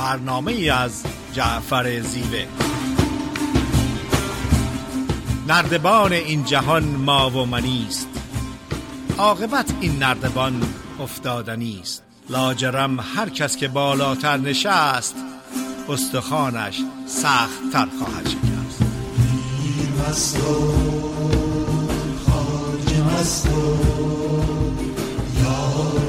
برنامه 0.00 0.52
ای 0.52 0.70
از 0.70 1.02
جعفر 1.32 2.00
زیوه. 2.00 2.46
نردبان 5.48 6.12
این 6.12 6.44
جهان 6.44 6.84
ما 6.84 7.30
و 7.30 7.46
منیست 7.46 8.08
عاقبت 9.18 9.72
این 9.80 9.98
نردبان 9.98 10.62
افتادنی 11.00 11.78
است. 11.82 12.02
لاجرم 12.30 13.00
هر 13.00 13.28
کس 13.28 13.56
که 13.56 13.68
بالاتر 13.68 14.36
نشست 14.36 15.14
استخوانش 15.88 16.80
سخت 17.06 17.72
تر 17.72 17.86
خواهد 17.98 18.28
شکست. 18.28 18.82
مست 20.08 20.36
و 20.36 20.72
خارج 22.26 22.94
مست 23.00 23.46
و 23.46 23.76
یار 25.42 26.00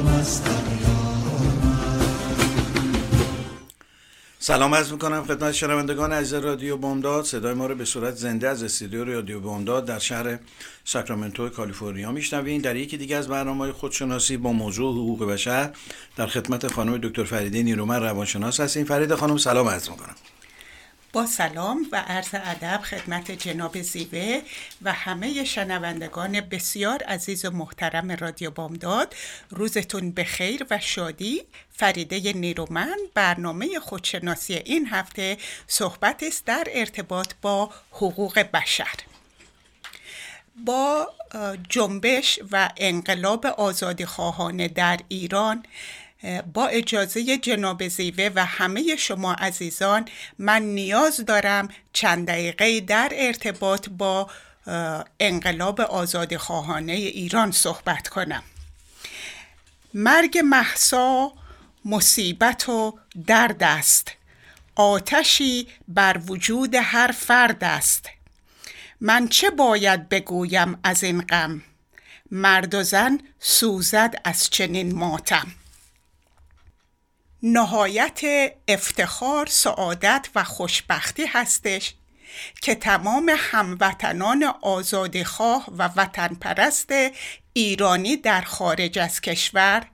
سلام 4.51 4.75
عرض 4.75 4.91
می‌کنم 4.91 5.23
خدمت 5.23 5.51
شنوندگان 5.51 6.13
عزیز 6.13 6.33
رادیو 6.33 6.77
بامداد. 6.77 7.23
صدای 7.25 7.53
ما 7.53 7.67
رو 7.67 7.75
به 7.75 7.85
صورت 7.85 8.15
زنده 8.15 8.49
از 8.49 8.63
استودیو 8.63 9.05
رادیو 9.05 9.39
بامداد 9.39 9.85
در 9.85 9.99
شهر 9.99 10.39
ساکرامنتو 10.85 11.49
کالیفرنیا 11.49 12.11
میشنوین. 12.11 12.61
در 12.61 12.75
یکی 12.75 12.97
دیگه 12.97 13.15
از 13.15 13.27
برنامه 13.27 13.71
خودشناسی 13.71 14.37
با 14.37 14.51
موضوع 14.51 14.93
حقوق 14.93 15.31
بشر 15.31 15.71
در 16.15 16.27
خدمت 16.27 16.67
خانم 16.67 16.97
دکتر 16.97 17.23
فریده 17.23 17.63
نیرومن 17.63 18.03
روانشناس 18.03 18.59
هستیم. 18.59 18.85
فرید 18.85 19.15
خانم 19.15 19.37
سلام 19.37 19.67
عرض 19.67 19.89
می‌کنم. 19.89 20.15
با 21.13 21.25
سلام 21.25 21.88
و 21.91 21.95
عرض 21.95 22.29
ادب 22.33 22.81
خدمت 22.81 23.31
جناب 23.31 23.81
زیوه 23.81 24.41
و 24.81 24.93
همه 24.93 25.43
شنوندگان 25.43 26.41
بسیار 26.41 27.03
عزیز 27.03 27.45
و 27.45 27.52
محترم 27.52 28.11
رادیو 28.11 28.52
بامداد. 28.52 29.16
روزتون 29.49 30.11
بخیر 30.11 30.66
و 30.69 30.79
شادی. 30.79 31.41
فریده 31.71 32.33
نیرومن 32.33 32.97
برنامه 33.13 33.79
خودشناسی 33.79 34.53
این 34.53 34.88
هفته 34.88 35.38
صحبت 35.67 36.23
است 36.23 36.45
در 36.45 36.67
ارتباط 36.71 37.33
با 37.41 37.69
حقوق 37.91 38.39
بشر. 38.39 38.95
با 40.66 41.08
جنبش 41.69 42.39
و 42.52 42.69
انقلاب 42.77 43.45
آزادی 43.45 44.05
خواهانه 44.05 44.67
در 44.67 44.99
ایران 45.08 45.64
با 46.53 46.67
اجازه 46.67 47.38
جناب 47.38 47.88
زیوه 47.88 48.30
و 48.36 48.45
همه 48.45 48.95
شما 48.95 49.33
عزیزان 49.33 50.05
من 50.39 50.61
نیاز 50.61 51.25
دارم 51.25 51.69
چند 51.94 52.27
دقیقه 52.27 52.80
در 52.80 53.11
ارتباط 53.16 53.89
با 53.89 54.30
انقلاب 55.19 55.81
آزادی 55.81 56.38
خواهانه 56.38 56.94
ایران 56.94 57.52
صحبت 57.52 58.08
کنم. 58.08 58.44
مرگ 59.94 60.38
محسا 60.38 61.31
مصیبت 61.86 62.69
و 62.69 62.99
درد 63.27 63.64
است. 63.64 64.11
آتشی 64.75 65.67
بر 65.88 66.22
وجود 66.27 66.75
هر 66.75 67.11
فرد 67.11 67.64
است. 67.64 68.09
من 69.02 69.27
چه 69.27 69.49
باید 69.49 70.09
بگویم 70.09 70.80
از 70.83 71.03
این 71.03 71.22
غم؟ 71.22 71.61
مرد 72.31 72.75
و 72.75 72.83
زن 72.83 73.19
سوزد 73.39 74.22
از 74.23 74.49
چنین 74.49 74.95
ماتم. 74.95 75.47
نهایت 77.44 78.22
افتخار 78.67 79.45
سعادت 79.45 80.30
و 80.36 80.44
خوشبختی 80.44 81.25
هستش 81.25 81.94
که 82.61 82.75
تمام 82.75 83.36
هموطنان 83.38 84.44
آزادخواه 84.61 85.66
و 85.78 85.89
وطن 85.95 86.28
پرست 86.28 86.89
ایرانی 87.53 88.17
در 88.17 88.42
خارج 88.42 89.00
از 89.00 89.22
کشور 89.22 89.88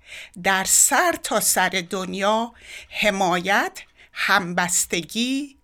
در 0.44 0.64
سر 0.64 1.16
تا 1.24 1.40
سر 1.40 1.84
دنیا 1.90 2.54
حمایت 2.90 3.80
همبستگی 4.14 5.58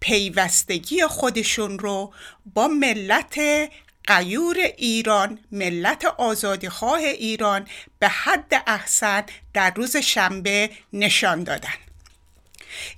پیوستگی 0.00 1.06
خودشون 1.06 1.78
رو 1.78 2.12
با 2.54 2.68
ملت 2.68 3.40
قیور 4.06 4.56
ایران 4.76 5.38
ملت 5.52 6.04
آزادیخواه 6.04 7.00
ایران 7.00 7.66
به 7.98 8.08
حد 8.08 8.62
احسن 8.66 9.24
در 9.54 9.72
روز 9.76 9.96
شنبه 9.96 10.70
نشان 10.92 11.44
دادن. 11.44 11.74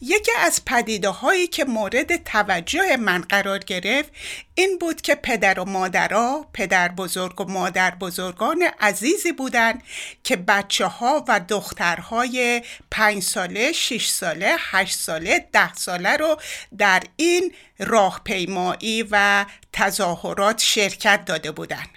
یکی 0.00 0.32
از 0.38 0.64
پدیده 0.64 1.08
هایی 1.08 1.46
که 1.46 1.64
مورد 1.64 2.24
توجه 2.24 2.96
من 2.96 3.20
قرار 3.20 3.58
گرفت 3.58 4.10
این 4.54 4.78
بود 4.78 5.00
که 5.00 5.14
پدر 5.14 5.60
و 5.60 5.64
مادرها 5.64 6.46
پدر 6.52 6.88
بزرگ 6.88 7.40
و 7.40 7.44
مادر 7.44 7.94
بزرگان 7.94 8.62
عزیزی 8.80 9.32
بودند 9.32 9.82
که 10.24 10.36
بچه 10.36 10.86
ها 10.86 11.24
و 11.28 11.40
دخترهای 11.48 12.62
پنج 12.90 13.22
ساله، 13.22 13.72
شش 13.72 14.08
ساله، 14.08 14.54
هشت 14.58 14.98
ساله، 14.98 15.46
ده 15.52 15.74
ساله 15.74 16.16
رو 16.16 16.36
در 16.78 17.02
این 17.16 17.54
راهپیمایی 17.78 19.08
و 19.10 19.44
تظاهرات 19.72 20.60
شرکت 20.60 21.24
داده 21.24 21.52
بودند. 21.52 21.88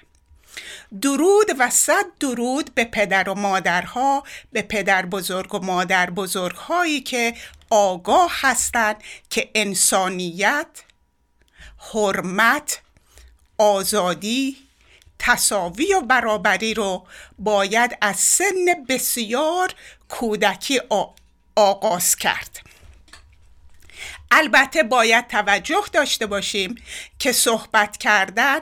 درود 1.01 1.45
و 1.59 1.69
صد 1.69 2.05
درود 2.19 2.75
به 2.75 2.83
پدر 2.83 3.29
و 3.29 3.33
مادرها 3.33 4.23
به 4.51 4.61
پدر 4.61 5.05
بزرگ 5.05 5.53
و 5.55 5.59
مادر 5.59 6.09
بزرگ 6.09 6.55
هایی 6.55 7.01
که 7.01 7.35
آگاه 7.69 8.31
هستند 8.33 8.95
که 9.29 9.49
انسانیت 9.55 10.67
حرمت 11.93 12.81
آزادی 13.57 14.57
تصاوی 15.19 15.93
و 15.93 16.01
برابری 16.01 16.73
رو 16.73 17.07
باید 17.39 17.97
از 18.01 18.15
سن 18.15 18.85
بسیار 18.89 19.73
کودکی 20.09 20.81
آغاز 21.55 22.15
کرد 22.15 22.64
البته 24.31 24.83
باید 24.83 25.27
توجه 25.27 25.83
داشته 25.93 26.25
باشیم 26.25 26.75
که 27.19 27.31
صحبت 27.31 27.97
کردن 27.97 28.59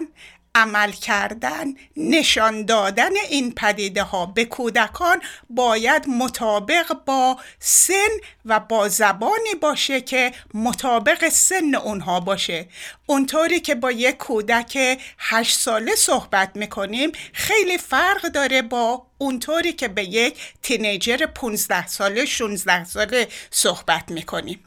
عمل 0.56 0.91
کردن 0.91 1.66
نشان 1.97 2.66
دادن 2.66 3.18
این 3.29 3.53
پدیده 3.53 4.03
ها 4.03 4.25
به 4.25 4.46
کودکان 4.46 5.22
باید 5.50 6.07
مطابق 6.07 6.97
با 7.06 7.40
سن 7.59 8.09
و 8.46 8.59
با 8.59 8.90
زبانی 8.90 9.56
باشه 9.62 10.01
که 10.01 10.31
مطابق 10.53 11.29
سن 11.29 11.75
اونها 11.75 12.19
باشه. 12.19 12.68
اونطوری 13.06 13.59
که 13.59 13.75
با 13.75 13.91
یک 13.91 14.18
کودک 14.18 15.00
هشت 15.19 15.59
ساله 15.59 15.95
صحبت 15.95 16.56
می‌کنیم 16.56 17.12
خیلی 17.34 17.78
فرق 17.78 18.22
داره 18.22 18.62
با 18.62 19.06
اونطوری 19.18 19.74
که 19.74 19.88
به 19.88 20.03
یک 20.03 20.38
تینیجر 20.62 21.25
15 21.25 21.88
ساله 21.88 22.25
16 22.25 22.84
ساله 22.84 23.28
صحبت 23.51 24.12
می‌کنیم. 24.12 24.63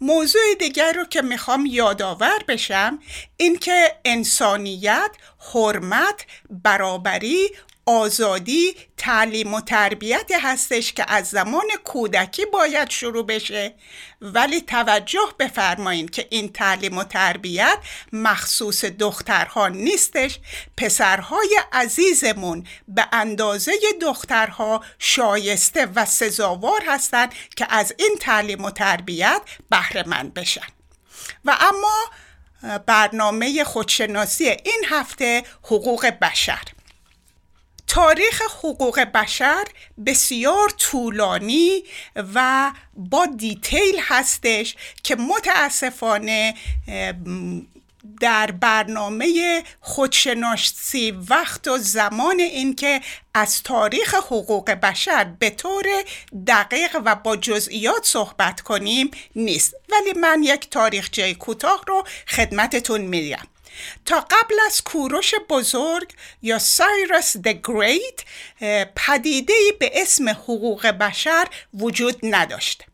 موضوع 0.00 0.54
دیگر 0.58 0.92
رو 0.92 1.04
که 1.04 1.22
می‌خوام 1.22 1.66
یادآور 1.66 2.38
بشم 2.48 2.98
اینکه 3.36 3.96
انسانیت 4.04 5.10
حرمت 5.54 6.26
برابری 6.50 7.50
آزادی 7.88 8.76
تعلیم 8.96 9.54
و 9.54 9.60
تربیت 9.60 10.30
هستش 10.42 10.92
که 10.92 11.04
از 11.08 11.28
زمان 11.28 11.66
کودکی 11.84 12.44
باید 12.44 12.90
شروع 12.90 13.26
بشه. 13.26 13.74
ولی 14.20 14.60
توجه 14.60 15.34
بفرمایید 15.38 16.10
که 16.10 16.26
این 16.30 16.52
تعلیم 16.52 16.98
و 16.98 17.04
تربیت 17.04 17.78
مخصوص 18.12 18.84
دخترها 18.84 19.68
نیستش. 19.68 20.38
پسرهای 20.76 21.60
عزیزمون 21.72 22.66
به 22.88 23.06
اندازه 23.12 23.72
دخترها 24.02 24.84
شایسته 24.98 25.86
و 25.86 26.04
سزاوار 26.04 26.82
هستند 26.88 27.34
که 27.56 27.66
از 27.70 27.94
این 27.98 28.16
تعلیم 28.20 28.64
و 28.64 28.70
تربیت 28.70 29.42
بهره 29.70 30.08
مند 30.08 30.34
بشن. 30.34 30.66
و 31.44 31.56
اما 31.60 32.10
برنامه 32.86 33.64
خودشناسی 33.64 34.44
این 34.44 34.84
هفته 34.88 35.42
حقوق 35.62 36.06
بشر. 36.06 36.75
تاریخ 37.86 38.42
حقوق 38.42 39.00
بشر 39.00 39.64
بسیار 40.06 40.68
طولانی 40.68 41.82
و 42.34 42.72
با 42.96 43.26
دیتیل 43.26 44.00
هستش 44.00 44.76
که 45.02 45.16
متاسفانه 45.16 46.54
در 48.20 48.50
برنامه 48.50 49.62
خودشناسی 49.80 51.10
وقت 51.10 51.68
و 51.68 51.78
زمان 51.78 52.40
اینکه 52.40 53.00
از 53.34 53.62
تاریخ 53.62 54.14
حقوق 54.14 54.70
بشر 54.70 55.24
به 55.24 55.50
طور 55.50 55.84
دقیق 56.46 56.96
و 57.04 57.14
با 57.14 57.36
جزئیات 57.36 58.06
صحبت 58.06 58.60
کنیم 58.60 59.10
نیست. 59.36 59.74
ولی 59.92 60.20
من 60.20 60.42
یک 60.42 60.70
تاریخچه 60.70 61.34
کوتاه 61.34 61.84
رو 61.86 62.04
خدمتتون 62.28 63.00
میدم 63.00 63.46
تا 64.04 64.20
قبل 64.20 64.54
از 64.66 64.82
کوروش 64.82 65.34
بزرگ 65.48 66.12
یا 66.42 66.58
سایرس 66.58 67.36
د 67.36 67.48
گریت 67.64 68.20
پدیده 68.96 69.54
به 69.80 69.90
اسم 69.94 70.28
حقوق 70.28 70.86
بشر 70.86 71.48
وجود 71.74 72.18
نداشت. 72.22 72.84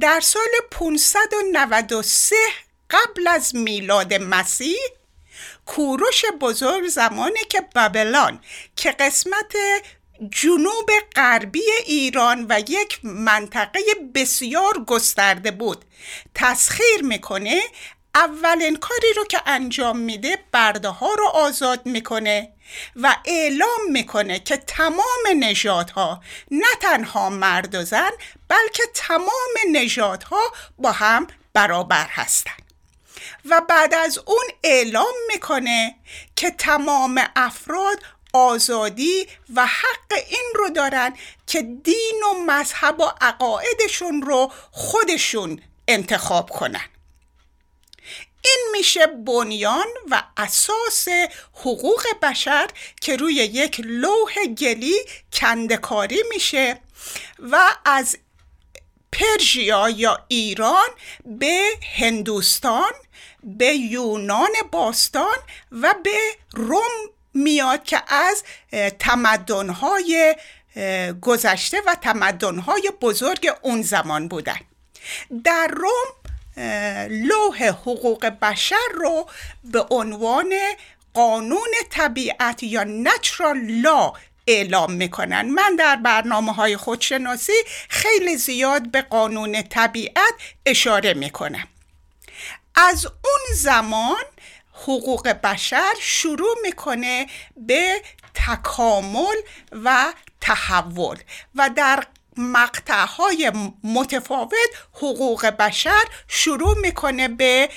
در 0.00 0.20
سال 0.20 0.50
593 0.70 2.36
قبل 2.90 3.26
از 3.26 3.54
میلاد 3.54 4.14
مسیح 4.14 4.78
کوروش 5.66 6.24
بزرگ 6.40 6.88
زمانی 6.88 7.40
که 7.48 7.60
بابلان 7.74 8.40
که 8.76 8.90
قسمت 8.90 9.56
جنوب 10.30 10.90
غربی 11.16 11.62
ایران 11.86 12.46
و 12.48 12.60
یک 12.68 13.00
منطقه 13.02 13.80
بسیار 14.14 14.84
گسترده 14.86 15.50
بود 15.50 15.84
تسخیر 16.34 17.02
می‌کنه 17.02 17.62
اولین 18.18 18.76
کاری 18.76 19.12
رو 19.16 19.24
که 19.24 19.40
انجام 19.46 19.98
میده 19.98 20.38
برده 20.52 20.88
ها 20.88 21.14
رو 21.14 21.26
آزاد 21.26 21.86
می‌کنه 21.86 22.52
و 22.96 23.16
اعلام 23.24 23.90
می‌کنه 23.90 24.38
که 24.38 24.56
تمام 24.56 25.24
نژادها 25.38 26.22
نه 26.50 26.66
تنها 26.80 27.30
مرد 27.30 27.74
و 27.74 27.84
زن 27.84 28.10
بلکه 28.48 28.82
تمام 28.94 29.54
نژادها 29.72 30.52
با 30.78 30.92
هم 30.92 31.26
برابر 31.52 32.06
هستند 32.10 32.72
و 33.44 33.60
بعد 33.68 33.94
از 33.94 34.18
اون 34.18 34.44
اعلام 34.64 35.14
می‌کنه 35.28 35.96
که 36.36 36.50
تمام 36.50 37.20
افراد 37.36 37.98
آزادی 38.32 39.28
و 39.54 39.66
حق 39.66 40.12
این 40.28 40.52
رو 40.54 40.68
دارن 40.68 41.16
که 41.46 41.62
دین 41.62 42.22
و 42.30 42.44
مذهب 42.46 43.00
و 43.00 43.10
عقایدشون 43.20 44.22
رو 44.22 44.52
خودشون 44.70 45.62
انتخاب 45.88 46.50
کنن. 46.50 46.97
این 48.48 48.70
میشه 48.72 49.06
بنیان 49.06 49.86
و 50.10 50.22
اساس 50.36 51.08
حقوق 51.52 52.02
بشر 52.22 52.68
که 53.00 53.16
روی 53.16 53.34
یک 53.34 53.80
لوح 53.84 54.44
گلی 54.58 54.96
کندکاری 55.32 56.22
میشه 56.30 56.80
و 57.38 57.60
از 57.84 58.18
پرژیا 59.12 59.88
یا 59.88 60.24
ایران 60.28 60.88
به 61.24 61.70
هندوستان 61.98 62.92
به 63.42 63.66
یونان 63.66 64.50
باستان 64.72 65.36
و 65.72 65.94
به 66.04 66.18
روم 66.52 66.90
میاد 67.34 67.84
که 67.84 68.02
از 68.14 68.42
تمدنهای 68.98 70.36
گذشته 71.20 71.82
و 71.86 71.94
تمدنهای 71.94 72.92
بزرگ 73.00 73.50
اون 73.62 73.82
زمان 73.82 74.28
بودن 74.28 74.60
در 75.44 75.66
روم 75.66 76.17
لوح 77.10 77.64
حقوق 77.64 78.26
بشر 78.26 78.88
رو 78.94 79.28
به 79.64 79.86
عنوان 79.90 80.54
قانون 81.14 81.68
طبیعت 81.90 82.62
یا 82.62 82.84
نچرال 82.84 83.58
لا 83.58 84.12
اعلام 84.46 84.92
می‌کنن. 84.92 85.42
من 85.50 85.76
در 85.76 85.96
برنامه 85.96 86.52
های 86.52 86.76
خودشناسی 86.76 87.52
خیلی 87.88 88.36
زیاد 88.36 88.90
به 88.90 89.02
قانون 89.02 89.62
طبیعت 89.62 90.34
اشاره 90.66 91.14
می‌کنم. 91.14 91.68
از 92.74 93.06
اون 93.06 93.56
زمان 93.56 94.24
حقوق 94.72 95.28
بشر 95.28 95.92
شروع 96.00 96.56
می‌کنه 96.62 97.26
به 97.56 98.02
تکامل 98.34 99.36
و 99.72 100.12
تحول 100.40 101.18
و 101.54 101.70
در 101.76 102.04
مقطعهای 102.38 103.52
متفاوت 103.84 104.52
حقوق 104.92 105.46
بشر 105.46 106.04
شروع 106.28 106.78
می‌کنه 106.78 107.28
به 107.28 107.68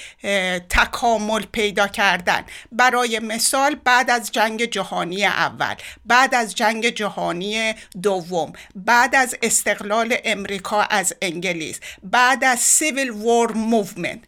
تکامل 0.70 1.46
پیدا 1.52 1.88
کردن. 1.88 2.46
برای 2.72 3.20
مثال 3.20 3.76
بعد 3.76 4.10
از 4.10 4.32
جنگ 4.32 4.66
جهانی 4.66 5.26
اول 5.26 5.76
بعد 6.06 6.36
از 6.36 6.56
جنگ 6.56 6.90
جهانی 6.90 7.74
دوم 8.02 8.54
بعد 8.76 9.16
از 9.16 9.36
استقلال 9.42 10.18
امریکا 10.26 10.82
از 10.82 11.14
انگلیس 11.22 11.80
بعد 12.04 12.44
از 12.44 12.60
Civil 12.60 13.10
War 13.10 13.52
movement 13.52 14.20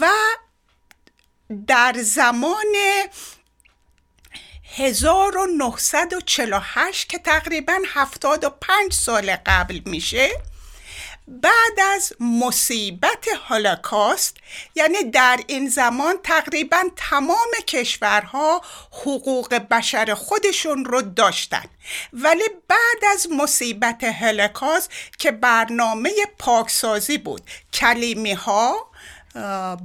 و 0.00 0.10
در 1.66 1.94
زمان 1.98 2.74
1948 4.76 7.08
که 7.08 7.18
تقریبا 7.18 7.78
75 7.94 8.92
سال 8.92 9.36
قبل 9.46 9.80
میشه 9.84 10.30
بعد 11.28 11.80
از 11.94 12.12
مصیبت 12.20 13.26
هولوکاست 13.48 14.36
یعنی 14.74 15.04
در 15.04 15.40
این 15.46 15.68
زمان 15.68 16.14
تقریبا 16.22 16.82
تمام 16.96 17.48
کشورها 17.66 18.62
حقوق 18.90 19.54
بشر 19.54 20.14
خودشون 20.14 20.84
رو 20.84 21.02
داشتن. 21.02 21.64
ولی 22.12 22.48
بعد 22.68 23.12
از 23.12 23.26
مصیبت 23.30 24.04
هولوکاست 24.04 24.90
که 25.18 25.30
برنامه 25.30 26.10
پاکسازی 26.38 27.18
بود 27.18 27.42
کلیمی 27.72 28.32
ها 28.32 28.90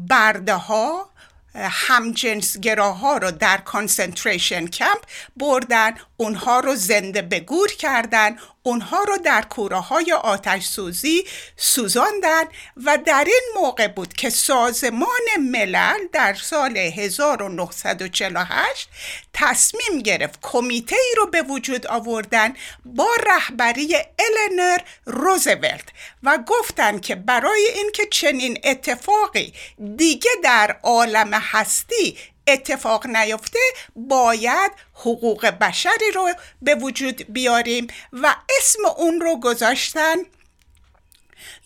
برده 0.10 0.54
ها 0.54 1.10
همجنسگراها 1.56 3.18
رو 3.18 3.32
در 3.32 3.58
کانسنتریشن 3.58 4.68
کمپ 4.68 5.04
بردن 5.38 5.96
اونها 6.18 6.60
رو 6.60 6.76
زنده 6.76 7.22
به 7.22 7.40
گور 7.40 7.72
کردن 7.72 8.36
اونها 8.64 9.04
رو 9.04 9.18
در 9.18 9.42
کوره 9.42 9.80
های 9.80 10.14
آتش 10.14 10.66
سوزی 10.66 11.24
سوزاندن 11.58 12.44
و 12.86 12.98
در 13.06 13.24
این 13.28 13.44
موقع 13.56 13.88
بود 13.88 14.14
که 14.14 14.30
سازمان 14.30 15.22
ملل 15.40 16.08
در 16.12 16.34
سال 16.34 16.78
1948 16.78 18.90
تصمیم 19.34 20.00
گرفت 20.04 20.40
کمیته 20.42 20.96
ای 20.96 21.14
رو 21.18 21.26
به 21.26 21.42
وجود 21.42 21.88
آوردن 21.88 22.54
با 22.86 23.10
رهبری 23.28 23.96
النر 24.20 24.78
روزولت 25.06 25.86
و 26.24 26.38
گفتن 26.48 27.00
که 27.00 27.16
برای 27.16 27.68
اینکه 27.76 28.06
چنین 28.06 28.60
اتفاقی 28.64 29.54
دیگه 29.98 30.32
در 30.44 30.80
عالم 30.84 31.34
هستی 31.34 32.18
اتفاق 32.48 33.08
نیفته 33.08 33.60
باید 33.96 34.72
حقوق 34.94 35.46
بشری 35.46 36.12
رو 36.16 36.34
به 36.62 36.76
وجود 36.76 37.34
بیاریم 37.34 37.88
و 38.14 38.36
اسم 38.60 38.86
اون 38.98 39.22
رو 39.22 39.40
گذاشتن 39.40 40.16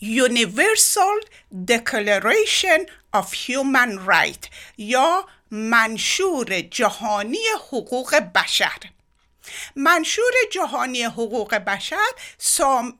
Universal 0.00 1.18
Declaration 1.52 2.80
of 3.12 3.32
Human 3.32 3.98
Right 4.06 4.48
یا 4.78 5.24
منشور 5.50 6.60
جهانی 6.60 7.46
حقوق 7.68 8.14
بشر. 8.14 8.78
منشور 9.76 10.32
جهانی 10.52 11.02
حقوق 11.02 11.54
بشر 11.54 12.10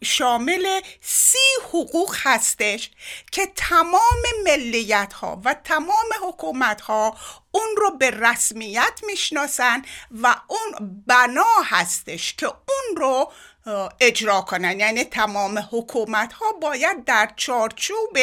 شامل 0.03 0.81
سی 1.01 1.39
حقوق 1.65 2.17
هستش 2.19 2.91
که 3.33 3.47
تمام 3.57 4.23
ملیت 4.45 5.13
ها 5.13 5.43
و 5.45 5.55
تمام 5.55 6.09
حکومت 6.23 6.81
ها 6.81 7.17
اون 7.51 7.69
رو 7.77 7.91
به 7.91 8.11
رسمیت 8.11 9.01
می‌شناسن 9.07 9.83
و 10.23 10.35
اون 10.47 11.03
بنا 11.07 11.63
هستش 11.65 12.35
که 12.35 12.47
اون 12.47 12.97
رو 12.97 13.33
اجرا 14.01 14.41
کنن. 14.41 14.81
یعنی 14.81 15.05
تمام 15.05 15.69
حکومت 15.73 16.33
ها 16.33 16.53
باید 16.53 17.05
در 17.05 17.31
چارچوب 17.37 18.19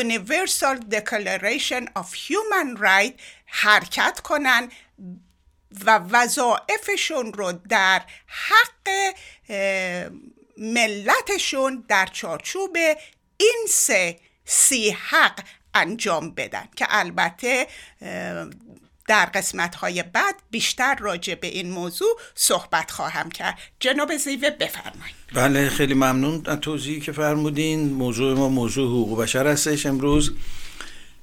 Universal 0.00 0.78
Declaration 0.90 1.84
of 1.98 2.06
Human 2.26 2.80
Rights 2.80 3.20
حرکت 3.46 4.20
کنن. 4.20 4.70
و 5.86 6.00
وظائفشون 6.10 7.32
رو 7.32 7.52
در 7.68 8.02
حق 8.26 9.14
ملتشون 10.58 11.84
در 11.88 12.06
چارچوب 12.06 12.76
این 13.36 13.66
سه 13.68 14.18
سی 14.44 14.90
حق 14.90 15.44
انجام 15.74 16.30
بدن 16.30 16.68
که 16.76 16.86
البته 16.88 17.66
در 19.08 19.26
قسمت 19.26 19.74
های 19.74 20.02
بعد 20.02 20.34
بیشتر 20.50 20.96
راجع 21.00 21.34
به 21.34 21.46
این 21.46 21.70
موضوع 21.70 22.20
صحبت 22.34 22.90
خواهم 22.90 23.30
کرد. 23.30 23.58
جناب 23.80 24.16
زیوه 24.16 24.50
بفرمایید. 24.50 25.14
بله 25.34 25.68
خیلی 25.68 25.94
ممنون 25.94 26.42
از 26.46 26.60
توضیحی 26.60 27.00
که 27.00 27.12
فرمودین. 27.12 27.92
موضوع 27.92 28.36
ما 28.36 28.48
موضوع 28.48 28.86
حقوق 28.86 29.22
بشر 29.22 29.46
هستش 29.46 29.86
امروز. 29.86 30.32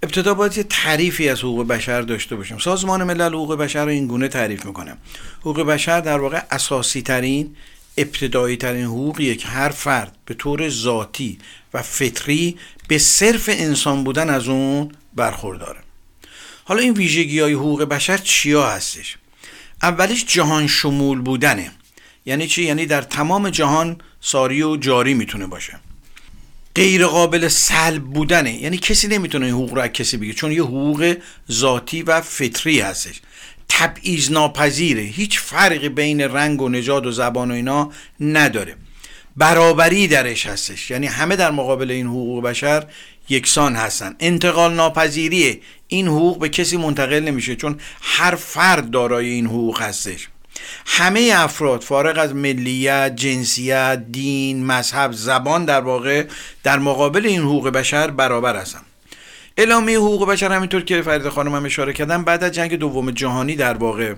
ابتدا 0.03 0.33
باید 0.33 0.57
یه 0.57 0.63
تعریفی 0.63 1.29
از 1.29 1.39
حقوق 1.39 1.67
بشر 1.67 2.01
داشته 2.01 2.35
باشیم. 2.35 2.57
سازمان 2.57 3.03
ملل 3.03 3.33
حقوق 3.33 3.55
بشر 3.55 3.85
رو 3.85 3.91
این 3.91 4.07
گونه 4.07 4.27
تعریف 4.27 4.65
می‌کنه. 4.65 4.97
حقوق 5.39 5.61
بشر 5.61 6.01
در 6.01 6.19
واقع 6.19 6.41
اساسی 6.51 7.01
ترین 7.01 7.55
ابتدایی 7.97 8.57
ترین 8.57 8.85
حقوقیه 8.85 9.35
که 9.35 9.47
هر 9.47 9.69
فرد 9.69 10.17
به 10.25 10.33
طور 10.33 10.69
ذاتی 10.69 11.37
و 11.73 11.81
فطری 11.81 12.57
به 12.87 12.97
صرف 12.97 13.49
انسان 13.53 14.03
بودن 14.03 14.29
از 14.29 14.47
اون 14.47 14.91
برخورداره. 15.15 15.79
حالا 16.63 16.81
این 16.81 16.93
ویژگی 16.93 17.39
های 17.39 17.53
حقوق 17.53 17.83
بشر 17.83 18.17
چیا 18.17 18.69
هستش؟ 18.69 19.17
اولیش 19.81 20.25
جهان 20.25 20.67
شمول 20.67 21.21
بودنه. 21.21 21.71
یعنی 22.25 22.47
چی؟ 22.47 22.63
یعنی 22.63 22.85
در 22.85 23.01
تمام 23.01 23.49
جهان 23.49 24.01
ساری 24.21 24.61
و 24.61 24.77
جاری 24.77 25.13
می‌تونه 25.13 25.47
باشه. 25.47 25.79
غیر 26.79 27.05
قابل 27.05 27.47
سلب 27.47 28.03
بودنه. 28.03 28.61
یعنی 28.61 28.77
کسی 28.77 29.07
نمی‌تونه 29.07 29.45
این 29.45 29.55
حقوق 29.55 29.73
رو 29.73 29.81
از 29.81 29.89
کسی 29.89 30.17
بگیره 30.17 30.35
چون 30.35 30.51
یه 30.51 30.63
حقوق 30.63 31.15
ذاتی 31.51 32.03
و 32.03 32.21
فطری 32.21 32.79
هستش. 32.79 33.21
تبعیض 33.69 34.31
ناپذیره. 34.31 35.01
هیچ 35.01 35.39
فرقی 35.39 35.89
بین 35.89 36.21
رنگ 36.21 36.61
و 36.61 36.69
نژاد 36.69 37.05
و 37.05 37.11
زبان 37.11 37.51
و 37.51 37.53
اینا 37.53 37.91
نداره. 38.19 38.75
برابری 39.37 40.07
درش 40.07 40.45
هستش. 40.45 40.91
یعنی 40.91 41.07
همه 41.07 41.35
در 41.35 41.51
مقابل 41.51 41.91
این 41.91 42.07
حقوق 42.07 42.43
بشر 42.43 42.85
یکسان 43.29 43.75
هستن. 43.75 44.15
انتقال 44.19 44.73
ناپذیریه. 44.73 45.59
این 45.87 46.07
حقوق 46.07 46.39
به 46.39 46.49
کسی 46.49 46.77
منتقل 46.77 47.19
نمیشه 47.19 47.55
چون 47.55 47.79
هر 48.01 48.35
فرد 48.35 48.91
دارای 48.91 49.29
این 49.29 49.45
حقوق 49.45 49.81
هستش. 49.81 50.27
همه 50.85 51.31
افراد 51.35 51.81
فارغ 51.81 52.17
از 52.17 52.35
ملیت، 52.35 53.15
جنسیت، 53.15 54.03
دین، 54.11 54.65
مذهب، 54.65 55.11
زبان 55.11 55.65
در 55.65 55.81
واقع 55.81 56.25
در 56.63 56.79
مقابل 56.79 57.25
این 57.25 57.41
حقوق 57.41 57.69
بشر 57.69 58.11
برابر 58.11 58.55
هستند. 58.55 58.85
اعلامیه 59.57 59.97
حقوق 59.97 60.29
بشر 60.29 60.51
همینطور 60.51 60.81
که 60.81 61.01
فرید 61.01 61.29
خانم 61.29 61.55
هم 61.55 61.65
اشاره 61.65 61.93
کردن 61.93 62.23
بعد 62.23 62.43
از 62.43 62.51
جنگ 62.51 62.75
دوم 62.75 63.11
جهانی 63.11 63.55
در 63.55 63.73
واقع 63.73 64.13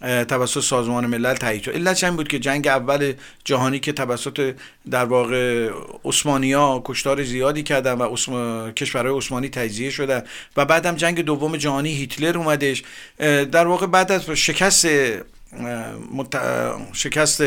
توسط 0.00 0.60
سازمان 0.60 1.06
ملل 1.06 1.34
تایید 1.34 1.62
شد 1.62 1.70
علتش 1.70 2.04
این 2.04 2.16
بود 2.16 2.28
که 2.28 2.38
جنگ 2.38 2.68
اول 2.68 3.12
جهانی 3.44 3.80
که 3.80 3.92
توسط 3.92 4.54
در 4.90 5.04
واقع 5.04 5.70
ها 6.54 6.82
کشتار 6.84 7.22
زیادی 7.22 7.62
کردن 7.62 7.92
و 7.92 8.02
اسم... 8.02 8.70
کشورهای 8.70 9.16
عثمانی 9.16 9.48
تجزیه 9.48 9.90
شدن 9.90 10.22
و 10.56 10.64
بعدم 10.64 10.96
جنگ 10.96 11.20
دوم 11.20 11.56
جهانی 11.56 11.90
هیتلر 11.94 12.38
اومدش 12.38 12.82
در 13.52 13.66
واقع 13.66 13.86
بعد 13.86 14.12
از 14.12 14.30
شکست. 14.30 14.86
شکست 16.92 17.42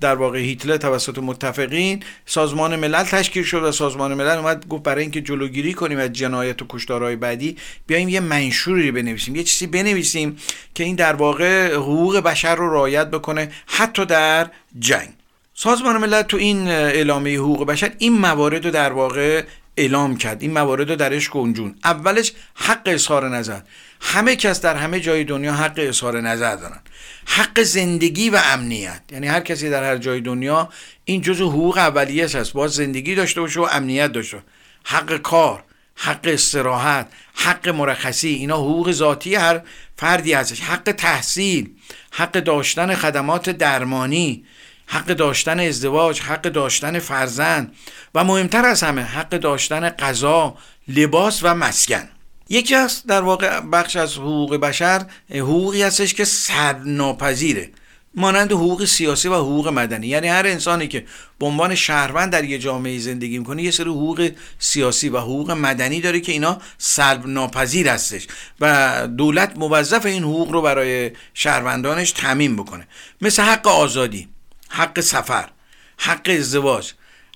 در 0.00 0.14
واقع 0.14 0.38
هیتلر 0.38 0.76
توسط 0.76 1.18
متفقین 1.18 2.02
سازمان 2.26 2.76
ملل 2.76 3.04
تشکیل 3.04 3.42
شد 3.42 3.62
و 3.62 3.72
سازمان 3.72 4.14
ملل 4.14 4.38
اومد 4.38 4.68
گفت 4.68 4.82
برای 4.82 5.02
اینکه 5.02 5.20
جلوگیری 5.20 5.74
کنیم 5.74 5.98
از 5.98 6.12
جنایت 6.12 6.62
و 6.62 6.66
کشتارهای 6.68 7.16
بعدی 7.16 7.56
بیایم 7.86 8.08
یه 8.08 8.20
منشوری 8.20 8.90
بنویسیم 8.90 9.36
یه 9.36 9.42
چیزی 9.42 9.66
بنویسیم 9.66 10.36
که 10.74 10.84
این 10.84 10.96
در 10.96 11.12
واقع 11.12 11.74
حقوق 11.74 12.16
بشر 12.16 12.54
رو 12.54 12.72
رعایت 12.72 13.10
بکنه 13.10 13.50
حتی 13.66 14.06
در 14.06 14.50
جنگ. 14.78 15.08
سازمان 15.54 15.96
ملل 15.96 16.22
تو 16.22 16.36
این 16.36 16.68
اعلامیه 16.68 17.38
حقوق 17.38 17.66
بشر 17.66 17.92
این 17.98 18.12
موارد 18.12 18.64
رو 18.64 18.70
در 18.70 18.92
واقع 18.92 19.44
اعلام 19.76 20.16
کرد 20.16 20.42
این 20.42 20.52
موارد 20.52 20.90
رو 20.90 20.96
درش 20.96 21.30
گنجون. 21.30 21.74
اولش 21.84 22.32
حق 22.54 22.82
اظهار 22.86 23.28
نظر. 23.28 23.60
همه 24.00 24.36
کس 24.36 24.60
در 24.60 24.76
همه 24.76 25.00
جای 25.00 25.24
دنیا 25.24 25.52
حق 25.52 25.74
اظهار 25.76 26.20
نظر 26.20 26.56
دارن. 26.56 26.80
حق 27.26 27.62
زندگی 27.62 28.30
و 28.30 28.40
امنیت. 28.44 29.02
یعنی 29.12 29.26
هر 29.26 29.40
کسی 29.40 29.70
در 29.70 29.84
هر 29.84 29.96
جای 29.96 30.20
دنیا 30.20 30.68
این 31.04 31.20
جزء 31.20 31.44
حقوق 31.44 31.78
اولیش 31.78 32.34
هست 32.34 32.52
باید 32.52 32.70
زندگی 32.70 33.14
داشته 33.14 33.40
باشه 33.40 33.60
و 33.60 33.68
امنیت 33.72 34.12
داشته 34.12 34.42
حق 34.84 35.16
کار 35.16 35.64
حق 35.94 36.20
استراحت 36.22 37.06
حق 37.34 37.68
مرخصی 37.68 38.28
اینا 38.28 38.56
حقوق 38.56 38.92
ذاتی 38.92 39.34
هر 39.34 39.60
فردی 39.96 40.32
هستش. 40.32 40.60
حق 40.60 40.92
تحصیل 40.92 41.70
حق 42.10 42.32
داشتن 42.32 42.94
خدمات 42.94 43.50
درمانی 43.50 44.44
حق 44.86 45.06
داشتن 45.06 45.60
ازدواج 45.60 46.20
حق 46.20 46.42
داشتن 46.42 46.98
فرزند 46.98 47.74
و 48.14 48.24
مهمتر 48.24 48.64
از 48.64 48.82
همه 48.82 49.02
حق 49.02 49.28
داشتن 49.28 49.88
غذا 49.88 50.56
لباس 50.88 51.40
و 51.42 51.54
مسکن. 51.54 52.08
یکی 52.50 52.74
از 52.74 53.02
در 53.06 53.22
واقع 53.22 53.60
بخش 53.60 53.96
از 53.96 54.14
حقوق 54.14 54.56
بشر 54.56 55.06
حقوقی 55.30 55.82
هستش 55.82 56.14
که 56.14 56.24
سرناپذیره. 56.24 57.70
مانند 58.14 58.52
حقوق 58.52 58.84
سیاسی 58.84 59.28
و 59.28 59.34
حقوق 59.34 59.68
مدنی. 59.68 60.06
یعنی 60.06 60.28
هر 60.28 60.46
انسانی 60.46 60.88
که 60.88 61.04
به 61.38 61.46
عنوان 61.46 61.74
شهروند 61.74 62.32
در 62.32 62.44
یه 62.44 62.58
جامعه 62.58 62.98
زندگی 62.98 63.38
می‌کنه 63.38 63.62
یه 63.62 63.70
سری 63.70 63.90
حقوق 63.90 64.30
سیاسی 64.58 65.08
و 65.08 65.18
حقوق 65.18 65.50
مدنی 65.50 66.00
داره 66.00 66.20
که 66.20 66.32
اینا 66.32 66.58
سلب 66.78 67.26
ناپذیر 67.26 67.88
هستش 67.88 68.26
و 68.60 69.06
دولت 69.16 69.52
موظف 69.56 70.06
این 70.06 70.22
حقوق 70.22 70.50
رو 70.50 70.62
برای 70.62 71.10
شهروندانش 71.34 72.12
تعمین 72.12 72.56
بکنه. 72.56 72.86
مثل 73.20 73.42
حق 73.42 73.68
آزادی 73.68 74.28
حق 74.68 75.00
سفر 75.00 75.48
حق 75.96 76.30
ازدواج 76.38 76.92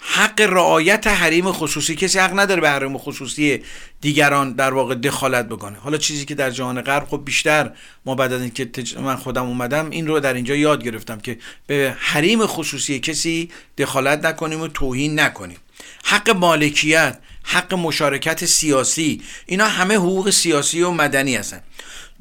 حق 0.07 0.41
رعایت 0.41 1.07
حریم 1.07 1.53
خصوصی 1.53 1.95
کسی 1.95 2.19
حق 2.19 2.39
نداره 2.39 2.61
به 2.61 2.71
حریم 2.71 2.99
خصوصی 2.99 3.63
دیگران 4.01 4.53
در 4.53 4.75
واقع 4.75 4.95
دخالت 4.95 5.49
بکنه. 5.49 5.79
حالا 5.79 5.99
چیزی 5.99 6.25
که 6.25 6.35
در 6.35 6.51
جهان 6.51 6.81
غرب 6.81 7.07
خب 7.09 7.23
بیشتر 7.25 7.71
ما 8.07 8.15
بعد 8.15 8.33
از 8.33 8.41
اینکه 8.41 8.71
من 9.01 9.17
خودم 9.17 9.47
اومدم 9.47 9.91
این 9.91 10.07
رو 10.07 10.21
در 10.21 10.35
اینجا 10.35 10.55
یاد 10.55 10.85
گرفتم 10.85 11.19
که 11.19 11.39
به 11.67 11.97
حریم 11.99 12.47
خصوصی 12.47 13.01
کسی 13.01 13.51
دخالت 13.79 14.25
نکنیم 14.25 14.61
و 14.61 14.69
توهین 14.69 15.21
نکنیم. 15.21 15.59
حق 16.05 16.31
مالکیت 16.31 17.19
حق 17.43 17.75
مشارکت 17.75 18.45
سیاسی 18.45 19.23
اینا 19.47 19.69
همه 19.69 19.95
حقوق 19.95 20.31
سیاسی 20.31 20.83
و 20.83 20.91
مدنی 20.91 21.37
هستن. 21.37 21.61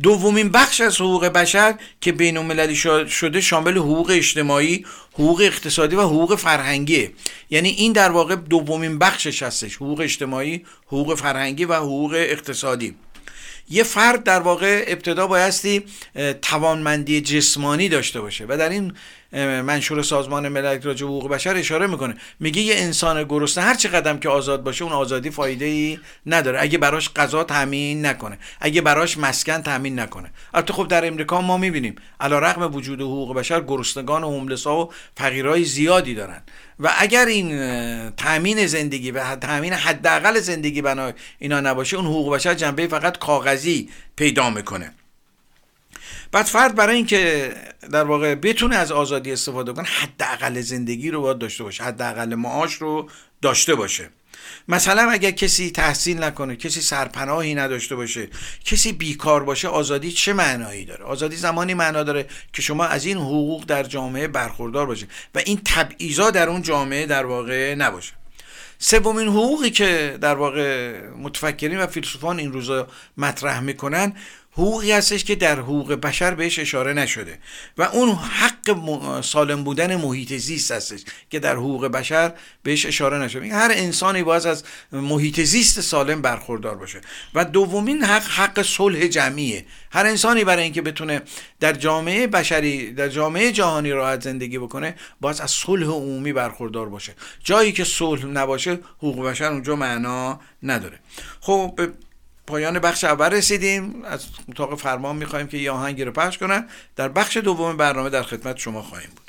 دومین 0.03 0.50
بخش 0.50 0.81
از 0.81 0.95
حقوق 0.95 1.25
بشر 1.25 1.75
که 2.01 2.12
بین 2.12 2.38
المللی 2.38 2.75
شده 3.07 3.41
شامل 3.41 3.77
حقوق 3.77 4.10
اجتماعی 4.10 4.86
حقوق 5.13 5.41
اقتصادی 5.41 5.95
و 5.95 6.01
حقوق 6.01 6.36
فرهنگی 6.36 7.10
یعنی 7.50 7.69
این 7.69 7.93
در 7.93 8.12
واقع 8.12 8.36
دومین 8.36 9.00
بخشش 9.00 9.43
هستش 9.43 9.75
حقوق 9.75 10.00
اجتماعی 10.00 10.65
حقوق 10.88 11.15
فرهنگی 11.15 11.65
و 11.65 11.74
حقوق 11.74 12.13
اقتصادی. 12.13 12.95
یه 13.69 13.83
فرد 13.83 14.24
در 14.24 14.39
واقع 14.39 14.83
ابتدا 14.88 15.27
بایستی 15.27 15.83
توانمندی 16.41 17.22
جسمانی 17.22 17.89
داشته 17.89 18.22
باشه 18.22 18.45
و 18.50 18.57
در 18.57 18.69
این 18.69 18.93
منشور 19.42 20.02
سازمان 20.02 20.48
ملل 20.48 20.82
راجع 20.82 21.06
حقوق 21.06 21.30
بشر 21.30 21.56
اشاره 21.56 21.88
می‌کنه. 21.88 22.16
میگه 22.40 22.62
یه 22.62 22.75
انسان 22.75 23.24
گرسنه 23.24 23.63
هر 23.63 23.75
چه 23.75 23.90
قدم 23.90 24.20
که 24.20 24.30
آزاد 24.30 24.63
باشه 24.63 24.84
اون 24.84 24.94
آزادی 24.94 25.30
فایده 25.30 25.66
ای 25.66 26.00
نداره. 26.25 26.62
اگه 26.62 26.78
براش 26.78 27.13
غذا 27.13 27.44
تامین 27.44 28.06
نکنه 28.06 28.38
اگه 28.62 28.82
براش 28.82 29.18
مسکن 29.18 29.62
تامین 29.62 30.00
نکنه. 30.00 30.32
البته 30.54 30.74
خب 30.74 30.88
در 30.88 31.08
امریکا 31.08 31.42
ما 31.42 31.58
می‌بینیم. 31.58 31.96
علیرغم 32.20 32.75
وجود 32.75 33.02
حقوق 33.02 33.36
بشر 33.36 33.62
گرسنگان 33.62 34.24
و 34.24 34.30
هوملسا 34.30 34.78
و 34.78 34.94
فقیرای 35.18 35.63
زیادی 35.63 36.16
دارن. 36.16 36.42
و 36.80 36.92
اگر 36.98 37.25
این 37.25 38.10
تامین 38.10 38.68
زندگی 38.68 39.12
و 39.12 39.36
تامین 39.36 39.74
حداقل 39.74 40.40
زندگی 40.40 40.82
بنا 40.82 41.12
اینا 41.40 41.60
نباشه 41.60 41.98
اون 41.98 42.06
حقوق 42.06 42.36
بشر 42.36 42.54
جنبه 42.54 42.88
فقط 42.88 43.18
کاغذی 43.18 43.90
پیدا 44.16 44.50
می‌کنه. 44.50 44.92
بعد 46.34 46.46
فرد 46.46 46.75
برای 46.75 46.96
اینکه 46.96 47.54
در 47.92 48.04
واقع 48.04 48.36
بتونه 48.36 48.75
از 48.75 48.92
آزادی 48.92 49.32
استفاده 49.32 49.74
کنه 49.74 49.88
حداقل 49.88 50.62
زندگی 50.62 51.12
رو 51.12 51.22
باید 51.22 51.38
داشته 51.38 51.63
باشه 51.63 51.84
حداقل 51.84 52.36
معاش 52.36 52.74
رو 52.74 53.10
داشته 53.42 53.75
باشه. 53.75 54.10
مثلا 54.68 55.12
اگر 55.12 55.32
کسی 55.32 55.72
تحصیل 55.72 56.24
نکنه 56.24 56.56
کسی 56.56 56.82
سرپناهی 56.82 57.56
نداشته 57.56 57.96
باشه 57.96 58.28
کسی 58.66 58.92
بیکار 58.92 59.44
باشه 59.44 59.68
آزادی 59.68 60.12
چه 60.12 60.34
معنایی 60.34 60.86
داره؟ 60.86 61.04
آزادی 61.04 61.36
زمانی 61.36 61.74
معنا 61.74 62.04
داره 62.04 62.25
که 62.54 62.62
شما 62.62 62.86
از 62.86 63.06
این 63.06 63.18
حقوق 63.18 63.66
در 63.66 63.84
جامعه 63.84 64.28
برخوردار 64.28 64.86
باشه 64.86 65.08
و 65.36 65.40
این 65.46 65.62
تبعیضا 65.66 66.32
در 66.32 66.50
اون 66.50 66.62
جامعه 66.62 67.06
در 67.06 67.25
واقع 67.25 67.75
نباشه. 67.75 68.13
سومین 68.80 69.28
حقوقی 69.28 69.70
که 69.70 70.18
در 70.22 70.36
واقع 70.36 71.00
متفکرین 71.10 71.80
و 71.80 71.88
فیلسوفان 71.88 72.40
این 72.40 72.54
روزا 72.54 72.88
مطرح 73.18 73.60
می‌کنن 73.60 74.13
حقوقی 74.53 74.91
هستش 74.91 75.24
که 75.24 75.36
در 75.36 75.60
حقوق 75.60 75.93
بشر 75.93 76.33
بهش 76.33 76.60
اشاره 76.60 76.93
نشده 76.93 77.39
و 77.77 77.83
اون 77.83 78.10
حق 78.10 79.22
سالم 79.22 79.63
بودن 79.63 79.95
محیط 79.95 80.33
زیست 80.33 80.72
هستش 80.72 81.01
که 81.29 81.39
در 81.39 81.55
حقوق 81.55 81.88
بشر 81.88 82.33
بهش 82.63 82.86
اشاره 82.86 83.17
نشده. 83.17 83.48
هر 83.48 83.72
انسانی 83.74 84.24
باز 84.24 84.45
از 84.45 84.63
محیط 84.91 85.41
زیست 85.41 85.81
سالم 85.81 86.22
برخوردار 86.22 86.75
باشه. 86.75 87.01
و 87.33 87.45
دومین 87.45 88.03
حق 88.03 88.24
حق 88.24 88.62
صلح 88.62 89.07
جمعیه. 89.07 89.65
هر 89.91 90.05
انسانی 90.05 90.43
برای 90.43 90.63
اینکه 90.63 90.81
بتونه 90.81 91.22
در 91.60 91.74
جامعه 91.74 92.27
بشری 92.27 92.93
در 92.93 93.10
جامعه 93.10 93.51
جهانی 93.51 93.91
راحت 93.91 94.22
زندگی 94.22 94.57
بکنه 94.57 94.95
باز 95.22 95.41
از 95.41 95.51
صلح 95.51 95.86
عمومی 95.86 96.33
برخوردار 96.33 96.89
باشه. 96.89 97.13
جایی 97.43 97.72
که 97.72 97.83
صلح 97.83 98.25
نباشه 98.25 98.79
حقوق 98.98 99.25
بشر 99.25 99.45
اونجا 99.51 99.75
معنا 99.75 100.39
نداره. 100.63 101.00
خب 101.41 101.79
پایان 102.48 102.80
بخش 102.80 103.04
اول 103.04 103.30
رسیدیم. 103.30 104.04
از 104.06 104.26
اتاق 104.50 104.76
فرمان 104.76 105.16
می‌خواهیم 105.16 105.48
که 105.48 105.58
یه 105.58 105.72
آهنگی 105.72 106.04
رو 106.04 106.12
پخش 106.12 106.38
کنن. 106.38 106.66
در 106.96 107.10
بخش 107.10 107.38
دوم 107.38 107.78
برنامه 107.78 108.10
در 108.10 108.24
خدمت 108.24 108.58
شما 108.58 108.82
خواهیم 108.82 109.10
بود. 109.10 109.24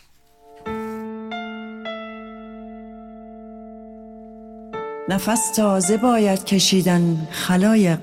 نفس 5.08 5.52
تازه 5.56 5.96
باید 5.96 6.44
کشیدن 6.44 7.28
خلایق. 7.30 7.98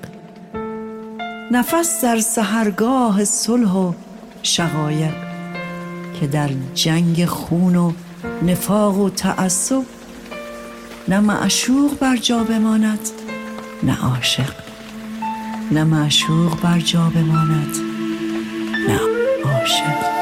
نفس 1.50 2.04
در 2.04 2.18
سهرگاه 2.18 3.24
صلح 3.24 3.72
و 3.72 3.92
شقایق. 4.42 5.14
که 6.20 6.26
در 6.26 6.50
جنگ 6.74 7.24
خون 7.24 7.76
و 7.76 7.92
نفاق 8.42 8.98
و 8.98 9.10
تعصب 9.10 9.82
نه 11.08 11.20
معشوق 11.20 11.98
بر 11.98 12.16
جا 12.16 12.44
بماند 12.44 13.08
نه 13.82 14.04
عاشق. 14.04 14.71
نه 15.70 15.84
معشوق 15.84 16.60
بر 16.60 16.78
جا 16.80 17.10
بماند 17.14 17.76
نه 18.88 19.00
عاشق. 19.44 20.12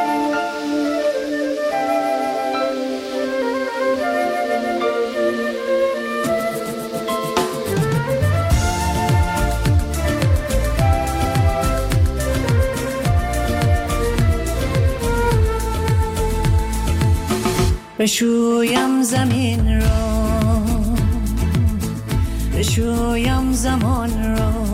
بشویم 17.99 19.03
زمین 19.03 19.81
را 19.81 20.11
بشویم 22.59 23.53
زمان 23.53 24.37
را. 24.37 24.70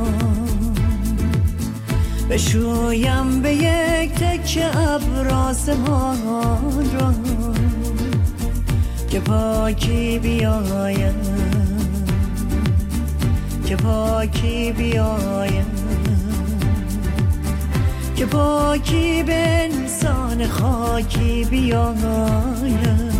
بشویم 2.30 3.42
به 3.42 3.54
یک 3.54 4.12
تک 4.12 4.58
ابراز 4.74 5.68
ما 5.68 6.14
را 6.98 7.14
که 9.08 9.20
پاکی 9.20 10.18
بیاید 10.18 11.14
که 13.66 13.76
پاکی 13.76 14.72
بیاید 14.72 15.66
که 18.16 18.26
پاکی 18.26 19.22
به 19.22 19.34
انسان 19.64 20.46
خاکی 20.46 21.44
بیاید 21.44 23.15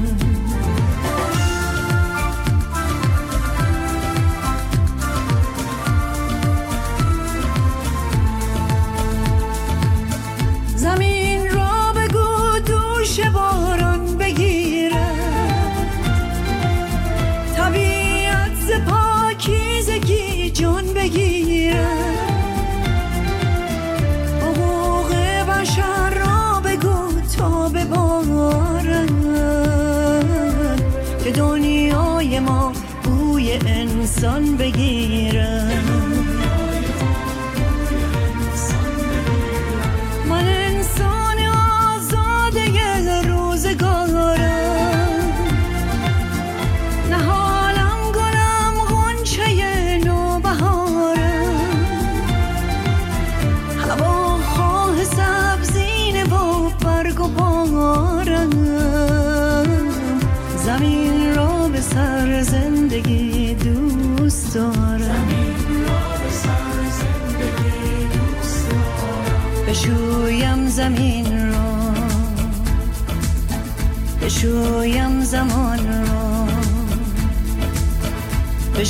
son 34.21 34.57
begins. 34.57 35.26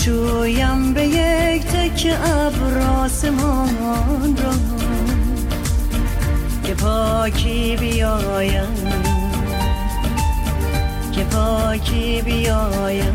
شویم 0.07 0.95
به 0.95 1.07
یک 1.07 1.63
تک 1.63 2.17
ابر 2.25 2.79
آسمان 2.79 4.37
را 4.37 4.53
که 6.65 6.75
پاکی 6.75 7.77
بیایم. 7.77 8.75
که 11.13 11.25
پاکی 11.25 12.23
بیایم. 12.23 13.15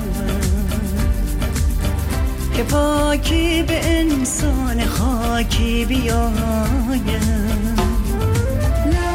که 2.57 2.63
پاکی 2.63 3.63
به 3.63 3.99
انسان 3.99 4.85
خاکی 4.85 5.85
بیایم. 5.85 6.31
لا 8.85 9.11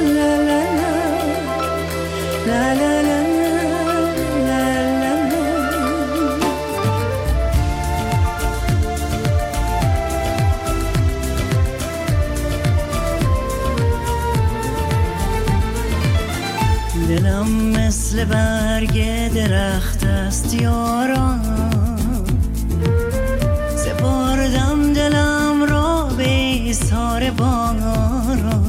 لا 0.00 0.36
لا. 0.46 0.62
لا, 2.46 2.72
لا 2.72 2.99
مثل 17.90 18.24
برگ 18.24 18.94
درخت 19.34 20.04
است 20.04 20.54
یاران. 20.54 21.40
سپردم 23.76 24.92
دلم 24.92 25.64
را 25.68 26.08
به 26.16 26.28
ایثار 26.28 27.30
باران. 27.30 28.60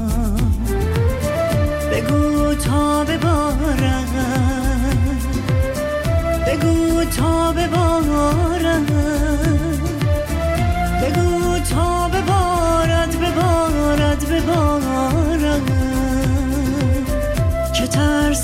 بگو 1.92 2.54
تا 2.54 3.04
ببارد 3.04 4.10
بگو 6.48 7.04
تا 7.06 7.52
ببارد 7.52 8.41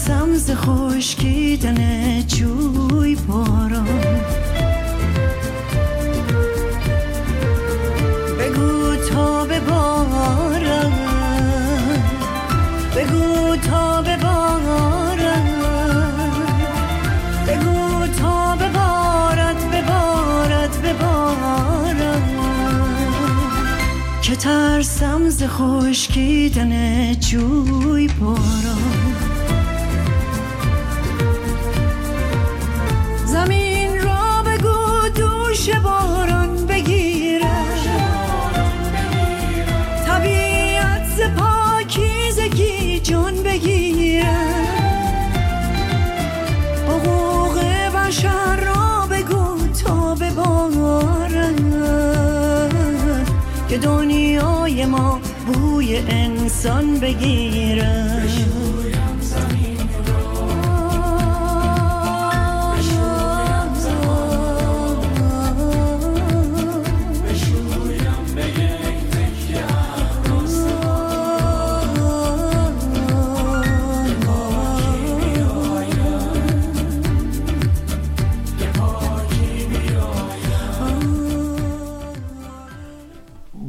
ترسم 0.07 0.35
ز 0.35 0.51
خشکیدن 0.51 1.79
جوی 2.27 3.15
باران. 3.15 3.87
بگو 8.39 8.95
تا 8.95 9.45
ببارد 9.45 10.91
بگو 12.95 13.55
تا 13.55 14.01
ببارد 14.01 15.43
بگو 17.47 18.07
تا 18.07 18.55
ببارد 18.55 19.59
ببارد 19.71 20.81
ببارد 20.83 22.23
که 24.21 24.35
ترسم 24.35 25.29
ز 25.29 25.43
خشکیدن 25.43 27.13
جوی 27.13 28.07
باران. 28.07 28.86
دوش 35.67 35.75
باران 35.75 36.65
بگیره 36.65 37.47
طبیعت 40.05 41.05
ز 41.17 41.21
پاکیزگی 41.37 42.99
جان 42.99 43.43
بگیره 43.43 44.37
حقوق 46.87 47.59
بشر 47.95 48.55
را 48.55 49.07
بگو 49.11 49.67
تا 49.83 50.15
ببارن 50.15 51.55
که 53.69 53.77
دنیای 53.77 54.85
ما 54.85 55.19
بوی 55.47 55.97
انسان 55.97 56.99
بگیره 56.99 58.23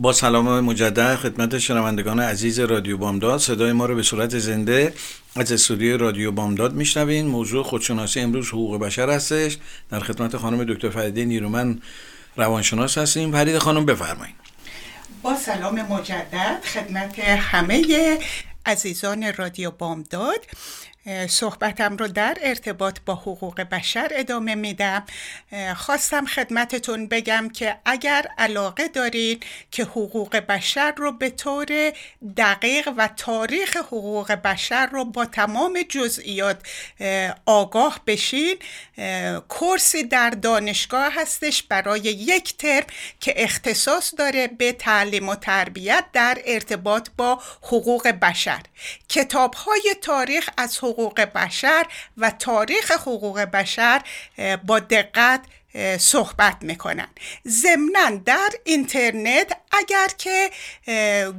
با 0.08 0.12
سلام 0.12 0.60
مجدد 0.60 1.16
خدمت 1.16 1.58
شنوندگان 1.58 2.20
عزیز 2.20 2.60
رادیو 2.60 2.96
بامداد. 2.98 3.40
صدای 3.40 3.72
ما 3.72 3.86
رو 3.86 3.94
به 3.94 4.02
صورت 4.02 4.38
زنده 4.38 4.94
از 5.36 5.52
استودیوی 5.52 5.98
رادیو 5.98 6.32
بامداد 6.32 6.74
میشنوین. 6.74 7.26
موضوع 7.26 7.64
خودشناسی 7.64 8.20
امروز 8.20 8.48
حقوق 8.48 8.80
بشر 8.80 9.10
هستش. 9.10 9.56
در 9.90 10.00
خدمت 10.00 10.36
خانم 10.36 10.64
دکتر 10.64 10.90
فریده 10.90 11.24
نیرومن 11.24 11.80
روانشناس 12.36 12.98
هستیم. 12.98 13.32
فرید 13.32 13.58
خانم 13.58 13.86
بفرمایید 13.86 14.34
با 15.22 15.36
سلام 15.36 15.82
مجدد 15.82 16.60
خدمت 16.74 17.18
همه 17.18 18.18
عزیزان 18.66 19.32
رادیو 19.32 19.70
بامداد. 19.70 20.40
صحبتم 21.28 21.96
رو 21.96 22.08
در 22.08 22.38
ارتباط 22.42 22.98
با 23.06 23.14
حقوق 23.14 23.60
بشر 23.60 24.08
ادامه 24.14 24.54
میدم. 24.54 25.04
خواستم 25.76 26.26
خدمتتون 26.26 27.06
بگم 27.06 27.48
که 27.54 27.76
اگر 27.84 28.26
علاقه 28.38 28.88
دارید 28.88 29.44
که 29.70 29.82
حقوق 29.82 30.36
بشر 30.36 30.92
رو 30.96 31.12
به 31.12 31.30
طور 31.30 31.92
دقیق 32.36 32.88
و 32.96 33.08
تاریخ 33.16 33.76
حقوق 33.76 34.32
بشر 34.32 34.86
رو 34.86 35.04
با 35.04 35.24
تمام 35.24 35.82
جزئیات 35.88 36.56
آگاه 37.46 38.00
بشین 38.06 38.56
کورسی 39.48 40.02
در 40.04 40.30
دانشگاه 40.30 41.12
هستش 41.14 41.62
برای 41.62 42.00
یک 42.00 42.56
ترم 42.56 42.86
که 43.20 43.34
اختصاص 43.36 44.14
داره 44.18 44.46
به 44.46 44.72
تعلیم 44.72 45.28
و 45.28 45.34
تربیت 45.34 46.04
در 46.12 46.38
ارتباط 46.46 47.08
با 47.16 47.42
حقوق 47.62 48.08
بشر. 48.08 48.60
کتاب 49.08 49.54
های 49.54 49.94
تاریخ 50.02 50.50
از 50.56 50.78
حقوق 50.78 50.97
بشر 51.06 51.87
و 52.16 52.30
تاریخ 52.30 52.90
حقوق 52.92 53.40
بشر 53.40 54.02
با 54.66 54.78
دقت 54.78 55.40
صحبت 55.98 56.56
می‌کنن. 56.61 57.08
ضمنا 57.48 58.11
در 58.24 58.50
اینترنت 58.64 59.56
اگر 59.72 60.08
که 60.18 60.50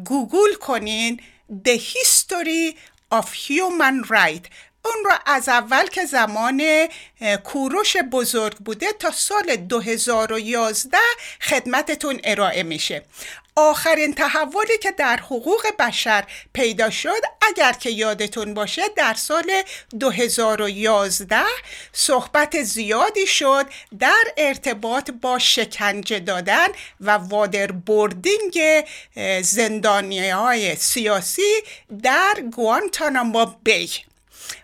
گوگل 0.06 0.54
کنین 0.60 1.22
The 1.66 1.80
History 1.80 2.76
of 3.16 3.26
Human 3.26 4.08
Rights 4.10 4.48
اون 4.86 5.06
را 5.06 5.20
از 5.26 5.50
اول 5.50 5.88
که 5.88 6.06
زمان 6.06 6.88
کوروش 7.44 7.98
بزرگ 7.98 8.58
بوده 8.58 8.94
تا 9.00 9.12
سال 9.12 9.56
2011 9.56 10.98
خدمتتون 11.42 12.20
ارائه 12.24 12.64
میشه. 12.64 13.04
آخرین 13.60 14.14
تحولی 14.14 14.78
که 14.82 14.92
در 14.92 15.18
حقوق 15.18 15.62
بشر 15.80 16.24
پیدا 16.54 16.90
شد 16.90 17.22
اگر 17.42 17.74
که 17.74 17.90
یادتون 17.90 18.54
باشه 18.54 18.82
در 18.98 19.14
سال 19.14 19.52
2011 20.00 21.38
صحبت 21.94 22.64
زیادی 22.64 23.28
شد 23.28 23.66
در 24.00 24.24
ارتباط 24.38 25.12
با 25.12 25.40
شکنجه 25.40 26.20
دادن 26.20 26.68
و 27.02 27.12
waterboarding 27.12 28.60
زندانی 29.42 30.30
های 30.30 30.76
سیاسی 30.76 31.62
در 32.04 32.44
گوانتانامو 32.56 33.46
بی 33.64 33.90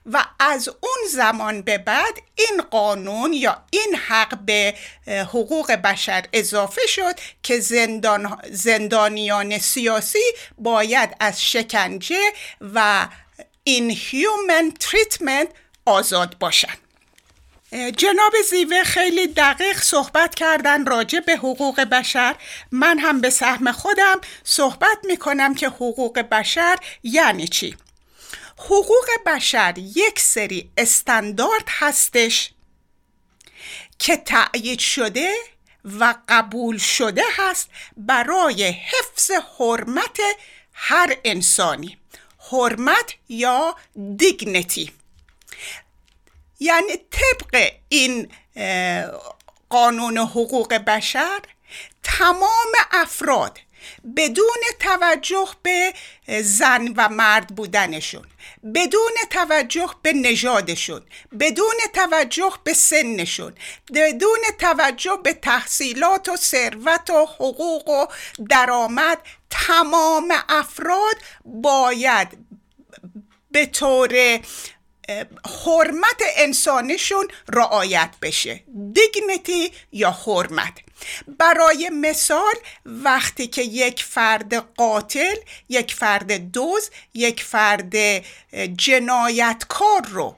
و 0.06 0.26
از 0.39 0.67
اون 0.67 1.10
زمان 1.12 1.62
به 1.62 1.78
بعد 1.78 2.13
این 2.36 2.62
قانون 2.71 3.34
یا 3.34 3.63
این 3.69 3.95
حق 4.08 4.38
به 4.38 4.76
حقوق 5.08 5.71
بشر 5.71 6.26
اضافه 6.34 6.88
شد 6.88 7.19
که 7.43 7.60
زندان 7.60 8.41
زندانیان 8.52 9.58
سیاسی 9.58 10.24
باید 10.58 11.15
از 11.19 11.43
شکنجه 11.43 12.32
و 12.62 13.08
این 13.63 13.89
هیومن 13.89 14.71
تریتمنت 14.80 15.48
آزاد 15.86 16.38
باشند 16.39 16.78
جناب 17.98 18.34
زیوه 18.50 18.84
خیلی 18.84 19.28
دقیق 19.28 19.78
صحبت 19.82 20.36
کردن 20.36 20.86
راجع 20.86 21.19
به 21.19 21.38
حقوق 21.38 21.82
بشر. 21.82 22.36
من 22.71 23.00
هم 23.00 23.21
به 23.21 23.30
سهم 23.30 23.71
خودم 23.71 24.21
صحبت 24.43 24.98
می 25.04 25.17
کنم 25.17 25.56
که 25.56 25.67
حقوق 25.67 26.19
بشر 26.19 26.78
یعنی 27.04 27.48
چی. 27.48 27.78
حقوق 28.57 29.05
بشر 29.25 29.73
یک 29.77 30.19
سری 30.19 30.71
استاندارد 30.77 31.65
هستش 31.69 32.51
که 33.99 34.17
تأیید 34.17 34.79
شده 34.79 35.35
و 35.83 36.15
قبول 36.29 36.77
شده 36.77 37.23
هست 37.37 37.69
برای 37.97 38.63
حفظ 38.63 39.31
حرمت 39.59 40.19
هر 40.73 41.17
انسانی. 41.25 41.97
حرمت 42.51 43.13
یا 43.29 43.75
دیگنیتی 44.17 44.91
یعنی 46.59 46.93
طبق 47.11 47.71
این 47.89 48.31
قانون 49.69 50.17
حقوق 50.17 50.73
بشر 50.73 51.39
تمام 52.03 52.71
افراد 52.91 53.59
بدون 54.15 54.62
توجه 54.80 55.50
به 55.63 55.93
زن 56.41 56.93
و 56.98 57.10
مرد 57.10 57.48
بودنشون 57.48 58.26
بدون 58.76 59.13
توجه 59.30 59.89
به 60.02 60.13
نژادشون 60.13 61.02
بدون 61.39 61.76
توجه 61.93 62.54
به 62.63 62.74
سنشون 62.74 63.54
بدون 63.93 64.39
توجه 64.60 65.19
به 65.24 65.34
تحصیلات 65.34 66.30
و 66.30 66.36
ثروت 66.36 67.10
و 67.10 67.26
حقوق 67.26 67.89
و 67.89 68.06
درآمد 68.50 69.17
تمام 69.50 70.34
افراد 70.50 71.15
باید 71.45 72.38
به 73.52 73.65
طور 73.65 74.39
حرمت 75.65 76.21
انسانشون 76.38 77.28
رعایت 77.54 78.10
بشه 78.21 78.63
دیگنیتی 78.93 79.71
یا 79.91 80.12
حرمت. 80.12 80.74
برای 81.38 81.89
مثال 81.93 82.53
وقتی 82.86 83.47
که 83.47 83.62
یک 83.62 84.03
فرد 84.03 84.53
قاتل 84.55 85.36
یک 85.69 85.93
فرد 85.93 86.51
دوز 86.51 86.89
یک 87.13 87.43
فرد 87.43 87.95
جنایتکار 88.77 90.01
رو 90.10 90.36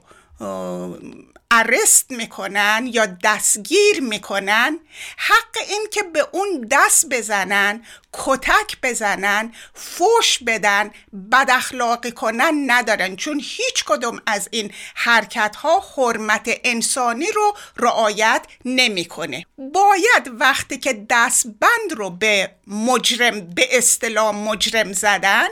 ارست 1.50 2.10
می‌کنن 2.10 2.88
یا 2.92 3.06
دستگیر 3.06 4.00
می‌کنن 4.00 4.78
حق 5.16 5.56
این 5.68 5.86
که 5.92 6.02
به 6.02 6.26
اون 6.32 6.68
دست 6.70 7.08
بزنن 7.08 7.84
کتک 8.12 8.76
بزنن 8.82 9.52
فوش 9.74 10.38
بدن 10.46 10.90
بد 11.32 11.50
اخلاقی 11.50 12.12
کنن 12.12 12.64
ندارن. 12.66 13.16
چون 13.16 13.40
هیچ 13.44 13.84
کدوم 13.86 14.22
از 14.26 14.48
این 14.52 14.72
حرکت 14.94 15.56
ها 15.56 15.84
حرمت 15.96 16.50
انسانی 16.64 17.32
رو 17.32 17.56
رعایت 17.76 18.46
نمی‌کنه. 18.64 19.46
باید 19.58 20.30
وقتی 20.32 20.78
که 20.78 21.06
دستبند 21.10 21.92
رو 21.96 22.10
به 22.10 22.50
مجرم 22.66 23.40
به 23.40 23.78
اصطلاح 23.78 24.34
مجرم 24.34 24.92
زدن 24.92 25.48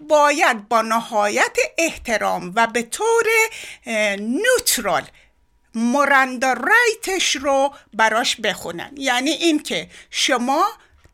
باید 0.00 0.68
با 0.68 0.82
نهایت 0.82 1.56
احترام 1.78 2.52
و 2.56 2.66
به 2.66 2.82
طور 2.82 3.24
نوترال 4.18 5.02
مرندا 5.74 6.52
رایتش 6.52 7.36
رو 7.36 7.74
براش 7.94 8.36
بخونن. 8.36 8.90
یعنی 8.96 9.30
اینکه 9.30 9.88
شما 10.10 10.66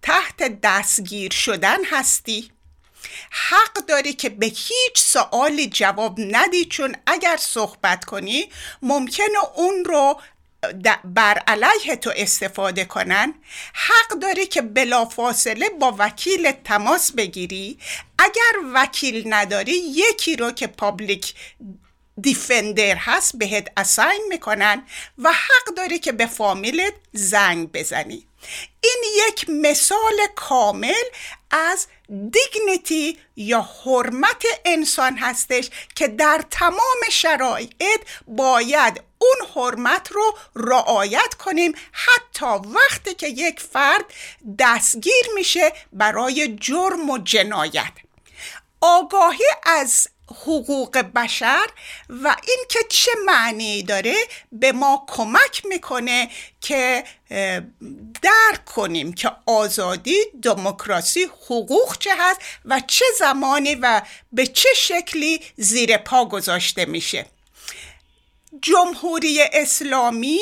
تحت 0.02 0.60
دستگیر 0.62 1.32
شدن 1.32 1.84
هستی. 1.84 2.50
حق 3.30 3.72
داری 3.72 4.12
که 4.12 4.28
به 4.28 4.46
هیچ 4.46 4.96
سوالی 4.96 5.66
جواب 5.66 6.20
ندی 6.20 6.64
چون 6.64 6.96
اگر 7.06 7.36
صحبت 7.36 8.04
کنی 8.04 8.50
ممکنه 8.82 9.44
اون 9.56 9.84
رو 9.84 10.20
بر 11.04 11.38
علیه 11.38 11.96
تو 11.96 12.12
استفاده 12.16 12.84
کنن. 12.84 13.34
حق 13.74 14.18
داری 14.18 14.46
که 14.46 14.62
بلافاصله 14.62 15.68
با 15.68 15.94
وکیل 15.98 16.52
تماس 16.52 17.12
بگیری. 17.12 17.78
اگر 18.18 18.72
وکیل 18.74 19.34
نداری 19.34 19.72
یکی 19.72 20.36
رو 20.36 20.50
که 20.50 20.66
پابلیک 20.66 21.34
دیفندر 22.20 22.96
هست 22.96 23.36
بهت 23.36 23.68
اساین 23.76 24.26
می‌کنن 24.28 24.86
و 25.18 25.32
حق 25.32 25.74
داری 25.76 25.98
که 25.98 26.12
به 26.12 26.26
فامیلت 26.26 26.94
زنگ 27.12 27.72
بزنی. 27.72 28.26
این 28.80 29.02
یک 29.28 29.50
مثال 29.50 30.26
کامل 30.36 31.04
از 31.50 31.86
دیگنیتی 32.08 33.18
یا 33.36 33.68
حرمت 33.84 34.42
انسان 34.64 35.16
هستش 35.16 35.70
که 35.94 36.08
در 36.08 36.44
تمام 36.50 37.00
شرایط 37.10 38.00
باید 38.26 39.02
اون 39.18 39.48
حرمت 39.54 40.12
رو 40.12 40.38
رعایت 40.56 41.34
کنیم. 41.34 41.74
حتی 41.92 42.68
وقتی 42.68 43.14
که 43.14 43.28
یک 43.28 43.60
فرد 43.60 44.04
دستگیر 44.58 45.26
میشه 45.34 45.72
برای 45.92 46.56
جرم 46.56 47.10
و 47.10 47.18
جنایت. 47.18 47.92
آگاهی 48.80 49.44
از 49.62 50.08
حقوق 50.30 50.98
بشر 50.98 51.66
و 52.08 52.36
اینکه 52.48 52.78
چه 52.88 53.10
معنی 53.26 53.82
داره 53.82 54.14
به 54.52 54.72
ما 54.72 55.04
کمک 55.08 55.62
می‌کنه 55.64 56.30
که 56.60 57.04
درک 58.22 58.64
کنیم 58.66 59.12
که 59.12 59.30
آزادی 59.46 60.16
دموکراسی 60.42 61.24
حقوق 61.24 61.98
چه 61.98 62.10
هست 62.18 62.40
و 62.64 62.80
چه 62.86 63.04
زمانی 63.18 63.74
و 63.74 64.02
به 64.32 64.46
چه 64.46 64.68
شکلی 64.76 65.40
زیر 65.56 65.96
پا 65.96 66.24
گذاشته 66.24 66.84
میشه. 66.84 67.26
جمهوری 68.62 69.40
اسلامی 69.52 70.40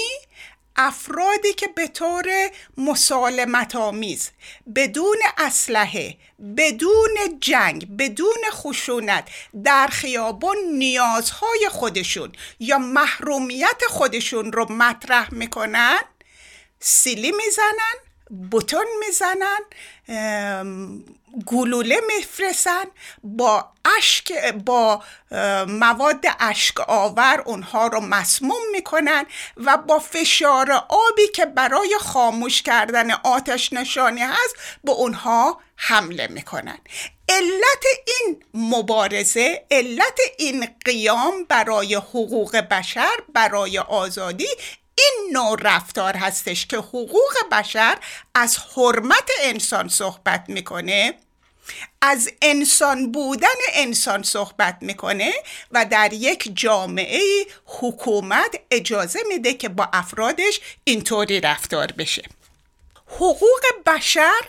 افرادی 0.79 1.53
که 1.53 1.69
به 1.69 1.87
طور 1.89 2.51
مسالمت 2.77 3.77
آمیز 3.77 4.31
بدون 4.75 5.17
اسلحه 5.39 6.17
بدون 6.57 7.39
جنگ 7.41 7.97
بدون 7.97 8.43
خشونت 8.51 9.29
در 9.65 9.87
خیابان 9.87 10.57
نیازهای 10.73 11.69
خودشون 11.71 12.33
یا 12.61 12.79
محرومیت 12.79 13.83
خودشون 13.89 14.53
رو 14.53 14.73
مطرح 14.73 15.35
می‌کنن 15.35 15.99
سیلی 16.81 17.33
می‌زنن 17.33 18.08
بوتون 18.51 18.87
می‌زنن 19.07 19.61
گلوله 21.47 22.01
میفرسن 22.17 22.85
با 23.23 23.67
اشک 23.97 24.55
با 24.55 25.03
مواد 25.67 26.25
اشک 26.41 26.81
آور 26.81 27.43
اونها 27.47 27.87
رو 27.87 28.01
مسموم 28.01 28.71
می‌کنن 28.73 29.25
و 29.57 29.77
با 29.77 29.99
فشار 29.99 30.73
آبی 30.89 31.29
که 31.35 31.47
برای 31.47 31.97
خاموش 32.01 32.63
کردن 32.63 33.11
آتش 33.11 33.73
نشانی 33.73 34.21
هست 34.21 34.57
به 34.85 34.93
اونها 34.93 35.61
حمله 35.77 36.27
می‌کنن. 36.27 36.79
علت 37.29 37.85
این 38.07 38.43
مبارزه 38.55 39.67
علت 39.71 40.19
این 40.39 40.69
قیام 40.85 41.45
برای 41.49 41.95
حقوق 41.95 42.57
بشر 42.57 43.17
برای 43.35 43.79
آزادی 43.79 44.49
این 44.99 45.31
نوع 45.33 45.59
رفتار 45.61 46.17
هستش 46.17 46.67
که 46.67 46.77
حقوق 46.77 47.35
بشر 47.53 47.99
از 48.35 48.59
حرمت 48.77 49.31
انسان 49.43 49.89
صحبت 49.89 50.45
می‌کنه 50.49 51.15
از 52.03 52.31
انسان 52.43 53.13
بودن 53.13 53.49
انسان 53.75 54.23
صحبت 54.23 54.77
می‌کنه 54.81 55.33
و 55.71 55.85
در 55.85 56.13
یک 56.13 56.51
جامعه 56.55 57.47
حکومت 57.65 58.61
اجازه 58.71 59.21
میده 59.29 59.55
که 59.55 59.69
با 59.69 59.89
افرادش 59.93 60.61
اینطوری 60.85 61.41
رفتار 61.41 61.87
بشه. 61.87 62.23
حقوق 63.07 63.63
بشر 63.87 64.41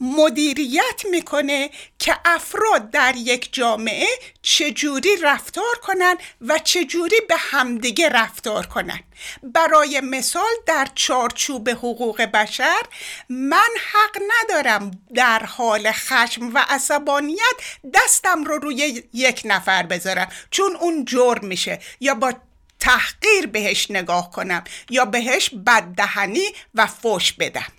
مدیریت 0.00 1.02
می‌کنه 1.10 1.70
که 1.98 2.16
افراد 2.24 2.90
در 2.90 3.16
یک 3.16 3.52
جامعه 3.52 4.06
چجوری 4.42 5.16
رفتار 5.22 5.74
کنن 5.82 6.16
و 6.40 6.58
چجوری 6.58 7.16
به 7.28 7.36
همدیگه 7.36 8.08
رفتار 8.08 8.66
کنن. 8.66 9.00
برای 9.42 10.00
مثال 10.00 10.54
در 10.66 10.88
چارچوب 10.94 11.70
حقوق 11.70 12.22
بشر 12.22 12.82
من 13.28 13.68
حق 13.92 14.22
ندارم 14.28 14.90
در 15.14 15.38
حال 15.38 15.92
خشم 15.92 16.54
و 16.54 16.64
عصبانیت 16.68 17.56
دستم 17.94 18.44
رو 18.44 18.58
روی 18.58 19.02
یک 19.12 19.42
نفر 19.44 19.82
بذارم 19.82 20.28
چون 20.50 20.76
اون 20.76 21.04
جرم 21.04 21.46
میشه 21.46 21.78
یا 22.00 22.14
با 22.14 22.32
تحقیر 22.80 23.46
بهش 23.46 23.90
نگاه 23.90 24.30
کنم 24.30 24.64
یا 24.90 25.04
بهش 25.04 25.50
بددهنی 25.66 26.44
و 26.74 26.86
فوش 26.86 27.32
بدم. 27.32 27.72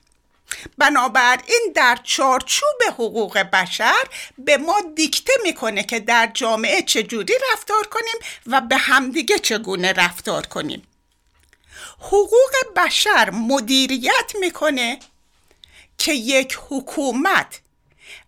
بنابراین 0.77 1.71
در 1.75 1.99
چارچوب 2.03 2.83
حقوق 2.93 3.37
بشر 3.37 4.03
به 4.37 4.57
ما 4.57 4.81
دیکته 4.95 5.33
می‌کنه 5.43 5.83
که 5.83 5.99
در 5.99 6.31
جامعه 6.33 6.81
چجوری 6.81 7.33
رفتار 7.53 7.87
کنیم 7.87 8.15
و 8.47 8.61
به 8.61 8.77
همدیگه 8.77 9.39
چگونه 9.39 9.93
رفتار 9.93 10.45
کنیم. 10.45 10.87
حقوق 11.99 12.73
بشر 12.75 13.29
مدیریت 13.29 14.31
می‌کنه 14.39 14.99
که 15.97 16.13
یک 16.13 16.57
حکومت 16.69 17.59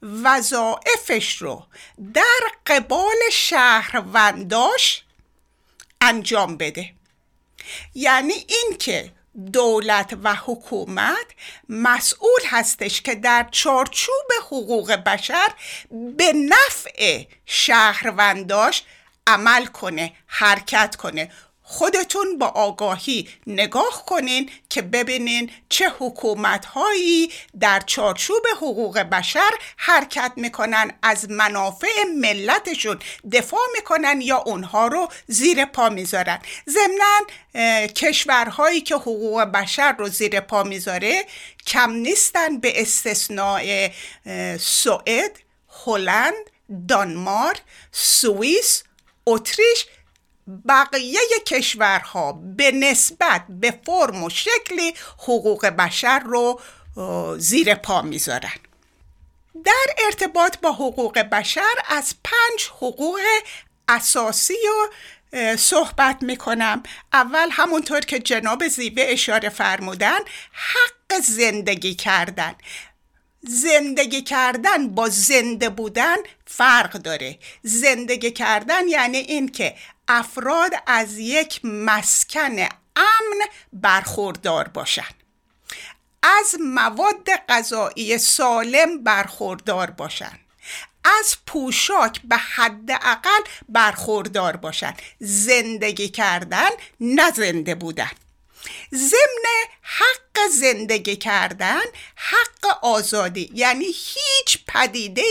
وظایفش 0.02 1.38
رو 1.38 1.66
در 2.14 2.42
قبال 2.68 3.16
شهرونداش 3.32 5.04
انجام 6.02 6.58
بده. 6.58 6.94
یعنی 7.96 8.34
اینکه 8.48 9.12
دولت 9.54 10.18
و 10.24 10.36
حکومت 10.36 11.26
مسئول 11.70 12.42
هستش 12.50 13.02
که 13.02 13.16
در 13.16 13.48
چارچوب 13.52 14.26
حقوق 14.46 14.92
بشر 14.92 15.48
به 16.18 16.34
نفع 16.34 17.24
شهرونداش 17.46 18.84
عمل 19.28 19.66
کنه 19.66 20.14
حرکت 20.28 20.96
کنه. 20.96 21.32
خودتون 21.70 22.38
با 22.38 22.48
آگاهی 22.48 23.30
نگاه 23.48 24.06
کنین 24.06 24.50
که 24.70 24.82
ببینین 24.82 25.52
چه 25.70 25.90
حکومت 26.00 26.66
هایی 26.66 27.32
در 27.60 27.80
چارچوب 27.86 28.48
حقوق 28.58 29.00
بشر 29.00 29.50
حرکت 29.78 30.32
می‌کنن 30.36 30.92
از 31.04 31.32
منافع 31.32 32.04
ملتشون 32.18 33.00
دفاع 33.32 33.60
می‌کنن 33.76 34.22
یا 34.22 34.38
اونها 34.38 34.88
رو 34.88 35.08
زیر 35.28 35.66
پا 35.66 35.90
می‌ذارن. 35.90 36.40
ضمنا 36.70 37.88
کشورهایی 37.88 38.82
که 38.82 38.96
حقوق 38.96 39.42
بشر 39.42 39.92
رو 39.92 40.10
زیر 40.10 40.40
پا 40.40 40.64
می‌ذاره 40.64 41.26
کم 41.68 41.92
نیستن 41.92 42.60
به 42.60 42.82
استثناء 42.82 43.90
سوئد 44.60 45.40
هلند 45.86 46.50
دانمارک 46.88 47.62
سوئیس 47.92 48.84
اتریش 49.26 49.86
بقیه 50.70 51.20
کشورها 51.48 52.32
به 52.58 52.72
نسبت 52.72 53.46
به 53.50 53.80
فرم 53.86 54.24
و 54.24 54.30
شکلی 54.30 54.94
حقوق 55.18 55.66
بشر 55.66 56.20
رو 56.20 56.60
زیر 57.38 57.76
پا 57.76 58.02
می‌ذارن. 58.02 58.60
در 59.66 59.94
ارتباط 60.06 60.58
با 60.58 60.72
حقوق 60.72 61.20
بشر 61.20 61.74
از 61.90 62.16
پنج 62.24 62.68
حقوق 62.70 63.20
اساسی 63.88 64.54
و 64.54 65.58
صحبت 65.58 66.18
می‌کنم. 66.24 66.84
اول 67.14 67.50
همونطور 67.52 68.00
که 68.00 68.20
جناب 68.20 68.68
زیبه 68.68 69.14
اشاره 69.14 69.50
فرمودن 69.50 70.20
حق 70.52 71.22
زندگی 71.24 71.96
کردن. 71.96 72.56
زندگی 73.42 74.22
کردن 74.22 74.88
با 74.88 75.10
زنده 75.10 75.70
بودن 75.70 76.16
فرق 76.46 76.92
داره. 76.92 77.40
زندگی 77.64 78.32
کردن 78.32 78.88
یعنی 78.88 79.18
این 79.18 79.50
که 79.50 79.76
افراد 80.08 80.72
از 80.88 81.18
یک 81.18 81.62
مسکن 81.64 82.60
امن 82.96 83.40
برخوردار 83.74 84.68
باشند 84.68 85.14
از 86.24 86.56
مواد 86.60 87.30
غذایی 87.50 88.18
سالم 88.18 89.04
برخوردار 89.04 89.90
باشند 89.90 90.40
از 91.20 91.38
پوشاک 91.46 92.22
به 92.24 92.38
حداقل 92.38 93.42
برخوردار 93.70 94.56
باشند 94.56 95.02
زندگی 95.20 96.10
کردن 96.10 96.70
نه 97.00 97.32
زنده 97.32 97.76
بودن. 97.76 98.12
ضمن 98.94 99.46
حق 99.82 100.48
زندگی 100.52 101.16
کردن 101.16 101.84
حق 102.16 102.78
آزادی. 102.82 103.52
یعنی 103.54 103.86
هیچ 103.86 104.58
پدیده 104.68 105.24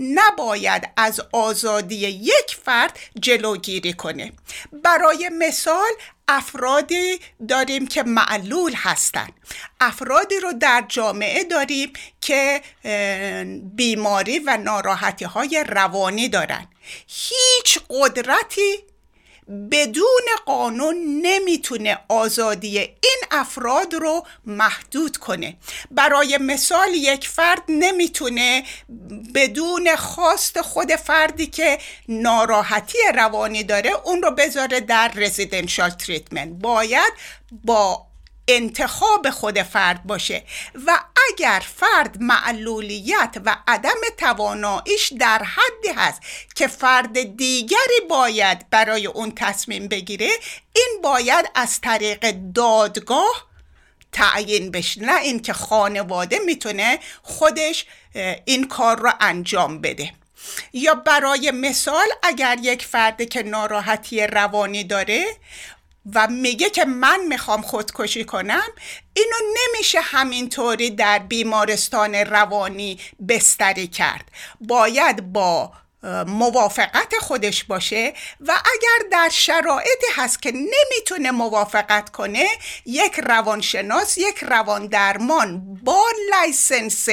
نباید 0.00 0.88
از 0.96 1.20
آزادی 1.32 1.96
یک 2.08 2.56
فرد 2.64 2.98
جلوگیری 3.20 3.92
کنه. 3.92 4.32
برای 4.72 5.30
مثال 5.38 5.90
افرادی 6.28 7.20
داریم 7.48 7.86
که 7.86 8.02
معلول 8.02 8.74
هستند 8.76 9.32
افرادی 9.80 10.40
رو 10.40 10.52
در 10.52 10.84
جامعه 10.88 11.44
داریم 11.44 11.92
که 12.20 12.62
بیماری 13.74 14.38
و 14.38 14.56
ناراحتی 14.56 15.24
های 15.24 15.64
روانی 15.68 16.28
دارن. 16.28 16.68
هیچ 17.06 17.78
قدرتی 17.90 18.84
بدون 19.70 20.26
قانون 20.46 20.96
نمی‌تونه 21.22 21.98
آزادی 22.08 22.78
این 22.78 23.22
افراد 23.30 23.94
رو 23.94 24.26
محدود 24.46 25.16
کنه. 25.16 25.56
برای 25.90 26.38
مثال 26.38 26.88
یک 26.94 27.28
فرد 27.28 27.62
نمی‌تونه 27.68 28.64
بدون 29.34 29.96
خواست 29.96 30.60
خود 30.60 30.96
فردی 30.96 31.46
که 31.46 31.78
ناراحتی 32.08 32.98
روانی 33.14 33.62
داره 33.62 33.90
اون 34.04 34.22
رو 34.22 34.30
بذاره 34.30 34.80
در 34.80 35.12
رزیدنشال 35.16 35.90
تریتمنت 35.90 36.48
باید 36.48 37.12
با 37.64 38.11
انتخاب 38.48 39.30
خود 39.30 39.62
فرد 39.62 40.04
باشه 40.04 40.44
و 40.86 41.00
اگر 41.30 41.62
فرد 41.76 42.22
معلولیت 42.22 43.36
و 43.44 43.56
عدم 43.68 44.00
تواناییش 44.18 45.12
در 45.18 45.42
حدی 45.42 45.88
هست 45.96 46.20
که 46.54 46.66
فرد 46.66 47.36
دیگری 47.36 48.00
باید 48.10 48.70
برای 48.70 49.06
اون 49.06 49.32
تصمیم 49.36 49.88
بگیره 49.88 50.30
این 50.72 51.00
باید 51.02 51.50
از 51.54 51.80
طریق 51.80 52.34
دادگاه 52.54 53.46
تعیین 54.12 54.70
بشه. 54.70 55.02
نه 55.02 55.20
اینکه 55.20 55.52
خانواده 55.52 56.38
می‌تونه 56.38 56.98
خودش 57.22 57.86
این 58.44 58.68
کار 58.68 58.98
رو 58.98 59.12
انجام 59.20 59.80
بده. 59.80 60.12
یا 60.72 60.94
برای 60.94 61.50
مثال 61.50 62.06
اگر 62.22 62.58
یک 62.62 62.86
فرد 62.86 63.28
که 63.28 63.42
ناراحتی 63.42 64.26
روانی 64.26 64.84
داره 64.84 65.24
و 66.14 66.26
میگه 66.26 66.70
که 66.70 66.84
من 66.84 67.20
می‌خوام 67.28 67.62
خودکشی 67.62 68.24
کنم 68.24 68.68
اینو 69.14 69.36
نمیشه 69.56 70.00
همینطوری 70.00 70.90
در 70.90 71.18
بیمارستان 71.18 72.14
روانی 72.14 73.00
بستری 73.28 73.86
کرد. 73.86 74.30
باید 74.60 75.32
با 75.32 75.72
موافقت 76.26 77.14
خودش 77.20 77.64
باشه 77.64 78.14
و 78.40 78.52
اگر 78.52 79.08
در 79.12 79.28
شرایطی 79.32 80.06
هست 80.16 80.42
که 80.42 80.52
نمی‌تونه 80.52 81.30
موافقت 81.30 82.10
کنه 82.10 82.46
یک 82.86 83.20
روانشناس 83.20 84.18
یک 84.18 84.38
روان 84.38 84.86
درمان 84.86 85.74
با 85.84 86.04
license 86.30 87.08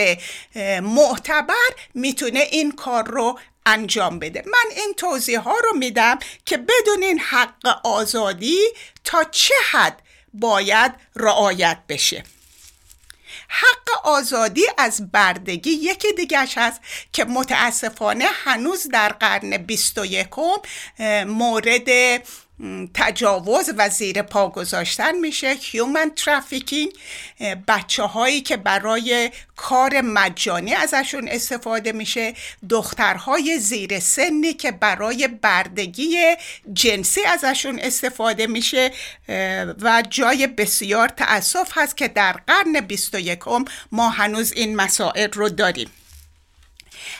معتبر 0.82 1.70
می‌تونه 1.94 2.40
این 2.40 2.72
کار 2.72 3.08
رو 3.08 3.40
انجام 3.74 4.20
بده. 4.20 4.44
من 4.46 4.76
این 4.76 4.94
توضیح 4.98 5.40
ها 5.40 5.56
رو 5.64 5.78
میدم 5.78 6.20
که 6.46 6.58
بدونین 6.58 7.20
حق 7.20 7.80
آزادی 7.84 8.60
تا 9.04 9.24
چه 9.24 9.54
حد 9.72 10.02
باید 10.34 10.92
رعایت 11.16 11.80
بشه. 11.90 12.24
حق 13.48 14.06
آزادی 14.06 14.66
از 14.78 15.12
بردگی 15.12 15.72
یکی 15.72 16.14
دیگرش 16.14 16.58
هست 16.58 16.82
که 17.14 17.26
متاسفانه 17.26 18.26
هنوز 18.26 18.88
در 18.88 19.10
قرن 19.10 19.58
بیست 19.58 19.98
و 19.98 20.06
یکم 20.06 20.58
مورد 21.26 21.90
تجاوز 22.94 23.70
و 23.78 23.90
زیر 23.90 24.22
پا 24.22 24.50
گذاشتن 24.50 25.18
میشه. 25.18 25.56
human 25.62 26.12
trafficking 26.16 26.92
بچه 27.68 28.04
هایی 28.04 28.42
که 28.42 28.58
برای 28.58 29.32
کار 29.56 30.02
مجانی 30.02 30.74
ازشون 30.74 31.28
استفاده 31.28 31.92
میشه. 31.92 32.34
دخترهای 32.70 33.60
زیر 33.60 34.00
سنی 34.00 34.54
که 34.54 34.72
برای 34.72 35.28
بردگی 35.28 36.18
جنسی 36.74 37.22
ازشون 37.24 37.80
استفاده 37.80 38.48
میشه. 38.48 38.92
و 39.82 40.04
جای 40.10 40.48
بسیار 40.48 41.08
تأسف 41.08 41.72
هست 41.74 41.98
که 41.98 42.08
در 42.08 42.32
قرن 42.48 42.80
21 42.80 43.40
ما 43.92 44.10
هنوز 44.10 44.52
این 44.52 44.76
مسائل 44.76 45.32
رو 45.32 45.50
داریم. 45.50 45.90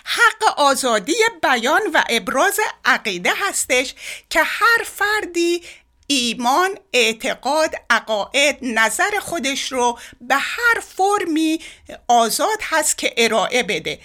حق 0.06 0.60
آزادی 0.60 1.16
بیان 1.44 1.82
و 1.94 2.04
ابراز 2.10 2.60
عقیده 2.86 3.32
هستش 3.36 3.96
که 4.30 4.44
هر 4.44 4.84
فردی 4.84 5.64
ایمان 6.12 6.70
اعتقاد 6.94 7.76
عقاید 7.90 8.58
نظر 8.62 9.20
خودش 9.20 9.72
رو 9.72 10.00
به 10.22 10.36
هر 10.36 10.80
فرمی 10.80 11.60
آزاد 12.08 12.60
هست 12.62 12.98
که 12.98 13.14
ارائه 13.18 13.64
بده. 13.64 14.00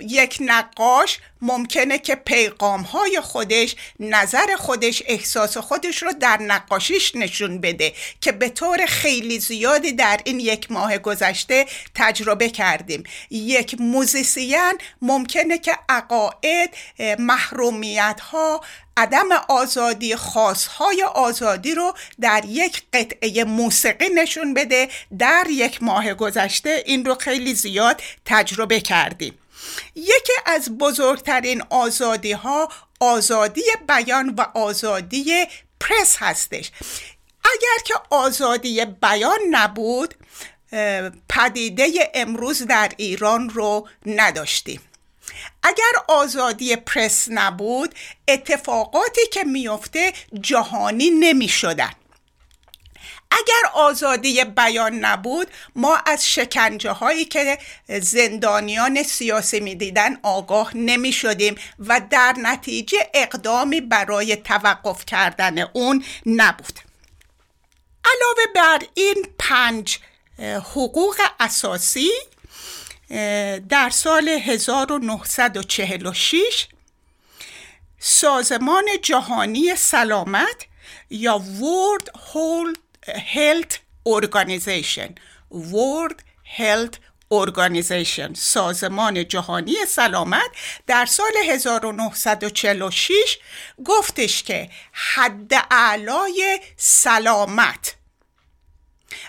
یک 0.00 0.38
نقاش 0.40 1.18
ممکنه 1.42 1.98
که 1.98 2.14
پیغام 2.14 2.80
های 2.80 3.20
خودش 3.20 3.76
نظر 4.00 4.56
خودش 4.56 5.02
احساس 5.06 5.56
خودش 5.56 6.02
رو 6.02 6.12
در 6.12 6.42
نقاشیش 6.42 7.16
نشون 7.16 7.60
بده 7.60 7.92
که 8.20 8.32
به 8.32 8.48
طور 8.48 8.86
خیلی 8.86 9.38
زیادی 9.38 9.92
در 9.92 10.20
این 10.24 10.40
یک 10.40 10.72
ماه 10.72 10.98
گذشته 10.98 11.66
تجربه 11.94 12.48
کردیم. 12.48 13.04
یک 13.30 13.76
موزیسین 13.80 14.78
ممکنه 15.02 15.58
که 15.58 15.78
عقاید 15.88 16.70
محرومیت 17.18 18.20
ها 18.20 18.60
عدم 18.96 19.32
آزادی 19.48 20.16
خاصهای 20.16 21.02
آزادی 21.14 21.74
رو 21.74 21.94
در 22.20 22.44
یک 22.48 22.82
قطعه 22.92 23.44
موسیقی 23.44 24.08
نشون 24.08 24.54
بده. 24.54 24.88
در 25.18 25.46
یک 25.50 25.82
ماه 25.82 26.14
گذشته 26.14 26.82
این 26.86 27.04
رو 27.04 27.14
خیلی 27.14 27.54
زیاد 27.54 28.02
تجربه 28.24 28.80
کردیم. 28.80 29.38
یکی 29.94 30.32
از 30.46 30.78
بزرگترین 30.78 31.62
آزادی 31.70 32.32
ها 32.32 32.68
آزادی 33.00 33.62
بیان 33.88 34.34
و 34.38 34.44
آزادی 34.54 35.46
پرس 35.80 36.16
هستش. 36.18 36.70
اگر 37.44 37.84
که 37.84 37.94
آزادی 38.10 38.84
بیان 38.84 39.38
نبود 39.50 40.14
پدیده 41.28 42.10
امروز 42.14 42.62
در 42.62 42.92
ایران 42.96 43.50
رو 43.50 43.88
نداشتیم. 44.06 44.80
اگر 45.66 45.92
آزادی 46.08 46.76
پرس 46.76 47.28
نبود 47.30 47.94
اتفاقاتی 48.28 49.26
که 49.32 49.44
میفته 49.44 50.12
جهانی 50.40 51.10
نمی 51.10 51.48
شدن. 51.48 51.90
اگر 53.30 53.70
آزادی 53.74 54.44
بیان 54.44 54.94
نبود 54.94 55.46
ما 55.76 55.96
از 56.06 56.28
شکنجه 56.28 56.90
هایی 56.90 57.24
که 57.24 57.58
زندانیان 57.88 59.02
سیاسی 59.02 59.60
می‌دیدن 59.60 60.18
آگاه 60.22 60.76
نمی 60.76 61.12
شدیم 61.12 61.54
و 61.78 62.00
در 62.10 62.34
نتیجه 62.38 63.10
اقدامی 63.14 63.80
برای 63.80 64.36
توقف 64.36 65.06
کردن 65.06 65.58
اون 65.58 66.04
نبود 66.26 66.80
علاوه 68.04 68.52
بر 68.54 68.86
این 68.94 69.26
پنج 69.38 69.98
حقوق 70.74 71.16
اساسی 71.40 72.10
در 73.68 73.90
سال 73.90 74.28
1946 74.28 76.66
سازمان 77.98 78.84
جهانی 79.02 79.76
سلامت 79.76 80.66
یا 81.10 81.42
World 81.60 82.10
Health 83.34 83.76
Organization 84.08 85.10
World 85.52 86.22
Health 86.58 86.96
Organization 87.32 88.34
سازمان 88.34 89.28
جهانی 89.28 89.74
سلامت 89.88 90.50
در 90.86 91.06
سال 91.06 91.32
1946 91.48 93.38
گفتش 93.84 94.42
که 94.42 94.70
حد 94.92 95.52
اعلای 95.70 96.60
سلامت 96.76 97.95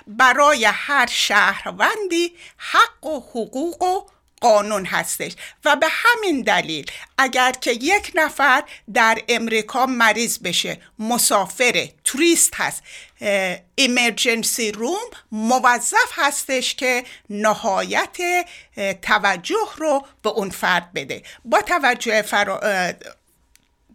برای 0.08 0.66
هر 0.66 1.08
شهروندی 1.12 2.36
حق 2.58 3.06
و 3.06 3.20
حقوق 3.20 3.84
و 3.84 4.18
قانون 4.42 4.86
هستش. 4.86 5.32
و 5.66 5.76
به 5.76 5.88
همین 5.90 6.42
دلیل 6.42 6.92
اگر 7.18 7.52
که 7.52 7.72
یک 7.72 8.12
نفر 8.16 8.64
در 8.94 9.18
امریکا 9.30 9.86
مریض 9.86 10.40
بشه 10.40 10.82
مسافر 11.00 11.90
توریست 12.04 12.54
هست 12.56 12.84
ایمرجنسی 13.76 14.72
روم 14.72 15.06
موظف 15.32 16.12
هستش 16.12 16.76
که 16.76 17.04
نهایت 17.30 18.18
توجه 19.02 19.68
رو 19.78 20.06
به 20.22 20.30
اون 20.30 20.50
فرد 20.50 20.94
بده. 20.94 21.24
با 21.46 21.62
توجه 21.62 22.22
فرا... 22.22 22.60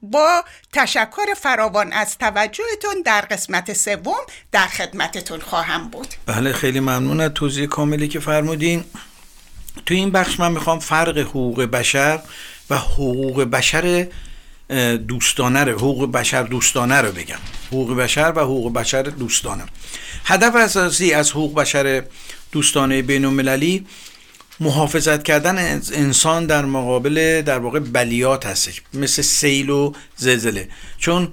با 0.03 0.45
تشکر 0.73 1.35
فراوان 1.37 1.93
از 1.93 2.19
توجهتون 2.19 3.03
در 3.05 3.21
قسمت 3.21 3.73
سوم 3.73 4.21
در 4.53 4.67
خدمتتون 4.67 5.41
خواهم 5.41 5.89
بود. 5.89 6.09
بله 6.27 6.53
خیلی 6.53 6.81
ممنون 6.81 7.21
از 7.21 7.31
توضیح 7.35 7.67
کاملی 7.67 8.09
که 8.09 8.21
فرمودین. 8.21 8.85
تو 9.87 9.95
این 9.95 10.11
بخش 10.11 10.41
من 10.41 10.53
می‌خوام 10.53 10.79
فرق 10.79 11.19
حقوق 11.19 11.63
بشر 11.63 12.21
و 12.71 12.77
حقوق 12.77 13.43
بشر 13.45 14.07
دوستانه 15.09 15.65
رو 15.65 15.73
حقوق 15.73 16.13
بشر 16.13 16.43
دوستانه 16.43 17.01
رو 17.01 17.13
بگم. 17.13 17.39
حقوق 17.67 17.97
بشر 17.97 18.33
و 18.37 18.41
حقوق 18.41 18.73
بشر 18.73 19.03
دوستانه. 19.03 19.65
هدف 20.25 20.57
اساسی 20.57 21.13
از 21.13 21.31
حقوق 21.31 21.55
بشر 21.55 22.05
دوستانه 22.53 23.03
بین 23.03 23.25
المللی 23.25 23.87
محافظت 24.63 25.23
کردن 25.23 25.81
انسان 25.93 26.47
در 26.47 26.65
مقابل 26.65 27.43
در 27.43 27.59
واقع 27.59 27.79
بلیات 27.79 28.47
هستش 28.47 28.83
مثل 28.95 29.23
سیل 29.23 29.71
و 29.71 29.93
زلزله. 30.17 30.69
چون 30.99 31.29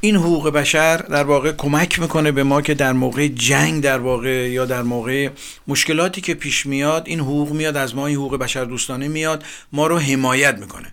این 0.00 0.16
حقوق 0.16 0.48
بشر 0.48 0.96
در 0.96 1.24
واقع 1.24 1.52
کمک 1.52 2.00
می‌کنه 2.00 2.32
به 2.32 2.42
ما 2.42 2.62
که 2.62 2.74
در 2.74 2.92
موقع 2.92 3.28
جنگ 3.28 3.82
در 3.82 3.98
واقع 3.98 4.50
یا 4.50 4.64
در 4.64 4.82
موقع 4.82 5.28
مشکلاتی 5.68 6.20
که 6.20 6.34
پیش 6.34 6.66
میاد 6.66 7.02
این 7.06 7.20
حقوق 7.20 7.52
میاد 7.52 7.76
از 7.76 7.94
ما 7.94 8.06
این 8.06 8.16
حقوق 8.16 8.36
بشر 8.36 8.64
دوستانه 8.64 9.08
میاد 9.08 9.44
ما 9.72 9.86
رو 9.86 9.98
حمایت 9.98 10.58
می‌کنه. 10.58 10.88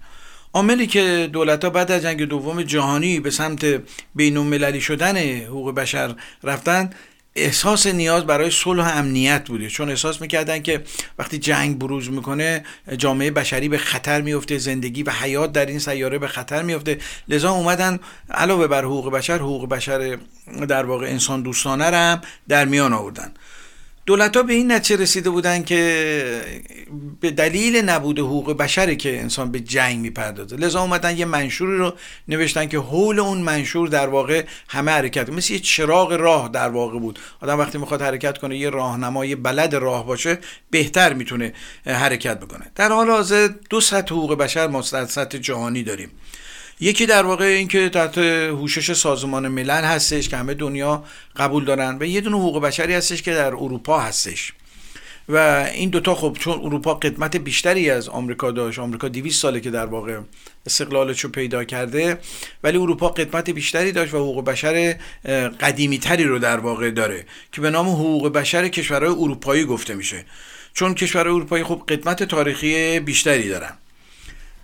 عاملی 0.53 0.87
که 0.87 1.29
دولت 1.33 1.63
ها 1.63 1.69
بعد 1.69 1.91
از 1.91 2.01
جنگ 2.01 2.23
دوم 2.23 2.61
جهانی 2.61 3.19
به 3.19 3.31
سمت 3.31 3.65
بین 4.15 4.79
شدن 4.79 5.17
حقوق 5.17 5.75
بشر 5.75 6.15
رفتن 6.43 6.89
احساس 7.37 7.87
نیاز 7.87 8.25
برای 8.25 8.51
صلح 8.51 8.83
و 8.83 8.97
امنیت 8.97 9.47
بوده. 9.47 9.69
چون 9.69 9.89
احساس 9.89 10.21
می‌کردن 10.21 10.61
که 10.61 10.83
وقتی 11.19 11.37
جنگ 11.37 11.79
بروز 11.79 12.09
می‌کنه 12.09 12.63
جامعه 12.97 13.31
بشری 13.31 13.69
به 13.69 13.77
خطر 13.77 14.21
میفته 14.21 14.57
زندگی 14.57 15.03
و 15.03 15.11
حیات 15.11 15.51
در 15.51 15.65
این 15.65 15.79
سیاره 15.79 16.19
به 16.19 16.27
خطر 16.27 16.63
میفته 16.63 16.99
لذا 17.27 17.51
اومدن 17.51 17.99
علاوه 18.29 18.67
بر 18.67 18.83
حقوق 18.83 19.11
بشر 19.11 19.37
حقوق 19.37 19.69
بشر 19.69 20.17
در 20.67 20.85
واقع 20.85 21.07
انسان 21.07 21.41
دوستانه 21.41 21.85
هم 21.85 22.21
در 22.47 22.65
میان 22.65 22.93
آوردن. 22.93 23.31
دولت 24.07 24.37
ها 24.37 24.43
به 24.43 24.53
این 24.53 24.71
نتیجه 24.71 25.01
رسیده 25.01 25.29
بودن 25.29 25.63
که 25.63 26.41
به 27.19 27.31
دلیل 27.31 27.75
نبود 27.75 28.19
حقوق 28.19 28.57
بشری 28.57 28.95
که 28.95 29.19
انسان 29.19 29.51
به 29.51 29.59
جنگ 29.59 29.99
می‌پردازه. 29.99 30.55
لذا 30.55 30.81
اومدن 30.81 31.17
یه 31.17 31.25
منشوری 31.25 31.77
رو 31.77 31.93
نوشتن 32.27 32.65
که 32.65 32.77
حول 32.77 33.19
اون 33.19 33.37
منشور 33.37 33.87
در 33.87 34.07
واقع 34.07 34.45
همه 34.69 34.91
حرکت 34.91 35.29
مثل 35.29 35.53
یه 35.53 35.59
چراغ 35.59 36.13
راه 36.13 36.49
در 36.49 36.69
واقع 36.69 36.99
بود. 36.99 37.19
آدم 37.41 37.59
وقتی 37.59 37.77
می‌خواد 37.77 38.01
حرکت 38.01 38.37
کنه 38.37 38.57
یه 38.57 38.69
راهنما 38.69 39.25
یه 39.25 39.35
بلد 39.35 39.75
راه 39.75 40.05
باشه 40.05 40.37
بهتر 40.69 41.13
می‌تونه 41.13 41.53
حرکت 41.85 42.39
بکنه. 42.39 42.71
در 42.75 42.89
حال 42.89 43.09
حاضر 43.09 43.49
دو 43.69 43.81
سطح 43.81 44.15
حقوق 44.15 44.37
بشر 44.37 44.67
ما 44.67 44.81
سطح 44.81 45.37
جهانی 45.37 45.83
داریم. 45.83 46.11
یکی 46.79 47.05
در 47.05 47.23
واقع 47.23 47.45
اینکه 47.45 47.89
تحت 47.89 48.17
هوشش 48.17 48.93
سازمان 48.93 49.47
ملل 49.47 49.83
هستش 49.83 50.29
که 50.29 50.37
همه 50.37 50.53
دنیا 50.53 51.03
قبول 51.35 51.65
دارن 51.65 51.97
و 51.99 52.05
یه 52.05 52.21
دونه 52.21 52.37
حقوق 52.37 52.61
بشری 52.61 52.93
هستش 52.93 53.21
که 53.21 53.33
در 53.33 53.47
اروپا 53.47 53.99
هستش. 53.99 54.53
و 55.29 55.67
این 55.73 55.89
دوتا 55.89 56.15
خب 56.15 56.37
چون 56.39 56.59
اروپا 56.63 56.93
قدمت 56.93 57.37
بیشتری 57.37 57.89
از 57.89 58.09
آمریکا 58.09 58.51
داشت 58.51 58.79
آمریکا 58.79 59.07
200 59.07 59.41
ساله 59.41 59.59
که 59.59 59.71
در 59.71 59.85
واقع 59.85 60.19
استقلالش 60.65 61.19
رو 61.19 61.29
پیدا 61.29 61.63
کرده 61.63 62.17
ولی 62.63 62.77
اروپا 62.77 63.09
قدمت 63.09 63.49
بیشتری 63.49 63.91
داشت 63.91 64.13
و 64.13 64.17
حقوق 64.17 64.45
بشر 64.45 64.97
قدیمی 65.59 65.99
تری 65.99 66.23
رو 66.23 66.39
در 66.39 66.59
واقع 66.59 66.91
داره 66.91 67.25
که 67.51 67.61
به 67.61 67.69
نام 67.69 67.89
حقوق 67.89 68.33
بشر 68.33 68.67
کشورهای 68.67 69.15
اروپایی 69.15 69.65
گفته 69.65 69.95
میشه. 69.95 70.25
چون 70.73 70.93
کشورهای 70.93 71.35
اروپایی 71.35 71.63
خب 71.63 71.83
قدمت 71.89 72.23
تاریخی 72.23 72.99
بیشتری 72.99 73.49
دارن. 73.49 73.77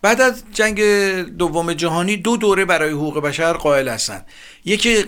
بعد 0.04 0.22
از 0.22 0.44
جنگ 0.54 0.82
دوم 1.38 1.74
جهانی 1.74 2.18
دو 2.18 2.38
دوره 2.38 2.66
برای 2.66 2.92
حقوق 2.92 3.20
بشر 3.20 3.54
قائل 3.54 3.88
هستند 3.88 4.26
یکی 4.66 5.04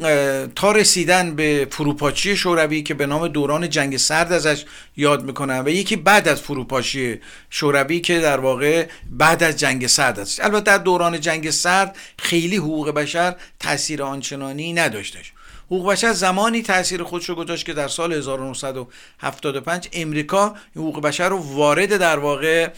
تا 0.56 0.72
رسیدن 0.72 1.36
به 1.36 1.68
فروپاشی 1.72 2.38
شوروی 2.38 2.84
که 2.84 2.93
به 2.93 3.06
نام 3.06 3.28
دوران 3.28 3.70
جنگ 3.70 3.98
سرد 3.98 4.34
ازش 4.34 4.66
یاد 4.98 5.24
می‌کنن 5.24 5.60
و 5.66 5.70
یکی 5.70 5.96
بعد 5.96 6.28
از 6.28 6.41
فروپاشی 6.41 7.20
شوروی 7.50 8.00
که 8.00 8.20
در 8.20 8.39
واقع 8.39 8.88
بعد 9.12 9.43
از 9.43 9.58
جنگ 9.58 9.88
سرد 9.88 10.20
است. 10.20 10.43
البته 10.43 10.64
در 10.64 10.78
دوران 10.78 11.20
جنگ 11.20 11.50
سرد 11.50 11.98
خیلی 12.20 12.56
حقوق 12.56 12.89
بشر 12.89 13.36
تاثیر 13.60 14.04
آنچنانی 14.04 14.74
نداشتش. 14.74 15.34
حقوق 15.66 15.91
بشر 15.91 16.13
زمانی 16.13 16.61
تاثیر 16.61 17.03
خودش 17.03 17.30
رو 17.30 17.36
گذاشت 17.36 17.66
که 17.66 17.74
در 17.74 17.88
سال 17.88 18.13
1975 18.13 19.89
امریکا 19.93 20.55
حقوق 20.76 21.01
بشر 21.01 21.30
رو 21.30 21.38
وارد 21.38 21.97
در 21.97 22.20
واقع 22.20 22.70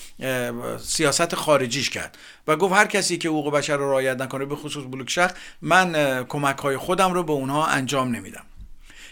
سیاست 0.80 1.36
خارجیش 1.36 1.90
کرد. 1.90 2.18
و 2.48 2.56
گفت 2.56 2.74
هر 2.74 2.86
کسی 2.86 3.18
که 3.18 3.30
حقوق 3.30 3.54
بشر 3.54 3.78
رو 3.78 3.90
رعایت 3.90 4.22
نکنه 4.22 4.46
به 4.46 4.56
خصوص 4.56 4.84
بلوک 4.92 5.10
شخص 5.10 5.34
من 5.62 6.24
کمک 6.24 6.58
های 6.58 6.78
خودم 6.78 7.14
رو 7.14 7.24
به 7.24 7.32
اونها 7.32 7.66
انجام 7.66 8.16
نمیدم. 8.16 8.44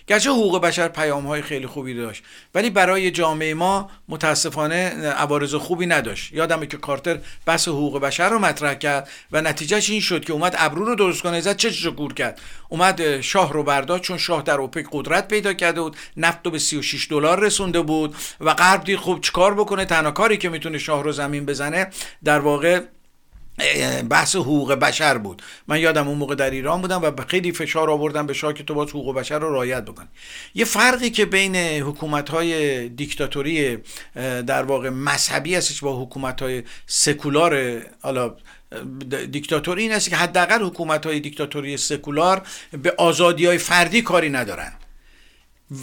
گرچه 0.08 0.30
حقوق 0.30 0.62
بشر 0.62 0.88
پیام 0.88 1.28
های 1.28 1.42
خیلی 1.42 1.68
خوبی 1.68 1.94
داشت 1.94 2.24
ولی 2.56 2.70
برای 2.70 3.12
جامعه 3.12 3.54
ما 3.54 3.90
متاسفانه 4.10 4.76
عوارض 5.10 5.56
خوبی 5.56 5.86
نداشت. 5.86 6.34
یادمه 6.34 6.68
که 6.68 6.78
کارتر 6.78 7.20
بحث 7.46 7.68
حقوق 7.68 8.00
بشر 8.00 8.30
رو 8.30 8.40
مطرح 8.40 8.74
کرد 8.74 9.10
و 9.32 9.42
نتیجهش 9.42 9.90
این 9.90 10.02
شد 10.02 10.26
که 10.26 10.34
اومد 10.34 10.56
ابرو 10.58 10.86
رو 10.86 10.96
درست 10.96 11.22
کنه 11.22 11.42
زد 11.42 11.56
چشش 11.56 11.86
رو 11.86 11.92
گور 11.92 12.14
کرد. 12.14 12.42
اومد 12.70 13.22
شاه 13.22 13.54
رو 13.54 13.64
برداشت 13.64 14.04
چون 14.04 14.18
شاه 14.18 14.42
در 14.42 14.58
اوپک 14.58 14.86
قدرت 14.92 15.28
پیدا 15.28 15.54
کرده 15.54 15.82
بود 15.82 15.96
نفت 16.18 16.40
رو 16.46 16.52
به 16.52 16.60
36 16.60 17.08
دلار 17.12 17.40
رسونده 17.40 17.82
بود 17.82 18.16
و 18.42 18.54
غرب 18.54 18.84
دید 18.84 19.00
خب 19.00 19.20
چیکار 19.22 19.54
بکنه 19.54 19.86
تنها 19.86 20.12
کاری 20.12 20.38
که 20.38 20.50
می‌تونه 20.50 20.78
شاه 20.78 21.04
رو 21.04 21.12
زمین 21.12 21.46
بزنه 21.46 21.90
در 22.24 22.40
واقع 22.40 22.82
بحث 24.10 24.36
حقوق 24.36 24.74
بشر 24.74 25.18
بود. 25.18 25.42
من 25.68 25.80
یادم 25.80 26.08
اون 26.08 26.18
موقع 26.18 26.36
در 26.36 26.50
ایران 26.50 26.82
بودم 26.82 27.02
و 27.02 27.12
خیلی 27.28 27.52
فشار 27.52 27.90
آوردم 27.90 28.26
به 28.28 28.34
شاه 28.34 28.54
که 28.54 28.64
تو 28.64 28.74
باز 28.74 28.90
حقوق 28.90 29.16
بشر 29.16 29.40
رو 29.40 29.54
رعایت 29.54 29.86
بکن 29.86 30.08
یه 30.56 30.66
فرقی 30.66 31.10
که 31.10 31.26
بین 31.26 31.56
حکومت 31.56 32.30
های 32.30 32.90
دیکتاتوری 32.90 33.78
در 34.48 34.64
واقع 34.64 34.90
مذهبی 34.90 35.56
هستش 35.56 35.82
با 35.82 36.04
حکومت 36.04 36.42
های 36.42 36.64
سکولار 36.88 37.82
حالا 38.02 38.36
دیکتاتوری 39.32 39.82
این 39.82 39.92
است 39.92 40.10
که 40.10 40.16
حداقل 40.16 40.64
حکومت 40.64 41.06
های 41.06 41.20
دیکتاتوری 41.20 41.78
سکولار 41.78 42.42
به 42.82 42.94
آزادی 42.98 43.46
های 43.46 43.58
فردی 43.58 44.02
کاری 44.02 44.30
ندارن. 44.30 44.74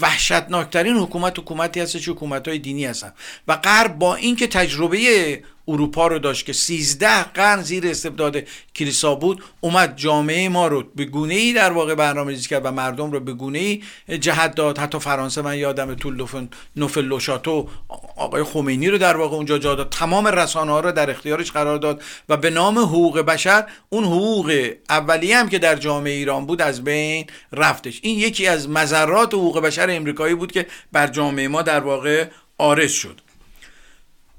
وحشتناکترین 0.01 0.97
حکومت 0.97 1.39
حکومتی 1.39 1.81
هست 1.81 2.05
که 2.05 2.11
حکومت 2.11 2.49
های 2.49 2.59
دینی 2.59 2.85
هستن. 2.85 3.13
و 3.49 3.57
غرب 3.57 3.99
با 3.99 4.15
اینکه 4.15 4.47
تجربه 4.47 5.43
اروپا 5.69 6.07
رو 6.07 6.19
داشت 6.19 6.47
که 6.47 6.53
13 6.53 7.23
قرن 7.23 7.63
زیر 7.63 7.87
استبداد 7.87 8.37
کلیسا 8.75 9.15
بود 9.15 9.45
اومد 9.61 9.97
جامعه 9.97 10.49
ما 10.49 10.67
رو 10.67 10.85
به 10.97 11.05
گونه 11.05 11.35
ای 11.35 11.53
در 11.53 11.73
واقع 11.73 11.95
برنامه‌ریزی 11.95 12.49
کرد 12.49 12.67
و 12.67 12.71
مردم 12.71 13.13
رو 13.13 13.21
به 13.21 13.33
گونه 13.33 13.59
ای 13.59 13.83
جهت 14.19 14.55
داد. 14.55 14.79
حتی 14.79 14.99
فرانسه 14.99 15.43
من 15.43 15.59
یادم 15.59 15.95
طول 15.95 16.27
نوفل 16.77 17.05
لوشاتو 17.05 17.69
آقای 18.17 18.43
خمینی 18.43 18.89
رو 18.89 18.99
در 18.99 19.17
واقع 19.17 19.37
اونجا 19.37 19.59
جا 19.59 19.75
داد. 19.75 19.89
تمام 19.91 20.27
رسانه 20.27 20.73
ها 20.73 20.81
رو 20.81 20.93
در 20.93 21.11
اختیارش 21.11 21.53
قرار 21.53 21.79
داد 21.79 22.03
و 22.29 22.37
به 22.37 22.51
نام 22.51 22.79
حقوق 22.79 23.21
بشر 23.21 23.67
اون 23.89 24.05
حقوق 24.05 24.73
اولیه 24.91 25.37
هم 25.37 25.49
که 25.49 25.59
در 25.59 25.77
جامعه 25.77 26.13
ایران 26.13 26.47
بود 26.47 26.63
از 26.63 26.85
بین 26.85 27.27
رفتش. 27.53 28.01
این 28.03 28.19
یکی 28.19 28.47
از 28.47 28.69
مذرات 28.69 29.35
حقوق 29.35 29.61
بشر 29.61 29.91
امریکایی 29.91 30.35
بود 30.35 30.53
که 30.53 30.67
بر 30.93 31.07
جامعه 31.07 31.49
ما 31.49 31.63
در 31.63 31.81
واقع 31.81 32.27
آرز 32.59 32.91
شد. 32.93 33.21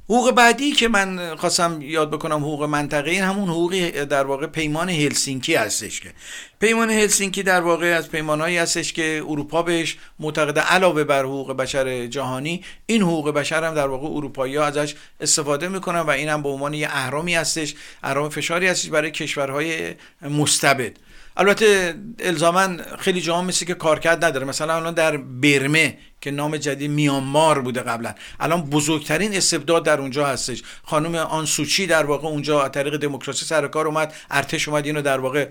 حقوق 0.06 0.32
بعدی 0.32 0.72
که 0.72 0.88
من 0.88 1.36
خواستم 1.36 1.82
یاد 1.82 2.12
بکنم 2.12 2.38
حقوق 2.38 2.64
منطقه 2.64 3.12
این 3.12 3.24
همون 3.24 3.50
حقوقی 3.50 3.92
در 3.92 4.24
واقع 4.24 4.48
پیمان 4.48 4.90
هلسینکی 4.90 5.56
هستش 5.56 6.02
که. 6.02 6.14
پیمان 6.60 6.90
هلسینکی 6.90 7.44
در 7.44 7.62
واقع 7.62 7.86
از 7.86 8.10
پیمانهایی 8.10 8.58
هستش 8.58 8.94
که 8.94 9.24
اروپا 9.28 9.62
بهش 9.64 9.98
معتقده 10.20 10.62
علاوه 10.62 11.04
بر 11.04 11.24
حقوق 11.24 11.52
بشر 11.52 12.08
جهانی 12.08 12.64
این 12.86 13.02
حقوق 13.02 13.30
بشر 13.30 13.64
هم 13.64 13.74
در 13.74 13.88
واقع 13.88 14.08
اروپایی 14.08 14.58
ازش 14.58 14.96
استفاده 15.22 15.68
می‌کنن 15.68 16.00
و 16.00 16.10
این 16.10 16.30
هم 16.30 16.44
به 16.44 16.50
عنوان 16.50 16.74
یه 16.74 16.88
اهرامی 16.92 17.36
هستش 17.36 17.76
اهرام 18.04 18.30
فشاری 18.30 18.68
هستش 18.68 18.90
برای 18.90 19.12
کشورهای 19.12 19.96
مستبد. 20.22 20.92
البته 21.38 21.96
الزاما 22.20 22.78
خیلی 23.00 23.22
جاها 23.22 23.42
مثل 23.42 23.66
که 23.66 23.74
کارکرد 23.74 24.26
نداره. 24.26 24.46
مثلا 24.46 24.76
الان 24.76 24.94
در 24.94 25.18
برمه 25.18 25.98
که 26.24 26.32
نام 26.32 26.58
جدید 26.58 26.92
میانمار 26.92 27.62
بوده 27.62 27.82
قبلا. 27.82 28.14
الان 28.40 28.62
بزرگترین 28.62 29.36
استبداد 29.36 29.86
در 29.86 30.00
اونجا 30.00 30.26
هستش. 30.26 30.64
خانم 30.84 31.16
آن 31.16 31.46
سوچی 31.46 31.88
در 31.88 32.06
واقع 32.06 32.28
اونجا 32.28 32.64
از 32.64 32.72
طریق 32.72 32.98
دموکراسی 32.98 33.46
سر 33.46 33.68
کار 33.68 33.88
اومد. 33.88 34.14
ارتش 34.32 34.68
اومد 34.68 34.86
اینو 34.86 35.02
در 35.02 35.20
واقع 35.20 35.48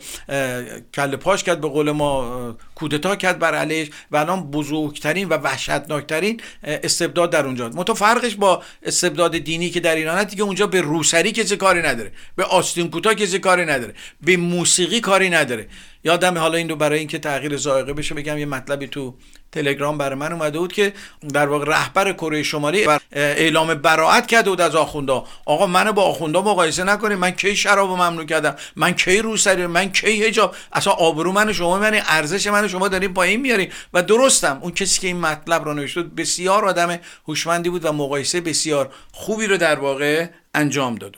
کله 0.95 1.17
پاش 1.17 1.45
کرد 1.45 1.61
به 1.61 1.69
قول 1.69 1.91
ما 1.91 2.57
کودتا 2.75 3.17
کرد 3.17 3.39
بر 3.39 3.55
علیش 3.55 3.89
و 4.11 4.17
الان 4.17 4.51
بزرگترین 4.51 5.29
و 5.29 5.35
وحشتناکترین 5.35 6.41
استبداد 6.63 7.31
در 7.31 7.47
اونجا 7.47 7.69
متو 7.69 7.95
فرقش 7.95 8.35
با 8.35 8.63
استبداد 8.83 9.39
دینی 9.39 9.71
که 9.71 9.81
در 9.81 9.95
ایران 9.95 10.25
دیگه 10.25 10.43
اونجا 10.43 10.67
به 10.67 10.81
روسری 10.81 11.33
کسی 11.33 11.57
کاری 11.57 11.83
نداره. 11.83 12.13
به 12.37 12.45
آستین 12.45 12.91
کوتا 12.91 13.15
کسی 13.15 13.39
کاری 13.39 13.65
نداره. 13.65 13.95
به 14.21 14.37
موسیقی 14.37 15.01
کاری 15.01 15.31
نداره. 15.31 15.69
یادم 16.05 16.39
حالا 16.39 16.59
این 16.59 16.69
رو 16.69 16.77
برای 16.77 16.99
اینکه 16.99 17.19
تغییر 17.19 17.57
ذائقه 17.57 17.93
بشه 17.93 18.15
بگم 18.15 18.39
یه 18.39 18.47
مطلبی 18.47 18.87
تو 18.87 19.15
تلگرام 19.53 19.99
برای 19.99 20.15
من 20.15 20.33
اومده 20.33 20.59
بود 20.59 20.73
که 20.73 20.93
در 21.33 21.49
واقع 21.49 21.65
رهبر 21.65 22.13
کره 22.13 22.43
شمالی 22.43 22.87
اعلام 23.13 23.75
براعت 23.75 24.27
کرده 24.27 24.51
بود 24.51 24.61
از 24.61 24.75
آخوندا. 24.75 25.25
آقا 25.45 25.67
منو 25.67 25.93
با 25.93 26.03
آخوندا 26.03 26.43
مقایسه 26.43 26.85
نکنید. 26.85 27.19
من 27.19 27.31
کی 27.31 27.57
شراب 27.57 27.91
ممنوع 27.91 28.25
کردم؟ 28.25 28.57
من 28.77 28.93
کی 28.93 29.19
روسری؟ 29.19 29.67
من 29.67 29.93
کی 29.93 30.25
حجاب؟ 30.25 30.55
اصلا 30.73 30.93
آبرو 30.93 31.33
من 31.33 31.53
شما 31.53 31.79
من 31.79 32.01
ارزش 32.07 32.47
من 32.47 32.69
شما 32.69 32.89
دارین 32.89 33.15
پایین 33.15 33.41
میارین. 33.41 33.69
و 33.95 34.03
درستم. 34.03 34.59
اون 34.63 34.73
کسی 34.73 35.01
که 35.01 35.07
این 35.07 35.21
مطلب 35.21 35.65
رو 35.65 35.75
نوشته 35.75 36.03
بسیار 36.03 36.65
آدم 36.65 36.99
هوشمندی 37.29 37.71
بود 37.71 37.85
و 37.85 37.93
مقایسه 37.93 38.41
بسیار 38.41 38.93
خوبی 39.13 39.47
رو 39.47 39.57
در 39.57 39.79
واقع 39.79 40.27
انجام 40.55 40.95
داد. 40.95 41.17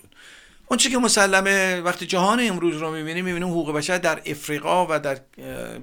اون 0.68 0.78
چی 0.78 0.90
که 0.90 0.98
مسلمه 0.98 1.80
وقتی 1.80 2.06
جهان 2.06 2.40
امروز 2.40 2.76
رو 2.76 2.90
می‌بینیم 2.90 3.24
می‌بینیم 3.24 3.48
حقوق 3.48 3.72
بشر 3.72 3.98
در 3.98 4.22
افریقا 4.26 4.86
و 4.90 4.98
در 4.98 5.18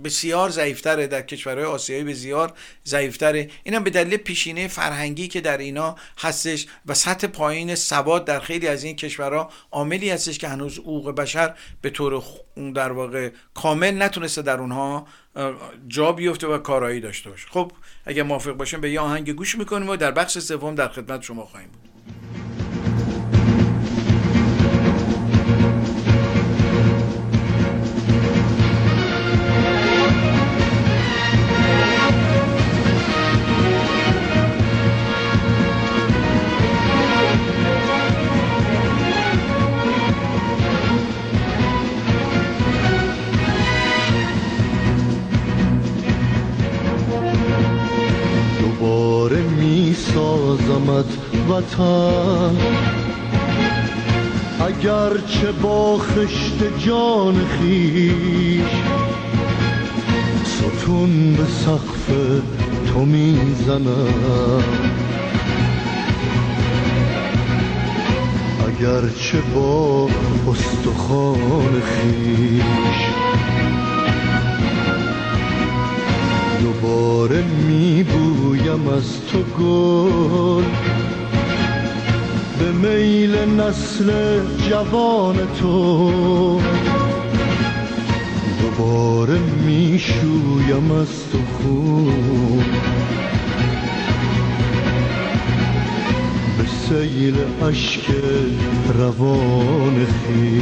بسیار 0.03 0.49
ضعیفتره 0.49 1.07
در 1.07 1.21
کشورهای 1.21 1.65
آسیایی 1.65 2.03
بسیار 2.03 2.53
ضعیفتره. 2.85 3.49
اینم 3.63 3.83
به 3.83 3.89
دلیل 3.89 4.17
پیشینه 4.17 4.67
فرهنگی 4.67 5.27
که 5.27 5.41
در 5.41 5.57
اینا 5.57 5.95
هستش 6.17 6.67
و 6.85 6.93
سطح 6.93 7.27
پایین 7.27 7.75
سواد 7.75 8.25
در 8.25 8.39
خیلی 8.39 8.67
از 8.67 8.83
این 8.83 8.95
کشورها 8.95 9.49
عاملی 9.71 10.09
هستش 10.09 10.37
که 10.37 10.47
هنوز 10.47 10.79
حقوق 10.79 11.15
بشر 11.15 11.55
به 11.81 11.89
طور 11.89 12.23
در 12.75 12.91
واقع 12.91 13.29
کامل 13.53 14.01
نتونسته 14.01 14.41
در 14.41 14.59
اونها 14.59 15.07
جا 15.87 16.11
بیفته 16.11 16.47
و 16.47 16.57
کارایی 16.57 16.99
داشته 16.99 17.29
باشه. 17.29 17.47
خب 17.49 17.71
اگه 18.05 18.23
موافق 18.23 18.51
باشیم 18.51 18.81
به 18.81 18.91
یه 18.91 18.99
آهنگ 18.99 19.31
گوش 19.31 19.55
می‌کنیم 19.55 19.89
و 19.89 19.95
در 19.95 20.11
بخش 20.11 20.39
سوم 20.39 20.75
در 20.75 20.87
خدمت 20.87 21.21
شما 21.21 21.45
خواهیم 21.45 21.69
بود. 21.69 22.50
وطن 51.49 52.55
چه 55.27 55.51
با 55.51 55.97
خشت 55.97 56.63
جان 56.85 57.35
خیش 57.45 58.71
ستون 60.45 61.33
به 61.33 61.45
سقف 61.45 62.11
تو 62.93 62.99
می‌زنم. 62.99 64.63
چه 69.09 69.41
با 69.55 70.09
استخوان 70.47 71.81
خیش 71.81 73.30
دوباره 76.81 77.43
میبویم 77.67 78.87
از 78.87 79.27
تو 79.31 79.43
گل. 79.43 80.63
به 82.59 82.71
میل 82.71 83.35
نسل 83.35 84.39
جوان 84.69 85.35
تو. 85.59 86.61
دوباره 88.61 89.39
می‌شویم 89.65 90.91
از 90.91 91.07
تو 91.31 91.37
خون. 91.57 92.65
به 96.57 96.65
سیل 96.89 97.35
اشک 97.63 98.05
روان 98.97 100.05
خیش. 100.05 100.61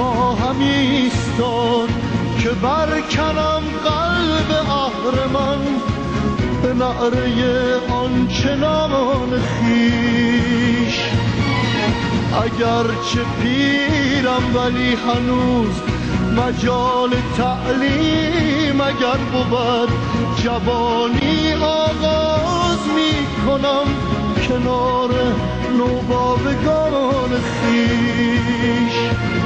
خواهم 0.00 0.60
ایستاد 0.60 1.88
که 2.42 2.48
برکنم 2.48 3.62
قلب 3.84 4.70
اهرمن. 4.70 5.58
به 6.62 6.74
نعره 6.74 7.76
آنچنان 7.90 9.30
خیش 9.40 11.00
اگرچه 12.42 13.20
پیرم 13.42 14.56
ولی 14.56 14.94
هنوز 14.94 15.74
مجال 16.36 17.10
تعلیم 17.36 18.80
اگر 18.80 19.18
بود 19.32 19.88
جوانی 20.44 21.54
آغاز 21.62 22.78
می 22.96 23.46
کنم 23.46 23.86
کنار 24.48 25.10
نوباوگان 25.78 27.30
خیش 27.30 29.39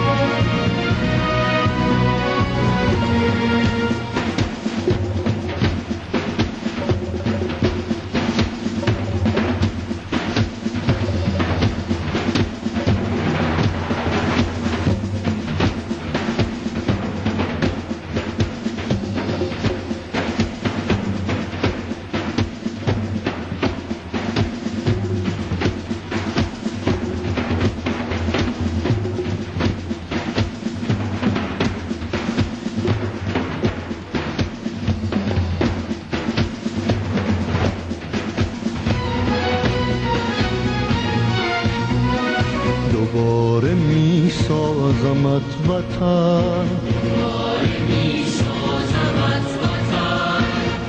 سازمت 45.14 45.42
وطن. 45.68 46.66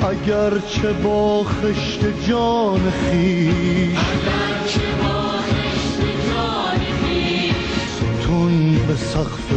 اگرچه 0.02 0.94
با 1.04 1.44
خشت 1.44 2.00
جان 2.30 2.92
خیش. 2.92 4.00
ستون 7.96 8.78
به 8.88 8.96
سقف 8.96 9.50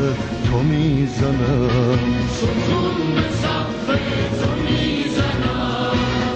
تو 0.50 0.58
می‌زنم. 0.58 1.98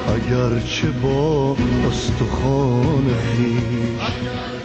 اگرچه 0.09 0.91
با 1.03 1.57
استخوان 1.89 3.07
خیش. 3.37 4.62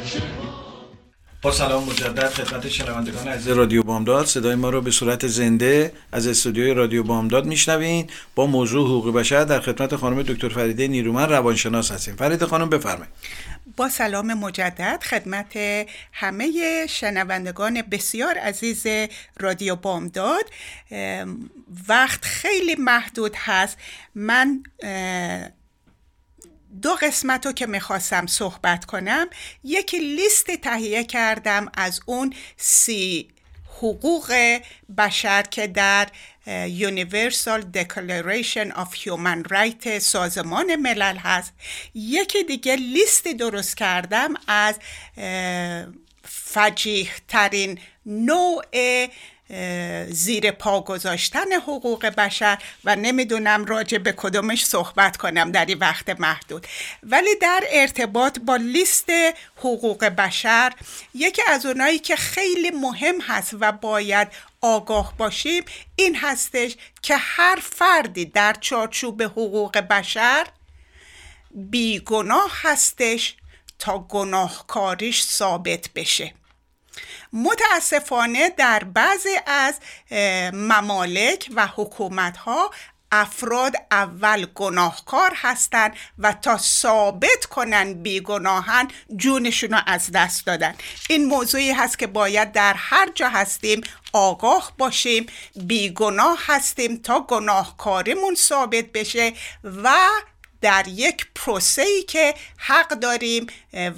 با 1.42 1.52
سلام 1.52 1.84
مجدد 1.84 2.30
خدمت 2.30 2.70
شنوندگان 2.70 3.28
عزیز 3.28 3.48
رادیو 3.48 3.84
بامداد. 3.84 4.26
صدای 4.26 4.56
ما 4.56 4.70
رو 4.70 4.82
به 4.82 4.92
صورت 4.92 5.28
زنده 5.28 5.92
از 6.12 6.28
استودیوی 6.28 6.74
رادیو 6.74 7.04
بامداد 7.04 7.46
میشنوین. 7.46 8.10
با 8.36 8.46
موضوع 8.46 8.88
حقوق 8.88 9.14
بشر 9.14 9.44
در 9.44 9.60
خدمت 9.60 9.96
خانم 9.96 10.24
دکتر 10.24 10.50
فریده 10.50 10.88
نیرومن 10.88 11.30
روانشناس 11.30 11.92
هستیم. 11.92 12.16
فریده 12.16 12.46
خانم 12.46 12.70
بفرمایید. 12.70 13.14
با 13.78 13.90
سلام 13.90 14.34
مجدد 14.34 15.04
خدمت 15.04 15.58
همه 16.14 16.86
شنوندگان 16.90 17.82
بسیار 17.82 18.38
عزیز 18.38 18.88
رادیو 19.40 19.76
بامداد. 19.76 20.46
وقت 21.88 22.26
خیلی 22.26 22.76
محدود 22.76 23.36
هست. 23.36 23.78
من 24.16 24.64
دو 26.82 26.96
قسمت 27.02 27.46
رو 27.46 27.52
که 27.52 27.66
می‌خواستم 27.66 28.26
صحبت 28.26 28.86
کنم 28.86 29.28
یکی 29.64 30.00
لیست 30.00 30.52
تهیه 30.52 31.04
کردم 31.04 31.72
از 31.78 32.00
اون 32.06 32.34
سی 32.58 33.28
حقوق 33.78 34.60
بشر 34.98 35.42
که 35.42 35.68
در 35.68 36.08
Universal 36.68 37.62
Declaration 37.78 38.72
of 38.74 38.90
Human 39.04 39.52
Rights 39.52 39.98
سازمان 39.98 40.76
ملل 40.76 41.18
هست. 41.18 41.54
یکی 41.96 42.44
دیگه 42.44 42.76
لیست 42.76 43.28
درست 43.28 43.78
کردم 43.78 44.34
از 44.48 44.76
فجیح 46.24 47.12
ترین 47.28 47.80
نوع 48.06 48.64
زیر 50.10 50.52
پا 50.52 50.82
گذاشتن 50.82 51.52
حقوق 51.52 52.06
بشر 52.06 52.58
و 52.86 52.96
نمی‌دونم 52.96 53.66
راجع 53.66 53.98
به 53.98 54.14
کدومش 54.18 54.66
صحبت 54.66 55.18
کنم 55.18 55.52
در 55.52 55.66
این 55.66 55.78
وقت 55.78 56.10
محدود. 56.10 56.68
ولی 57.04 57.36
در 57.42 57.64
ارتباط 57.72 58.40
با 58.40 58.56
لیست 58.56 59.10
حقوق 59.56 60.06
بشر 60.06 60.74
یکی 61.14 61.42
از 61.48 61.66
اونایی 61.66 62.00
که 62.00 62.16
خیلی 62.16 62.72
مهم 62.72 63.22
هست 63.22 63.56
و 63.60 63.72
باید 63.72 64.28
آگاه 64.62 65.14
باشیم 65.18 65.64
این 65.96 66.16
هستش 66.16 66.76
که 67.02 67.16
هر 67.18 67.60
فردی 67.62 68.26
در 68.26 68.56
چارچوب 68.62 69.24
حقوق 69.24 69.78
بشر 69.78 70.48
بیگناه 71.52 72.52
هستش 72.62 73.36
تا 73.80 74.00
گناهکاریش 74.00 75.24
ثابت 75.24 75.90
بشه. 75.96 76.34
متاسفانه 77.34 78.50
در 78.50 78.84
بعضی 78.84 79.36
از 79.46 79.80
ممالک 80.54 81.50
و 81.56 81.68
حکومت 81.76 82.38
ها 82.38 82.72
افراد 83.12 83.76
اول 83.92 84.46
گناهکار 84.56 85.32
هستند 85.36 85.94
و 86.20 86.34
تا 86.34 86.58
ثابت 86.58 87.46
کنن 87.50 87.94
بیگناهن 87.94 88.88
جونشون 89.16 89.70
رو 89.70 89.80
از 89.86 90.12
دست 90.12 90.46
دادن. 90.46 90.76
این 91.10 91.26
موضوعی 91.26 91.72
هست 91.72 92.00
که 92.00 92.08
باید 92.08 92.52
در 92.52 92.74
هر 92.78 93.10
جا 93.16 93.30
هستیم 93.30 93.82
آگاه 94.14 94.74
باشیم 94.78 95.26
بیگناه 95.56 96.40
هستیم 96.46 96.98
تا 96.98 97.20
گناهکاریمون 97.20 98.36
ثابت 98.36 98.86
بشه 98.86 99.34
و 99.64 99.90
در 100.62 100.88
یک 100.88 101.28
پروسه 101.36 101.82
ای 101.82 102.04
که 102.04 102.34
حق 102.58 102.90
داریم 102.90 103.48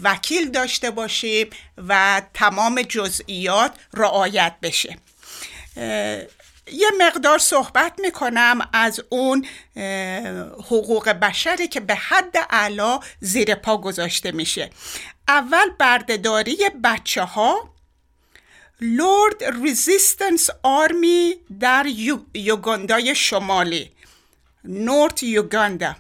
وکیل 0.03 0.51
داشته 0.51 0.91
باشیم 0.91 1.49
و 1.87 2.21
تمام 2.33 2.81
جزئیات 2.81 3.71
رعایت 3.93 4.55
بشه. 4.61 4.97
یه 6.71 6.87
مقدار 6.97 7.37
صحبت 7.37 7.93
می‌کنم 7.97 8.69
از 8.73 9.01
اون 9.09 9.45
حقوق 10.57 11.09
بشری 11.09 11.67
که 11.67 11.79
به 11.79 11.95
حد 11.95 12.35
اعلا 12.49 12.99
زیر 13.19 13.55
پا 13.55 13.77
گذاشته 13.77 14.31
میشه. 14.31 14.69
اول 15.27 15.69
بردهداری 15.79 16.57
بچه 16.83 17.23
ها 17.23 17.73
لورد 18.81 19.43
ریزیستنس 19.63 20.49
آرمی 20.63 21.35
در 21.59 21.85
یوگاندای 22.33 23.15
شمالی. 23.15 23.91
نورت 24.63 25.23
یوگاندا 25.23 25.95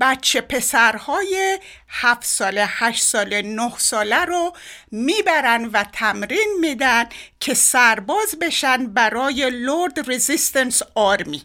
بچه 0.00 0.40
پسرهای 0.40 1.58
هفت 1.88 2.24
ساله 2.24 2.66
هشت 2.68 3.02
ساله 3.02 3.42
نه 3.42 3.72
ساله 3.78 4.24
رو 4.24 4.52
می‌برن 4.90 5.64
و 5.64 5.84
تمرین 5.92 6.56
میدن 6.60 7.04
که 7.40 7.54
سرباز 7.54 8.34
بشن 8.40 8.86
برای 8.86 9.50
Lord's 9.50 10.10
Resistance 10.10 10.82
Army 10.94 11.42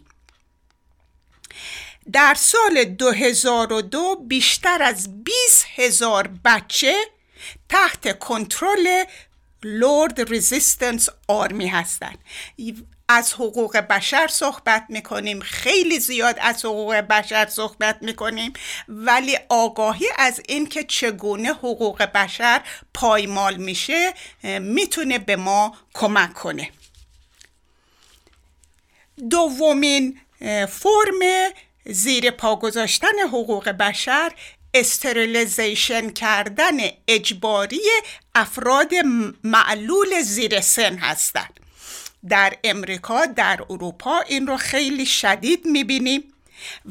در 2.12 2.34
سال 2.34 2.84
2002 2.84 4.16
بیشتر 4.16 4.84
از 4.84 5.24
20 5.24 5.66
هزار 5.76 6.30
بچه 6.46 6.96
تحت 7.70 8.20
کنترل 8.20 9.06
Lord's 9.64 10.30
Resistance 10.30 11.10
Army 11.28 11.68
هستن. 11.68 12.14
از 13.10 13.34
حقوق 13.34 13.78
بشر 13.78 14.28
صحبت 14.28 14.86
می‌کنیم. 14.90 15.40
خیلی 15.40 16.00
زیاد 16.00 16.38
از 16.42 16.66
حقوق 16.66 16.96
بشر 16.96 17.46
صحبت 17.46 17.98
می‌کنیم. 18.02 18.54
ولی 18.88 19.38
آگاهی 19.50 20.06
از 20.18 20.42
اینکه 20.48 20.84
چگونه 20.84 21.50
حقوق 21.50 22.04
بشر 22.04 22.62
پایمال 22.94 23.56
میشه 23.56 24.14
می‌تونه 24.60 25.20
به 25.20 25.36
ما 25.36 25.78
کمک 25.94 26.34
کنه. 26.34 26.70
دومین 29.30 30.20
فرم 30.70 31.52
زیر 31.86 32.32
پا 32.32 32.56
گذاشتن 32.56 33.20
حقوق 33.28 33.70
بشر 33.70 34.32
استریلیزیشن 34.74 36.10
کردن 36.10 36.78
اجباری 37.08 37.82
افراد 38.36 38.92
معلول 39.44 40.22
زیر 40.22 40.62
سن 40.62 40.98
هستند 40.98 41.60
در 42.30 42.58
امریکا 42.64 43.26
در 43.26 43.60
اروپا 43.70 44.20
این 44.20 44.48
رو 44.48 44.58
خیلی 44.58 45.06
شدید 45.06 45.66
می‌بینیم 45.66 46.34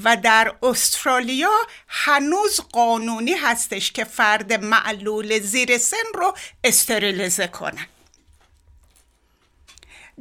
و 0.04 0.16
در 0.16 0.54
استرالیا 0.62 1.56
هنوز 1.88 2.60
قانونی 2.72 3.34
هستش 3.34 3.92
که 3.92 4.04
فرد 4.04 4.52
معلول 4.52 5.40
زیر 5.40 5.78
سن 5.78 5.96
رو 6.14 6.36
استریلیزه 6.64 7.46
کنن 7.46 7.86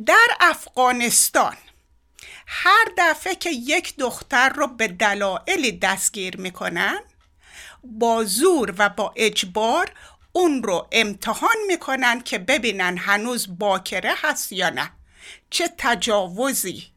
در 0.06 0.28
افغانستان 0.40 1.58
هر 2.48 2.86
دفعه 2.98 3.36
که 3.36 3.50
یک 3.50 3.98
دختر 3.98 4.50
رو 4.50 4.68
به 4.68 4.88
دلایلی 4.88 5.72
دستگیر 5.72 6.38
می‌کنن 6.38 7.00
با 7.84 8.24
زور 8.24 8.74
و 8.78 8.90
با 8.90 9.14
اجبار 9.16 9.92
اون 10.32 10.64
رو 10.64 10.88
امتحان 10.92 11.56
می‌کنن 11.68 12.22
که 12.22 12.38
ببینن 12.38 12.98
هنوز 12.98 13.58
باکره 13.60 14.14
هست 14.18 14.52
یا 14.52 14.70
نه. 14.70 14.92
چه 15.50 15.70
تجاوزی 15.78 16.94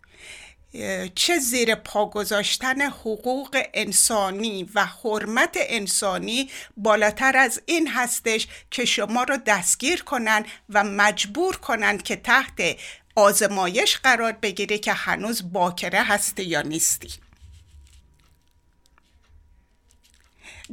چه 1.15 1.39
زیر 1.39 1.75
پا 1.75 2.07
گذاشتن 2.07 2.81
حقوق 2.83 3.63
انسانی 3.75 4.71
و 4.75 4.87
حرمت 4.87 5.57
انسانی 5.61 6.51
بالاتر 6.77 7.37
از 7.37 7.63
این 7.67 7.89
هستش 7.89 8.49
که 8.71 8.85
شما 8.85 9.23
رو 9.23 9.37
دستگیر 9.37 10.03
کنن 10.03 10.45
و 10.69 10.85
مجبور 10.85 11.57
کنن 11.57 11.99
که 11.99 12.17
تحت 12.17 12.77
آزمایش 13.17 13.97
قرار 13.97 14.33
بگیری 14.33 14.79
که 14.79 14.93
هنوز 14.93 15.53
باکره 15.53 16.03
هستی 16.03 16.43
یا 16.43 16.63
نیستی. 16.63 17.13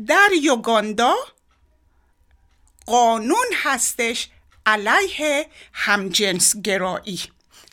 در 0.08 0.30
یوگاندا 0.42 1.16
قانون 2.86 3.46
هستش 3.64 4.30
علیه 4.66 5.48
همجنسگرایی. 5.74 7.20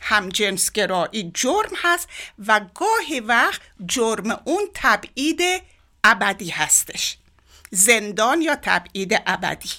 همجنسگرایی 0.01 1.31
جرم 1.33 1.71
هست 1.75 2.07
و 2.47 2.61
گاهی 2.75 3.19
وقت 3.19 3.61
جرم 3.85 4.41
اون 4.45 4.63
تبعید 4.73 5.41
ابدی 6.03 6.49
هستش. 6.49 7.17
زندان 7.71 8.41
یا 8.41 8.55
تبعید 8.55 9.21
ابدی. 9.25 9.69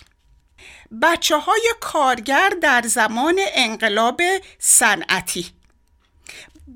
بچه 1.02 1.36
های 1.36 1.74
کارگر 1.80 2.52
در 2.62 2.82
زمان 2.86 3.40
انقلاب 3.54 4.20
صنعتی. 4.58 5.46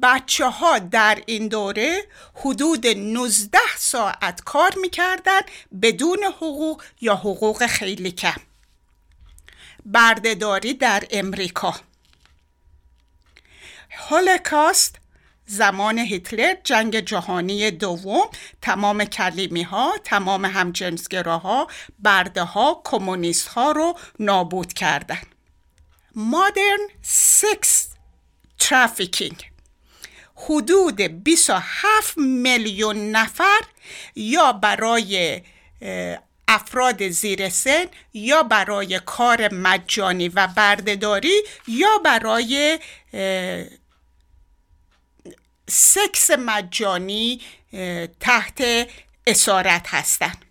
بچه 0.03 0.47
ها 0.47 0.79
در 0.79 1.23
این 1.27 1.49
دوره 1.49 2.07
حدود 2.35 2.87
19 2.87 3.59
ساعت 3.77 4.45
کار 4.45 4.75
می‌کردن 4.81 5.41
بدون 5.83 6.25
حقوق 6.25 6.83
یا 7.01 7.17
حقوق 7.17 7.67
خیلی 7.67 8.13
کم. 8.13 8.41
بردهداری 9.87 10.75
در 10.75 11.05
امریکا. 11.11 11.75
هولوکاست 13.97 14.97
زمان 15.47 15.99
هیتلر 15.99 16.55
جنگ 16.65 17.01
جهانی 17.01 17.71
دوم 17.71 18.29
تمام 18.63 19.05
کلیمی 19.05 19.63
ها 19.63 19.95
تمام 20.05 20.45
همجنسگراها 20.45 21.67
برده 21.99 22.43
ها 22.43 22.83
کمونیست 22.85 23.49
ها 23.49 23.73
رو 23.73 23.99
نابود 24.19 24.73
کردن. 24.73 25.23
مادرن 26.15 26.89
سکس 27.03 27.89
ترافیکینگ 28.59 29.51
حدود 30.37 30.97
27 31.01 32.19
میلیون 32.19 33.11
نفر 33.11 33.61
یا 34.17 34.53
برای 34.53 35.43
افراد 36.49 37.09
زیر 37.09 37.49
سن 37.49 37.85
یا 38.15 38.43
برای 38.43 39.01
کار 39.07 39.55
مجانی 39.55 40.29
و 40.29 40.47
بردهداری 40.47 41.43
یا 41.69 41.99
برای 42.05 42.79
سکس 45.71 46.31
مجانی 46.31 47.41
تحت 48.21 48.89
اسارت 49.27 49.87
هستند 49.89 50.45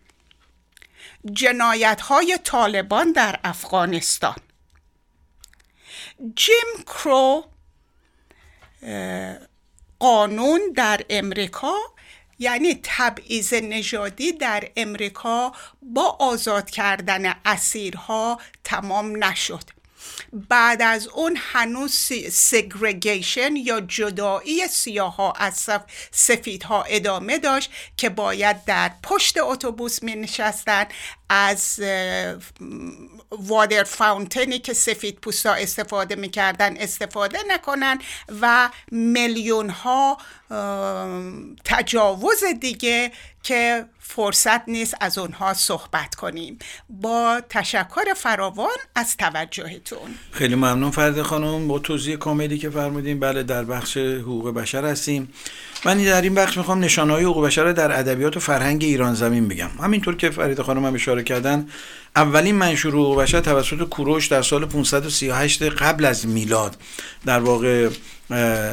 جنایت 1.32 2.01
های 2.01 2.39
طالبان 2.43 3.11
در 3.11 3.39
افغانستان. 3.43 4.36
جیم 6.36 6.84
کرو 6.86 7.45
قانون 9.99 10.61
در 10.76 11.01
امریکا 11.09 11.74
یعنی 12.39 12.80
تبعیض 12.84 13.53
نژادی 13.53 14.32
در 14.32 14.70
امریکا 14.76 15.51
با 15.82 16.18
آزاد 16.20 16.70
کردن 16.70 17.36
اسیرها 17.45 18.41
تمام 18.63 19.24
نشد. 19.24 19.74
بعد 20.49 20.82
از 20.82 21.07
اون 21.07 21.38
هنوز 21.39 22.11
سگرگیشن 22.32 23.55
یا 23.55 23.82
جدایی 23.82 24.68
سیاه 24.68 25.16
ها 25.16 25.32
از 25.32 25.70
سفید 26.11 26.63
ها 26.63 26.84
ادامه 26.84 27.38
داشت 27.38 27.72
که 27.97 28.09
باید 28.09 28.66
در 28.66 28.91
پشت 29.03 29.38
اتوبوس 29.38 30.03
می 30.03 30.16
نشستن 30.16 30.86
از 31.30 31.80
وادر 33.32 33.84
فاونتنی 33.84 34.59
که 34.59 34.74
سفید 34.74 35.20
پوستا 35.20 35.53
استفاده 35.53 36.16
می‌کردن 36.16 36.78
استفاده 36.78 37.39
نکنن 37.47 38.01
و 38.41 38.70
میلیون 38.91 39.70
ها 39.70 40.18
تجاوز 41.66 42.43
دیگه 42.59 43.11
که 43.43 43.86
فرصت 44.08 44.70
نیست 44.70 44.95
از 45.01 45.18
اونها 45.18 45.53
صحبت 45.53 46.16
کنیم. 46.16 46.60
با 46.89 47.41
تشکر 47.49 48.14
فراوان 48.16 48.78
از 48.95 49.18
توجهتون. 49.18 49.99
خیلی 50.32 50.56
ممنون 50.56 50.91
فرد 50.91 51.22
خانم. 51.22 51.68
با 51.68 51.80
توضیح 51.80 52.16
کاملی 52.16 52.58
که 52.58 52.70
فرمودیم 52.70 53.20
بله 53.20 53.43
در 53.43 53.64
بخش 53.64 53.97
حقوق 53.97 54.53
بشر 54.53 54.86
هستیم. 54.86 55.34
من 55.86 56.03
در 56.03 56.22
این 56.22 56.36
بخش 56.36 56.58
می‌خوام 56.58 56.80
نشانهای 56.80 57.24
حقوق 57.24 57.45
بشر 57.45 57.72
در 57.72 57.99
ادبیات 57.99 58.38
و 58.38 58.39
فرهنگ 58.39 58.84
ایران 58.84 59.14
زمین 59.14 59.47
بگم. 59.47 59.70
همینطور 59.84 60.16
که 60.16 60.30
فرید 60.30 60.62
خانم 60.62 60.86
هم 60.86 60.93
اشاره 60.93 61.24
کردن 61.24 61.68
اولین 62.16 62.56
منشور 62.56 62.93
حقوق 62.93 63.22
بشر 63.22 63.41
توسط 63.41 63.89
کوروش 63.89 64.28
در 64.28 64.41
سال 64.41 64.66
538 64.66 65.64
قبل 65.64 66.06
از 66.06 66.28
میلاد 66.28 66.78
در 67.26 67.39
واقع 67.39 67.89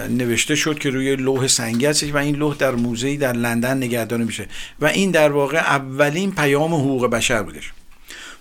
نوشته 0.09 0.55
شد 0.55 0.79
که 0.79 0.91
روی 0.91 1.17
لوح 1.17 1.47
سنگی 1.47 1.87
هستش 1.87 2.11
و 2.11 2.17
این 2.17 2.37
لوح 2.37 2.57
در 2.57 2.71
موزهی 2.71 3.17
در 3.17 3.33
لندن 3.33 3.77
نگهداری 3.77 4.25
میشه 4.25 4.47
و 4.81 4.87
این 4.87 5.11
در 5.11 5.33
واقع 5.33 5.59
اولین 5.59 6.33
پیام 6.33 6.75
حقوق 6.75 7.07
بشر 7.07 7.43
بودش. 7.43 7.73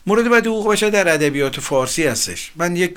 مورد 0.06 0.30
بعد 0.30 0.48
حقوق 0.48 0.72
بشر 0.72 0.90
در 0.90 1.14
ادبیات 1.14 1.60
فارسی 1.60 2.04
هستش. 2.04 2.52
من 2.56 2.76
یک 2.76 2.96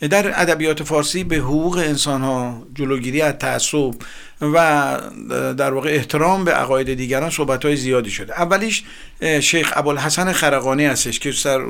در 0.00 0.40
ادبیات 0.40 0.82
فارسی 0.82 1.24
به 1.24 1.36
حقوق 1.36 1.76
انسان 1.76 2.22
ها 2.22 2.66
جلوگیری 2.74 3.20
از 3.20 3.34
تعصب 3.34 3.94
و 4.42 4.98
در 5.56 5.72
واقع 5.72 5.90
احترام 5.90 6.44
به 6.44 6.52
عقاید 6.52 6.94
دیگران 6.94 7.30
صحبت 7.30 7.64
های 7.64 7.76
زیادی 7.76 8.10
شده. 8.10 8.40
اولیش 8.40 8.82
شیخ 9.40 9.72
ابوالحسن 9.76 10.32
خرقانی 10.32 10.84
هستش 10.84 11.18
که 11.18 11.32
سر 11.32 11.60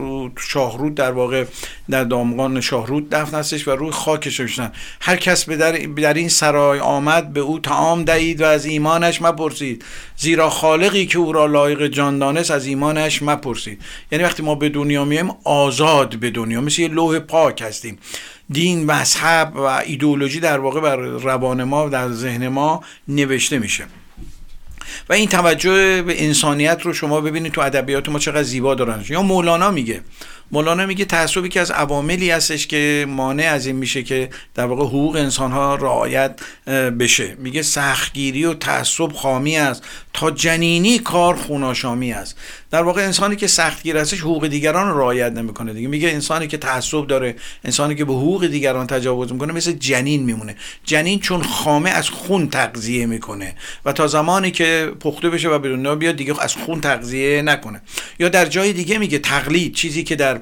شاهرود 0.48 0.94
در 0.94 1.12
واقع 1.12 1.44
در 1.90 2.04
دامغان 2.04 2.60
شاهرود 2.60 3.10
دفن 3.10 3.38
هستش 3.38 3.68
و 3.68 3.70
روی 3.70 3.90
خاکش 3.90 4.40
نوشتن 4.40 4.72
هر 5.00 5.16
کس 5.16 5.44
به 5.44 5.56
در, 5.56 5.72
در 5.72 6.14
این 6.14 6.28
سرای 6.28 6.80
آمد 6.80 7.32
به 7.32 7.40
او 7.40 7.58
تعام 7.58 8.04
دهید 8.04 8.40
و 8.40 8.44
از 8.44 8.64
ایمانش 8.64 9.22
مپرسید. 9.22 9.84
زیرا 10.16 10.50
خالقی 10.50 11.06
که 11.06 11.18
او 11.18 11.32
را 11.32 11.46
لایق 11.46 11.86
جان 11.86 12.18
دانست 12.18 12.50
از 12.50 12.66
ایمانش 12.66 13.22
مپرسید. 13.22 13.82
یعنی 14.12 14.24
وقتی 14.24 14.42
ما 14.42 14.54
به 14.54 14.68
دنیا 14.68 15.04
میایم 15.04 15.30
آزاد 15.44 16.16
به 16.16 16.30
دنیا 16.30 16.60
مثل 16.60 16.82
یه 16.82 16.88
لوح 16.88 17.18
پاک 17.18 17.62
هستیم. 17.62 17.98
دین 18.52 18.84
مذهب 18.86 19.56
و 19.56 19.60
ایدئولوژی 19.60 20.40
در 20.40 20.58
واقع 20.58 20.80
بر 20.80 20.96
روان 20.96 21.64
ما 21.64 21.86
و 21.86 21.90
در 21.90 22.08
ذهن 22.08 22.48
ما 22.48 22.82
نوشته 23.08 23.58
میشه. 23.58 23.84
و 25.08 25.12
این 25.12 25.28
توجه 25.28 26.02
به 26.02 26.24
انسانیت 26.24 26.80
رو 26.82 26.92
شما 26.92 27.20
ببینید 27.20 27.52
تو 27.52 27.60
ادبیات 27.60 28.08
ما 28.08 28.18
چقدر 28.18 28.42
زیبا 28.42 28.74
دارن. 28.74 29.04
یا 29.08 29.22
مولانا 29.22 29.70
میگه. 29.70 30.00
مولانا 30.52 30.86
میگه 30.86 31.04
تعصبی 31.04 31.48
که 31.48 31.60
از 31.60 31.70
عواملی 31.70 32.30
هستش 32.30 32.66
که 32.66 33.06
مانع 33.08 33.50
از 33.52 33.66
این 33.66 33.76
میشه 33.76 34.02
که 34.02 34.30
در 34.54 34.64
واقع 34.64 34.84
حقوق 34.84 35.16
انسان 35.16 35.52
ها 35.52 35.74
رعایت 35.74 36.40
بشه. 36.98 37.36
میگه 37.38 37.62
سختگیری 37.62 38.44
و 38.44 38.54
تعصب 38.54 39.12
خامی 39.12 39.56
است. 39.56 39.82
تا 40.12 40.30
جنینی 40.30 40.98
کار 40.98 41.36
خوناشامی 41.36 42.12
است. 42.12 42.36
در 42.72 42.82
واقع 42.82 43.02
انسانی 43.02 43.36
که 43.36 43.46
سختگیر 43.46 43.96
هستش 43.96 44.20
حقوق 44.20 44.46
دیگران 44.46 44.88
رو 44.88 44.98
رعایت 44.98 45.32
نمی‌کنه 45.32 45.72
دیگه. 45.72 45.88
میگه 45.88 46.08
انسانی 46.08 46.46
که 46.46 46.56
تعصب 46.56 47.06
داره 47.06 47.34
انسانی 47.64 47.94
که 47.94 48.04
به 48.04 48.12
حقوق 48.12 48.46
دیگران 48.46 48.86
تجاوز 48.86 49.32
می‌کنه 49.32 49.52
مثل 49.52 49.72
جنین 49.72 50.22
میمونه. 50.22 50.56
جنین 50.84 51.20
چون 51.20 51.42
خامه 51.42 51.90
از 51.90 52.08
خون 52.08 52.48
تغذیه 52.48 53.06
می‌کنه 53.06 53.54
و 53.84 53.92
تا 53.92 54.06
زمانی 54.06 54.50
که 54.50 54.92
پخته 55.00 55.30
بشه 55.30 55.48
و 55.48 55.58
بیرون 55.58 55.94
بیاد 55.94 56.16
دیگه 56.16 56.42
از 56.42 56.54
خون 56.54 56.80
تغذیه 56.80 57.42
نکنه. 57.42 57.82
یا 58.18 58.28
در 58.28 58.46
جای 58.46 58.72
دیگه 58.72 58.98
میگه 58.98 59.18
تقلید 59.18 59.74
چیزی 59.74 60.04
که 60.04 60.16
در 60.16 60.40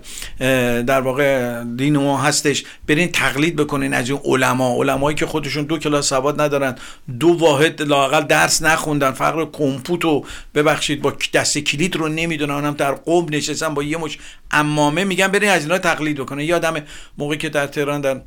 در 0.82 1.00
واقع 1.00 1.62
دین 1.64 1.96
ما 1.96 2.18
هستش 2.18 2.64
برین 2.86 3.08
تقلید 3.08 3.56
بکنین 3.56 3.94
از 3.94 4.10
این 4.10 4.20
علما. 4.24 4.74
علمایی 4.74 5.16
که 5.16 5.26
خودشون 5.26 5.64
دو 5.64 5.78
کلاس 5.78 6.08
سواد 6.08 6.40
ندارن 6.40 6.74
دو 7.20 7.28
واحد 7.28 7.82
لاقل 7.82 8.22
درس 8.22 8.62
نخوندن. 8.62 9.10
فقط 9.10 9.48
کمپوت 9.52 10.24
ببخشید 10.54 11.02
با 11.02 11.12
دست 11.34 11.58
کلید 11.58 11.96
رو 11.96 12.08
نمی‌دونن 12.22 12.54
اونم 12.54 12.74
در 12.74 12.92
قوم 12.92 13.26
نشستن 13.30 13.74
با 13.74 13.82
یه 13.82 13.96
مش 13.96 14.18
امامه 14.50 15.04
میگن 15.04 15.28
برین 15.28 15.50
از 15.50 15.62
اینا 15.62 15.78
تقلید 15.78 16.16
بکنه. 16.16 16.44
یادم 16.44 16.84
موقعی 17.18 17.38
که 17.38 17.48
در 17.48 17.66
تهران 17.66 18.00
در 18.00 18.20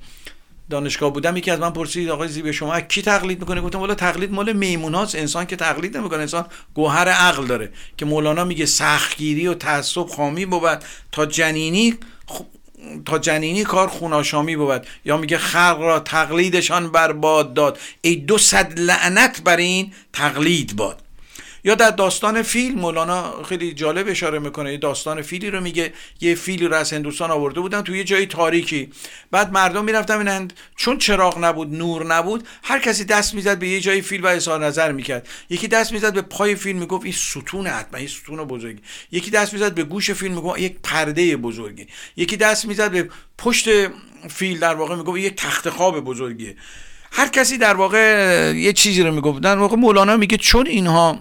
دانشگاه 0.69 1.13
بودم 1.13 1.37
یکی 1.37 1.51
از 1.51 1.59
من 1.59 1.69
پرسید 1.69 2.09
آقای 2.09 2.27
زیبه 2.27 2.51
شما 2.51 2.81
کی 2.81 3.01
تقلید 3.01 3.39
می‌کنه 3.39 3.61
گفتم 3.61 3.79
والا 3.79 3.95
تقلید 3.95 4.31
مال 4.31 4.53
میموناست 4.53 5.15
انسان 5.15 5.45
که 5.45 5.55
تقلید 5.55 5.97
نمی‌کنه 5.97 6.19
انسان 6.19 6.45
گوهر 6.73 7.09
عقل 7.09 7.45
داره 7.45 7.71
که 7.97 8.05
مولانا 8.05 8.43
میگه 8.43 8.65
سختگیری 8.65 9.47
و 9.47 9.53
تعصب 9.53 10.05
خامی 10.05 10.45
بود 10.45 10.83
تا 11.11 11.25
جنینی 11.25 11.97
تا 13.05 13.19
جنینی 13.19 13.63
کار 13.63 13.87
خوناشامی 13.87 14.55
بود. 14.55 14.87
یا 15.05 15.17
میگه 15.17 15.37
خلق 15.37 15.77
را 15.79 15.99
تقلیدشان 15.99 16.91
برباد 16.91 17.53
داد. 17.53 17.79
ای 18.01 18.15
دو 18.15 18.37
صد 18.37 18.79
لعنت 18.79 19.41
بر 19.43 19.57
این 19.57 19.93
تقلید 20.13 20.75
باد. 20.75 21.02
یا 21.63 21.75
در 21.75 21.91
داستان 21.91 22.41
فیل 22.41 22.75
مولانا 22.75 23.43
خیلی 23.43 23.73
جالب 23.73 24.07
اشاره 24.09 24.39
می‌کنه. 24.39 24.71
یه 24.71 24.77
داستان 24.77 25.21
فیلی 25.21 25.49
رو 25.49 25.61
میگه 25.61 25.93
یه 26.21 26.35
فیلی 26.35 26.67
رو 26.67 26.75
از 26.75 26.93
هندوستان 26.93 27.31
آورده 27.31 27.59
بودن 27.59 27.81
توی 27.81 27.97
یه 27.97 28.03
جایی 28.03 28.25
تاریکی. 28.25 28.89
بعد 29.31 29.51
مردم 29.51 29.83
می‌رفتن 29.83 30.15
ببینن 30.15 30.47
چون 30.75 30.97
چراغ 30.97 31.43
نبود 31.43 31.73
نور 31.75 32.05
نبود 32.05 32.47
هر 32.63 32.79
کسی 32.79 33.05
دست 33.05 33.33
می‌زد 33.33 33.59
به 33.59 33.67
یه 33.67 33.79
جای 33.79 34.01
فیل 34.01 34.21
و 34.21 34.27
اظهار 34.27 34.65
نظر 34.65 34.91
می‌کرد. 34.91 35.27
یکی 35.49 35.67
دست 35.67 35.91
می‌زد 35.91 36.13
به 36.13 36.21
پای 36.21 36.55
فیل 36.55 36.75
می‌گفت 36.75 37.03
این 37.03 37.13
ستون 37.13 37.67
حتما 37.67 37.99
این 37.99 38.07
ستون 38.07 38.43
بزرگی. 38.43 38.81
یکی 39.11 39.31
دست 39.31 39.53
می‌زد 39.53 39.73
به 39.73 39.83
گوش 39.83 40.11
فیل 40.11 40.31
می‌گفت 40.31 40.59
یک 40.59 40.75
پرده 40.83 41.37
بزرگی. 41.37 41.87
یکی 42.17 42.37
دست 42.37 42.65
می‌زد 42.65 42.91
به 42.91 43.09
پشت 43.37 43.69
فیل 44.29 44.59
در 44.59 44.75
واقع 44.75 44.95
می‌گفت 44.95 45.17
یک 45.17 45.35
تخت 45.35 45.69
خواب 45.69 45.99
بزرگیه 45.99 46.55
هر 47.11 47.27
کسی 47.27 47.57
در 47.57 47.73
واقع 47.73 48.53
یه 48.55 48.73
چیزی 48.73 49.03
رو 49.03 49.11
می‌گفت. 49.11 49.45
واقع 49.45 49.75
مولانا 49.75 50.17
میگه 50.17 50.37
چون 50.37 50.67
اینها 50.67 51.19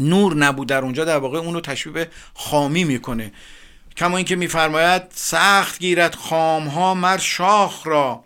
نور 0.00 0.34
نبود 0.34 0.68
در 0.68 0.82
اونجا 0.82 1.04
در 1.04 1.18
واقع 1.18 1.38
اونو 1.38 1.60
تشبیه 1.60 1.92
به 1.92 2.08
خامی 2.34 2.84
می‌کنه. 2.84 3.32
کما 3.96 4.16
اینکه 4.16 4.36
میفرماید 4.36 5.02
سخت 5.14 5.78
گیرد 5.78 6.14
خام 6.14 6.66
ها 6.66 6.94
مر 6.94 7.18
شاخ 7.18 7.86
را. 7.86 8.24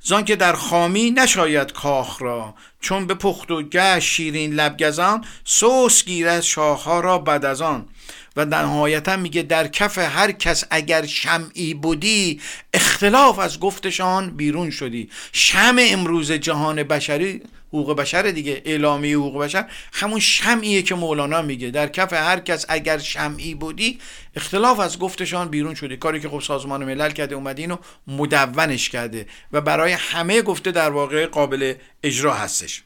زان 0.00 0.24
که 0.24 0.36
در 0.36 0.52
خامی 0.52 1.10
نشاید 1.10 1.72
کاخ 1.72 2.22
را. 2.22 2.54
چون 2.80 3.06
به 3.06 3.14
پخت 3.14 3.50
و 3.50 3.62
گشت 3.62 4.08
شیرین 4.08 4.54
لبگزان 4.54 5.24
سوس 5.44 6.04
گیرد 6.04 6.44
ها 6.56 7.00
را 7.00 7.18
بعد 7.18 7.44
از 7.44 7.62
آن. 7.62 7.88
و 8.36 8.44
نهایتا 8.44 9.16
میگه 9.16 9.42
در 9.42 9.68
کف 9.68 9.98
هر 9.98 10.32
کس 10.32 10.64
اگر 10.70 11.06
شمعی 11.06 11.74
بودی 11.74 12.40
اختلاف 12.74 13.38
از 13.38 13.60
گفتشان 13.60 14.30
بیرون 14.30 14.70
شدی. 14.70 15.10
شمع 15.32 15.86
امروز 15.90 16.32
جهان 16.32 16.82
بشری 16.82 17.42
حقوق 17.68 17.96
بشر 17.96 18.22
دیگه 18.22 18.62
اعلامیه 18.64 19.16
حقوق 19.16 19.42
بشر 19.42 19.70
همون 19.92 20.20
شمعیه 20.20 20.82
که 20.82 20.94
مولانا 20.94 21.42
میگه. 21.42 21.70
در 21.70 21.88
کف 21.88 22.12
هر 22.12 22.40
کس 22.40 22.66
اگر 22.68 22.98
شمعی 22.98 23.54
بودی 23.54 23.98
اختلاف 24.36 24.80
از 24.80 24.98
گفتشان 24.98 25.48
بیرون 25.48 25.74
شده. 25.74 25.96
کاری 25.96 26.20
که 26.20 26.28
خب 26.28 26.40
سازمان 26.40 26.84
ملل 26.84 27.10
کرده 27.10 27.34
اومده 27.34 27.62
اینو 27.62 27.76
مدونش 28.06 28.88
کرده 28.88 29.26
و 29.52 29.60
برای 29.60 29.92
همه 29.92 30.42
گفته 30.42 30.70
در 30.70 30.90
واقع 30.90 31.26
قابل 31.26 31.74
اجرا 32.02 32.34
هستش. 32.34 32.82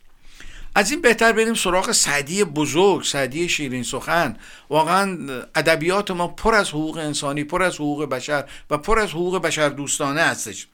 از 0.75 0.91
این 0.91 1.01
بهتر 1.01 1.33
بریم 1.33 1.55
سراغ 1.55 1.93
سعدی 1.93 2.45
بزرگ 2.45 3.03
سعدی 3.03 3.49
شیرین 3.49 3.83
سخن. 3.83 4.37
واقعا 4.71 5.19
ادبیات 5.55 6.11
ما 6.11 6.29
پر 6.29 6.55
از 6.55 6.69
حقوق 6.69 6.97
انسانی 6.97 7.45
پر 7.45 7.63
از 7.63 7.75
حقوق 7.75 8.05
بشر 8.05 8.45
و 8.71 8.79
پر 8.79 8.99
از 8.99 9.11
حقوق 9.11 9.43
بشر 9.43 9.69
دوستانه 9.69 10.21
هستش. 10.21 10.67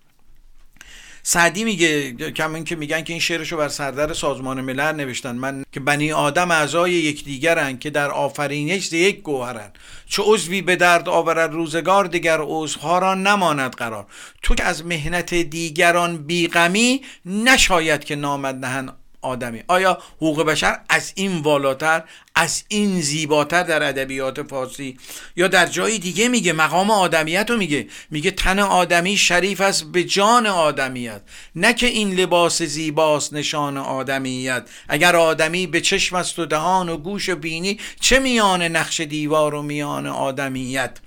سعدی 1.31 1.65
میگه 1.65 2.13
کم 2.13 2.65
که 2.65 2.77
میگن 2.77 3.03
که 3.03 3.13
این 3.13 3.21
شعرشو 3.21 3.57
بر 3.57 3.69
سردر 3.69 4.13
سازمان 4.13 4.61
ملل 4.61 4.93
نوشتن. 4.93 5.37
من 5.37 5.65
که 5.73 5.81
بنی 5.81 6.13
آدم 6.13 6.51
اعضای 6.51 6.93
یکدیگرن 6.93 7.79
که 7.79 7.91
در 7.91 8.11
آفرینش 8.11 8.93
یک 8.93 9.23
گوهرن. 9.23 9.71
چه 10.07 10.23
عضوی 10.27 10.63
به 10.63 10.77
درد 10.77 11.09
آورد 11.09 11.53
روزگار 11.53 12.05
دیگر 12.05 12.39
عضوها 12.41 12.99
را 12.99 13.15
نماند 13.15 13.75
قرار. 13.75 14.07
تو 14.43 14.55
که 14.55 14.65
از 14.65 14.87
مهنت 14.87 15.35
دیگران 15.35 16.17
بیغمی 16.17 17.03
نشاید 17.27 18.05
که 18.05 18.17
نامد 18.17 18.65
نهن 18.65 18.93
آدمی. 19.23 19.63
آیا 19.69 19.99
حقوق 20.17 20.43
بشر 20.43 20.79
از 20.89 21.13
این 21.15 21.39
والاتر 21.39 22.03
از 22.35 22.65
این 22.69 23.01
زیباتر 23.01 23.63
در 23.63 23.83
ادبیات 23.83 24.43
فارسی؟ 24.43 24.99
یا 25.37 25.49
در 25.49 25.67
جای 25.67 25.99
دیگه 25.99 26.29
میگه 26.29 26.53
مقام 26.53 26.91
آدمیت 26.91 27.51
رو 27.51 27.57
میگه؟ 27.57 27.87
میگه 28.11 28.31
تن 28.31 28.59
آدمی 28.59 29.17
شریف 29.17 29.61
است 29.61 29.85
به 29.85 30.05
جان 30.05 30.47
آدمیت. 30.47 31.21
نه 31.55 31.75
که 31.75 31.87
این 31.87 32.15
لباس 32.15 32.63
زیباست 32.63 33.33
نشان 33.33 33.77
آدمیت. 33.77 34.69
اگر 34.89 35.17
آدمی 35.17 35.67
به 35.67 35.81
چشم 35.81 36.17
است 36.17 36.39
و 36.39 36.47
دهان 36.47 36.89
و 36.89 36.97
گوش 36.97 37.29
و 37.29 37.37
بینی 37.37 37.81
چه 38.01 38.19
میان 38.19 38.63
نقش 38.63 39.01
دیوار 39.01 39.55
و 39.55 39.63
میان 39.63 40.07
آدمیت؟ 40.07 40.99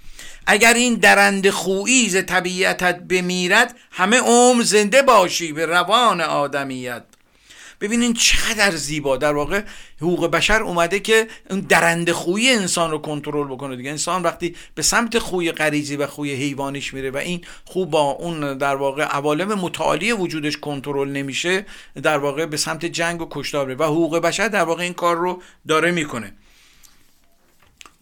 اگر 0.48 0.74
این 0.74 0.94
درند 0.94 1.50
خویی 1.50 2.10
ز 2.10 2.26
طبیعتت 2.26 3.00
بمیرد 3.00 3.76
همه 3.92 4.18
عمر 4.18 4.64
زنده 4.64 5.02
باشی 5.02 5.54
به 5.54 5.66
روان 5.66 6.22
آدمیت. 6.22 7.04
ببینین 7.82 8.14
چقدر 8.14 8.76
زیبا. 8.76 9.18
در 9.18 9.34
واقع 9.34 9.62
حقوق 9.98 10.28
بشر 10.28 10.64
اومده 10.64 11.00
که 11.00 11.28
اون 11.50 11.60
درنده 11.60 12.14
خویی 12.14 12.50
انسان 12.50 12.92
رو 12.92 12.98
کنترل 12.98 13.48
بکنه 13.48 13.76
دیگه. 13.76 13.90
انسان 13.90 14.24
وقتی 14.24 14.56
به 14.76 14.82
سمت 14.82 15.20
خوی 15.20 15.52
غریزی 15.52 15.96
و 15.96 16.08
خوی 16.08 16.34
حیوانیش 16.34 16.94
میره 16.94 17.12
و 17.12 17.18
این 17.18 17.42
خوب 17.66 17.90
با 17.90 18.02
اون 18.02 18.58
در 18.58 18.76
واقع 18.76 19.04
عوالم 19.04 19.54
متعالی 19.54 20.12
وجودش 20.12 20.58
کنترل 20.58 21.10
نمیشه 21.10 21.66
در 22.04 22.18
واقع 22.18 22.46
به 22.46 22.58
سمت 22.58 22.86
جنگ 22.86 23.22
و 23.22 23.28
کشتار 23.32 23.66
میره. 23.66 23.80
و 23.80 23.84
حقوق 23.84 24.18
بشر 24.18 24.48
در 24.48 24.64
واقع 24.64 24.84
این 24.84 24.94
کار 24.94 25.16
رو 25.18 25.42
داره 25.68 25.92
می‌کنه. 25.92 26.34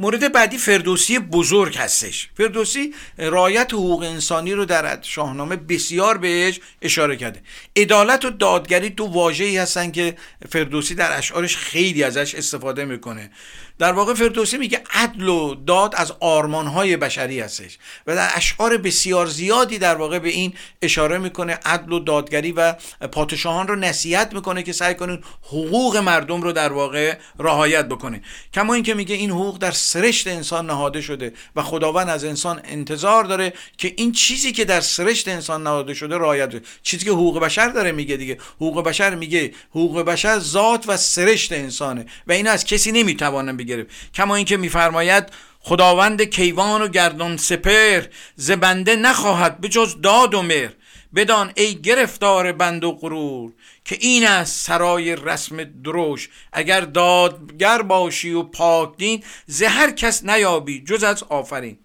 مورد 0.01 0.31
بعدی 0.31 0.57
فردوسی 0.57 1.19
بزرگ 1.19 1.77
هستش. 1.77 2.29
فردوسی 2.37 2.93
رایت 3.17 3.73
حقوق 3.73 4.03
انسانی 4.03 4.53
رو 4.53 4.65
در 4.65 5.01
شاهنامه 5.01 5.55
بسیار 5.55 6.17
بهش 6.17 6.59
اشاره 6.81 7.15
کرده. 7.15 7.41
عدالت 7.75 8.25
و 8.25 8.29
دادگری 8.29 8.89
دو 8.89 9.05
واژه‌ای 9.05 9.57
هستن 9.57 9.91
که 9.91 10.15
فردوسی 10.49 10.95
در 10.95 11.17
اشعارش 11.17 11.57
خیلی 11.57 12.03
ازش 12.03 12.35
استفاده 12.35 12.85
می‌کنه. 12.85 13.31
در 13.79 13.91
واقع 13.91 14.13
فردوسی 14.13 14.57
میگه 14.57 14.81
عدل 14.91 15.27
و 15.27 15.55
داد 15.55 15.95
از 15.95 16.13
آرمانهای 16.19 16.97
بشری 16.97 17.39
هستش 17.39 17.77
و 18.07 18.15
در 18.15 18.29
اشعار 18.33 18.77
بسیار 18.77 19.25
زیادی 19.25 19.77
در 19.77 19.95
واقع 19.95 20.19
به 20.19 20.29
این 20.29 20.53
اشاره 20.81 21.17
می‌کنه 21.17 21.59
عدل 21.65 21.91
و 21.91 21.99
دادگری 21.99 22.51
و 22.51 22.73
پادشاهان 23.11 23.67
رو 23.67 23.75
نصیحت 23.75 24.33
می‌کنه 24.33 24.63
که 24.63 24.73
سعی 24.73 24.95
کنین 24.95 25.23
حقوق 25.41 25.97
مردم 25.97 26.41
رو 26.41 26.51
در 26.51 26.73
واقع 26.73 27.17
رعایت 27.39 27.85
بکنه. 27.85 28.21
کما 28.53 28.73
اینکه 28.73 28.93
میگه 28.93 29.15
این 29.15 29.29
حقوق 29.31 29.57
در 29.57 29.71
سرشت 29.71 30.27
انسان 30.27 30.65
نهاده 30.65 31.01
شده 31.01 31.33
و 31.55 31.63
خداوند 31.63 32.09
از 32.09 32.23
انسان 32.23 32.61
انتظار 32.63 33.23
داره 33.23 33.53
که 33.77 33.93
این 33.97 34.11
چیزی 34.11 34.51
که 34.51 34.65
در 34.65 34.81
سرشت 34.81 35.27
انسان 35.27 35.63
نهاده 35.63 35.93
شده 35.93 36.17
رعایت 36.17 36.49
بکنه 36.49 36.61
چیزی 36.83 37.05
که 37.05 37.11
حقوق 37.11 37.39
بشر 37.39 37.67
داره 37.69 37.91
میگه 37.91 38.17
دیگه. 38.17 38.37
حقوق 38.55 38.83
بشر 38.83 39.15
میگه 39.15 39.51
حقوق 39.69 40.01
بشر 40.01 40.39
ذات 40.39 40.85
و 40.87 40.97
سرشت 40.97 41.51
انسانه 41.51 42.05
و 42.27 42.31
این 42.31 42.47
از 42.47 42.65
کسی 42.65 42.91
نمی‌توانه 42.91 43.51
گرفت. 43.69 44.13
کما 44.13 44.35
اینکه 44.35 44.57
میفرماید 44.57 45.23
خداوند 45.59 46.21
کیوان 46.21 46.81
و 46.81 46.87
گردان 46.87 47.37
سپر 47.37 48.03
ز 48.35 48.51
بنده 48.51 48.95
نخواهد 48.95 49.61
به 49.61 49.69
جز 49.69 50.01
داد 50.01 50.33
و 50.33 50.41
مر 50.41 50.69
بدان 51.15 51.51
ای 51.55 51.75
گرفتار 51.75 52.51
بند 52.51 52.83
و 52.83 52.91
غرور 52.91 53.53
که 53.85 53.97
این 53.99 54.27
است 54.27 54.65
سرای 54.67 55.15
رسم 55.15 55.63
دروش. 55.63 56.29
اگر 56.53 56.81
دادگر 56.81 57.81
باشی 57.81 58.33
و 58.33 58.43
پاک 58.43 58.97
دین 58.97 59.23
ز 59.45 59.63
هر 59.63 59.91
کس 59.91 60.23
نیابی 60.23 60.83
جز 60.83 61.03
از 61.03 61.23
آفرین. 61.23 61.77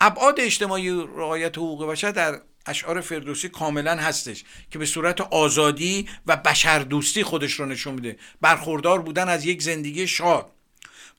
ابعاد 0.00 0.40
اجتماعی 0.40 0.90
رعایت 0.90 1.58
حقوق 1.58 1.86
بشر 1.86 2.10
در 2.10 2.40
اشعار 2.66 3.00
فردوسی 3.00 3.48
کاملا 3.48 3.96
هستش 3.96 4.44
که 4.70 4.78
به 4.78 4.86
صورت 4.86 5.20
آزادی 5.20 6.08
و 6.26 6.36
بشردوستی 6.36 7.22
خودش 7.22 7.52
رو 7.52 7.66
نشون 7.66 7.94
میده. 7.94 8.16
برخوردار 8.40 9.02
بودن 9.02 9.28
از 9.28 9.44
یک 9.44 9.62
زندگی 9.62 10.06
شاد. 10.06 10.50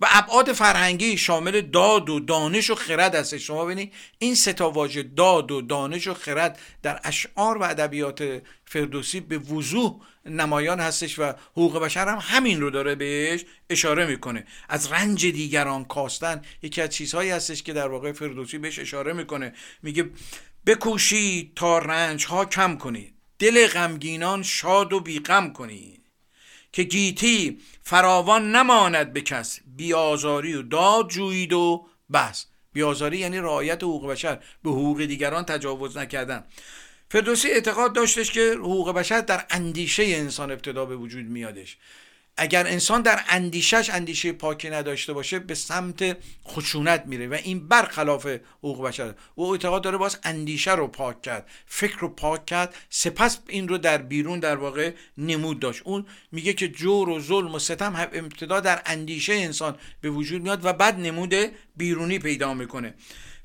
و 0.01 0.07
ابعاد 0.09 0.53
فرهنگی 0.53 1.17
شامل 1.17 1.61
داد 1.61 2.09
و 2.09 2.19
دانش 2.19 2.69
و 2.69 2.75
خرد 2.75 3.15
هست 3.15 3.37
شما 3.37 3.65
ببینید 3.65 3.93
این 4.19 4.35
ستا 4.35 4.71
واژه 4.71 5.03
داد 5.03 5.51
و 5.51 5.61
دانش 5.61 6.07
و 6.07 6.13
خرد 6.13 6.59
در 6.83 6.99
اشعار 7.03 7.57
و 7.57 7.63
ادبیات 7.63 8.41
فردوسی 8.65 9.19
به 9.19 9.37
وضوح 9.37 10.01
نمایان 10.25 10.79
هستش 10.79 11.19
و 11.19 11.33
حقوق 11.51 11.79
بشر 11.79 12.07
هم 12.07 12.17
همین 12.21 12.61
رو 12.61 12.69
داره 12.69 12.95
بهش 12.95 13.45
اشاره 13.69 14.05
می‌کنه. 14.05 14.45
از 14.69 14.91
رنج 14.91 15.25
دیگران 15.25 15.85
کاستن 15.85 16.41
یکی 16.61 16.81
از 16.81 16.89
چیزهایی 16.89 17.29
هستش 17.29 17.63
که 17.63 17.73
در 17.73 17.87
واقع 17.87 18.11
فردوسی 18.11 18.57
بهش 18.57 18.79
اشاره 18.79 19.13
می‌کنه. 19.13 19.53
میگه 19.83 20.09
بکوشید 20.65 21.51
تا 21.55 21.77
رنج 21.77 22.25
ها 22.25 22.45
کم 22.45 22.77
کنید. 22.77 23.13
دل 23.39 23.67
غمگینان 23.67 24.43
شاد 24.43 24.93
و 24.93 24.99
بیغم 24.99 25.53
کنید. 25.53 26.00
که 26.72 26.84
گیتی 26.84 27.59
فراوان 27.84 28.55
نماند 28.55 29.13
به 29.13 29.22
کس. 29.22 29.59
بیازاری 29.78 30.53
و 30.53 30.61
داد 30.61 31.09
جویید 31.09 31.53
و 31.53 31.88
بس. 32.13 32.45
بیازاری 32.74 33.17
یعنی 33.17 33.38
رعایت 33.39 33.84
حقوق 33.84 34.07
بشر. 34.07 34.39
به 34.63 34.69
حقوق 34.69 35.05
دیگران 35.05 35.45
تجاوز 35.45 35.97
نکردن. 35.97 36.43
فردوسی 37.11 37.51
اعتقاد 37.51 37.93
داشتش 37.93 38.32
که 38.32 38.53
حقوق 38.59 38.91
بشر 38.91 39.22
در 39.22 39.45
اندیشه 39.49 40.03
انسان 40.03 40.51
ابتدا 40.51 40.86
به 40.86 40.95
وجود 40.95 41.26
میادش. 41.26 41.78
اگر 42.41 42.67
انسان 42.67 43.01
در 43.01 43.23
اندیشش 43.29 43.89
اندیشه 43.89 44.31
پاکی 44.31 44.69
نداشته 44.69 45.13
باشه 45.13 45.39
به 45.39 45.55
سمت 45.55 46.17
خشونت 46.47 47.03
میره 47.05 47.27
و 47.27 47.33
این 47.33 47.67
برخلاف 47.67 48.27
حقوق 48.59 48.87
بشر. 48.87 49.13
او 49.35 49.51
اعتقاد 49.51 49.81
داره 49.81 49.97
باز 49.97 50.19
اندیشه 50.23 50.75
رو 50.75 50.87
پاک 50.87 51.21
کرد 51.21 51.49
فکر 51.65 51.97
رو 51.99 52.09
پاک 52.09 52.45
کرد 52.45 52.75
سپس 52.89 53.39
این 53.47 53.67
رو 53.67 53.77
در 53.77 53.97
بیرون 53.97 54.39
در 54.39 54.55
واقع 54.55 54.91
نمود 55.17 55.59
داشت. 55.59 55.81
اون 55.85 56.05
میگه 56.31 56.53
که 56.53 56.67
جور 56.67 57.09
و 57.09 57.19
ظلم 57.19 57.55
و 57.55 57.59
ستم 57.59 57.95
ابتدا 57.95 58.59
در 58.59 58.81
اندیشه 58.85 59.33
انسان 59.33 59.77
به 60.01 60.09
وجود 60.09 60.41
میاد 60.41 60.65
و 60.65 60.73
بعد 60.73 60.99
نمود 60.99 61.33
بیرونی 61.77 62.19
پیدا 62.19 62.53
می‌کنه. 62.53 62.93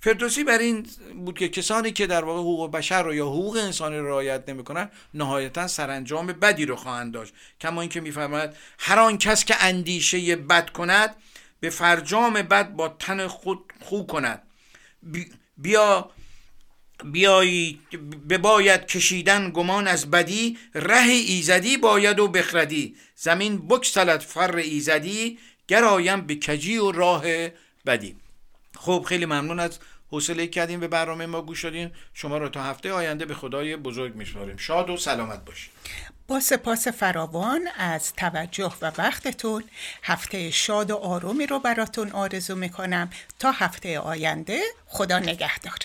فردوسی 0.07 0.45
بر 0.45 0.59
این 0.59 0.87
بود 1.25 1.39
که 1.39 1.49
کسانی 1.49 1.93
که 1.93 2.07
در 2.07 2.25
واقع 2.25 2.41
حقوق 2.41 2.71
بشر 2.71 3.03
رو 3.03 3.15
یا 3.15 3.27
حقوق 3.27 3.57
انسانی 3.57 3.99
رو 3.99 4.09
رعایت 4.09 4.49
نمی‌کنن 4.49 4.91
نهایتا 5.15 5.67
سرانجام 5.67 6.27
بدی 6.27 6.67
رو 6.67 6.77
خواهند 6.77 7.13
داشت. 7.13 7.35
کما 7.61 7.81
اینکه 7.81 8.01
میفرماید 8.01 8.51
هر 8.79 8.99
آن 8.99 9.19
کس 9.19 9.45
که 9.45 9.65
اندیشه 9.65 10.37
بد 10.37 10.71
کند 10.71 11.17
به 11.61 11.71
فرجام 11.71 12.33
بد 12.33 12.73
با 12.73 12.89
تن 12.89 13.27
خود 13.27 13.73
خو 13.81 14.03
کند. 14.07 14.43
بیا 15.57 16.11
بیایی 17.05 17.81
باید 18.43 18.87
کشیدن 18.87 19.51
گمان 19.51 19.89
از 19.89 20.11
بدی 20.11 20.59
ره 20.75 21.09
ایزدی 21.09 21.77
باید 21.77 22.21
و 22.21 22.29
بخردی. 22.29 22.97
زمین 23.17 23.69
بکسلت 23.69 24.23
فر 24.23 24.57
ایزدی 24.57 25.39
گرایم 25.69 26.21
به 26.21 26.35
کجی 26.35 26.79
و 26.79 26.93
راه 26.93 27.25
بدی. 27.87 28.17
خب 28.79 29.05
خیلی 29.09 29.27
ممنون 29.27 29.61
از 29.61 29.79
حوصله 30.11 30.47
کردیم 30.47 30.81
به 30.81 30.89
برنامه 30.89 31.27
ما 31.27 31.43
گوش 31.43 31.65
دادین. 31.65 31.91
شما 32.15 32.39
رو 32.39 32.49
تا 32.49 32.63
هفته 32.63 32.93
آینده 32.93 33.25
به 33.25 33.35
خدای 33.35 33.77
بزرگ 33.77 34.15
میسپاریم. 34.15 34.57
شاد 34.57 34.91
و 34.91 34.97
سلامت 34.97 35.45
باشید. 35.45 35.71
با 36.29 36.41
سپاس 36.41 36.89
فراوان 36.89 37.69
از 37.79 38.13
توجه 38.13 38.73
و 38.83 38.93
وقتتون 38.99 39.65
هفته 40.03 40.51
شاد 40.51 40.91
و 40.91 40.97
آرومی 40.97 41.47
رو 41.47 41.59
براتون 41.59 42.11
آرزو 42.13 42.57
می‌کنم. 42.57 43.11
تا 43.39 43.51
هفته 43.51 43.99
آینده 43.99 44.61
خدا 44.87 45.19
نگهدار. 45.19 45.79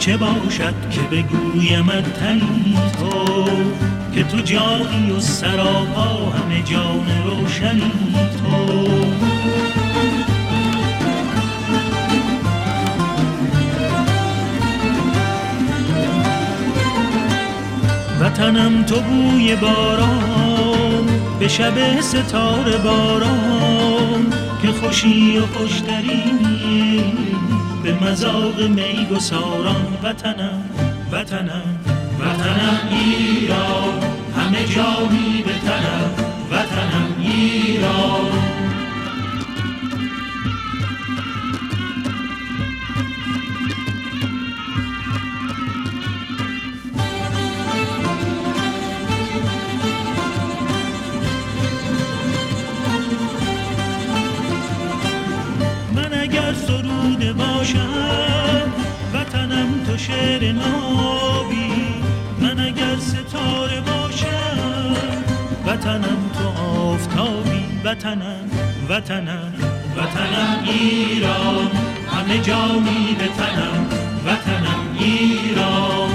چه 0.00 0.16
باشد 0.16 0.74
که 0.90 1.00
بگویم 1.00 1.86
تنی 2.00 2.78
تو 2.98 3.44
که 4.14 4.24
تو 4.24 4.38
جایی 4.38 5.10
و 5.16 5.20
سراپا 5.20 6.30
همه 6.30 6.62
جان 6.62 7.06
روشنی 7.24 7.92
تو. 8.38 8.90
وطنم 18.20 18.82
تو 18.84 19.00
بوی 19.00 19.56
باران 19.56 21.06
به 21.40 21.48
شب 21.48 22.00
ستاره 22.00 22.76
باران 22.76 24.32
که 24.62 24.68
خوشی 24.68 25.38
و 25.38 25.46
خوشترینی 25.46 27.29
به 27.82 27.94
مذاق 28.04 28.60
می 28.60 29.06
گساران 29.10 29.98
وطنم 30.02 30.62
وطنم 31.12 31.78
وطنم 32.20 32.88
ایران. 32.90 33.94
همه 34.36 34.64
جانی 34.64 35.42
به 35.46 35.52
تنم 35.52 36.10
وطنم 36.50 37.16
ایران. 37.20 38.29
شعر 60.40 60.52
نابی 60.52 61.94
من 62.40 62.60
اگر 62.60 62.96
ستاره 62.96 63.80
باشم 63.80 64.96
وطنم 65.66 66.30
تو 66.38 66.62
آفتابی 66.70 67.64
وطنم 67.84 68.50
وطنم 68.88 69.52
وطنم 69.96 70.64
ایران. 70.64 71.70
همه 72.12 72.38
جانی 72.38 73.16
به 73.18 73.26
تنم 73.26 73.86
وطنم 74.26 74.96
ایران. 74.98 76.10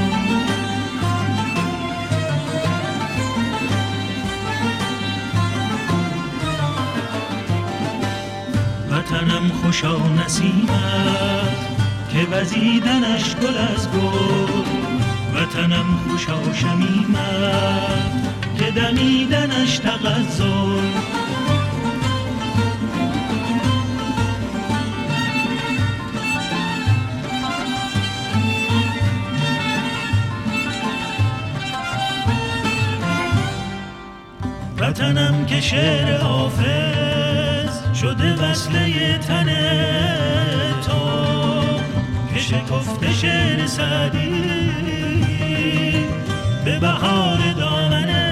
وطنم 8.92 9.52
خوشا 9.64 9.98
نسیمت 9.98 11.65
که 12.16 12.28
وزیدنش 12.32 13.36
گل 13.36 13.58
از 13.58 13.90
گل. 13.90 14.66
وطنم 15.36 16.00
خوشا 16.08 16.54
شمیمت 16.54 18.60
که 18.60 18.72
دمیدنش 18.72 19.78
تغزل 19.78 20.46
وطنم 34.78 35.46
که 35.46 35.62
شعر 35.62 36.18
حافظ 36.18 37.98
شده 38.02 38.34
وصله 38.34 39.18
تن 39.18 39.46
تو 39.46 39.84
که 39.84 39.95
شکفته 42.66 43.14
شعر 43.14 43.66
سعدی 43.68 44.30
به 46.66 46.80
بهار 46.80 47.54
دامن 47.58 48.25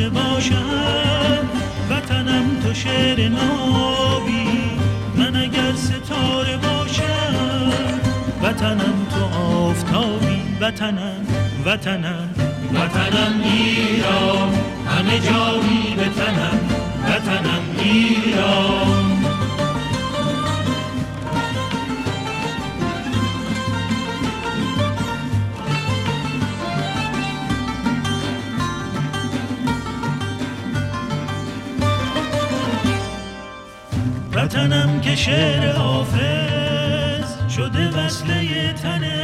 سروده 0.00 0.08
باشم 0.08 1.48
وطنم 1.90 2.60
تو 2.62 2.74
شعر 2.74 3.28
نابی. 3.28 4.60
من 5.16 5.36
اگر 5.36 5.72
ستاره 5.74 6.56
باشم 6.56 7.72
وطنم 8.42 9.06
تو 9.10 9.38
آفتابی. 9.40 10.42
وطنم 10.60 11.26
وطنم 11.66 12.30
وطنم 12.74 13.40
ایران. 13.44 14.54
همه 14.86 15.20
جایی 15.20 15.94
بتنم 15.98 16.58
وطنم 17.04 17.62
ایران. 17.78 19.09
شعر 35.20 35.72
حافظ 35.72 37.52
شده 37.56 37.88
وصله 37.88 38.72
تن 38.72 39.19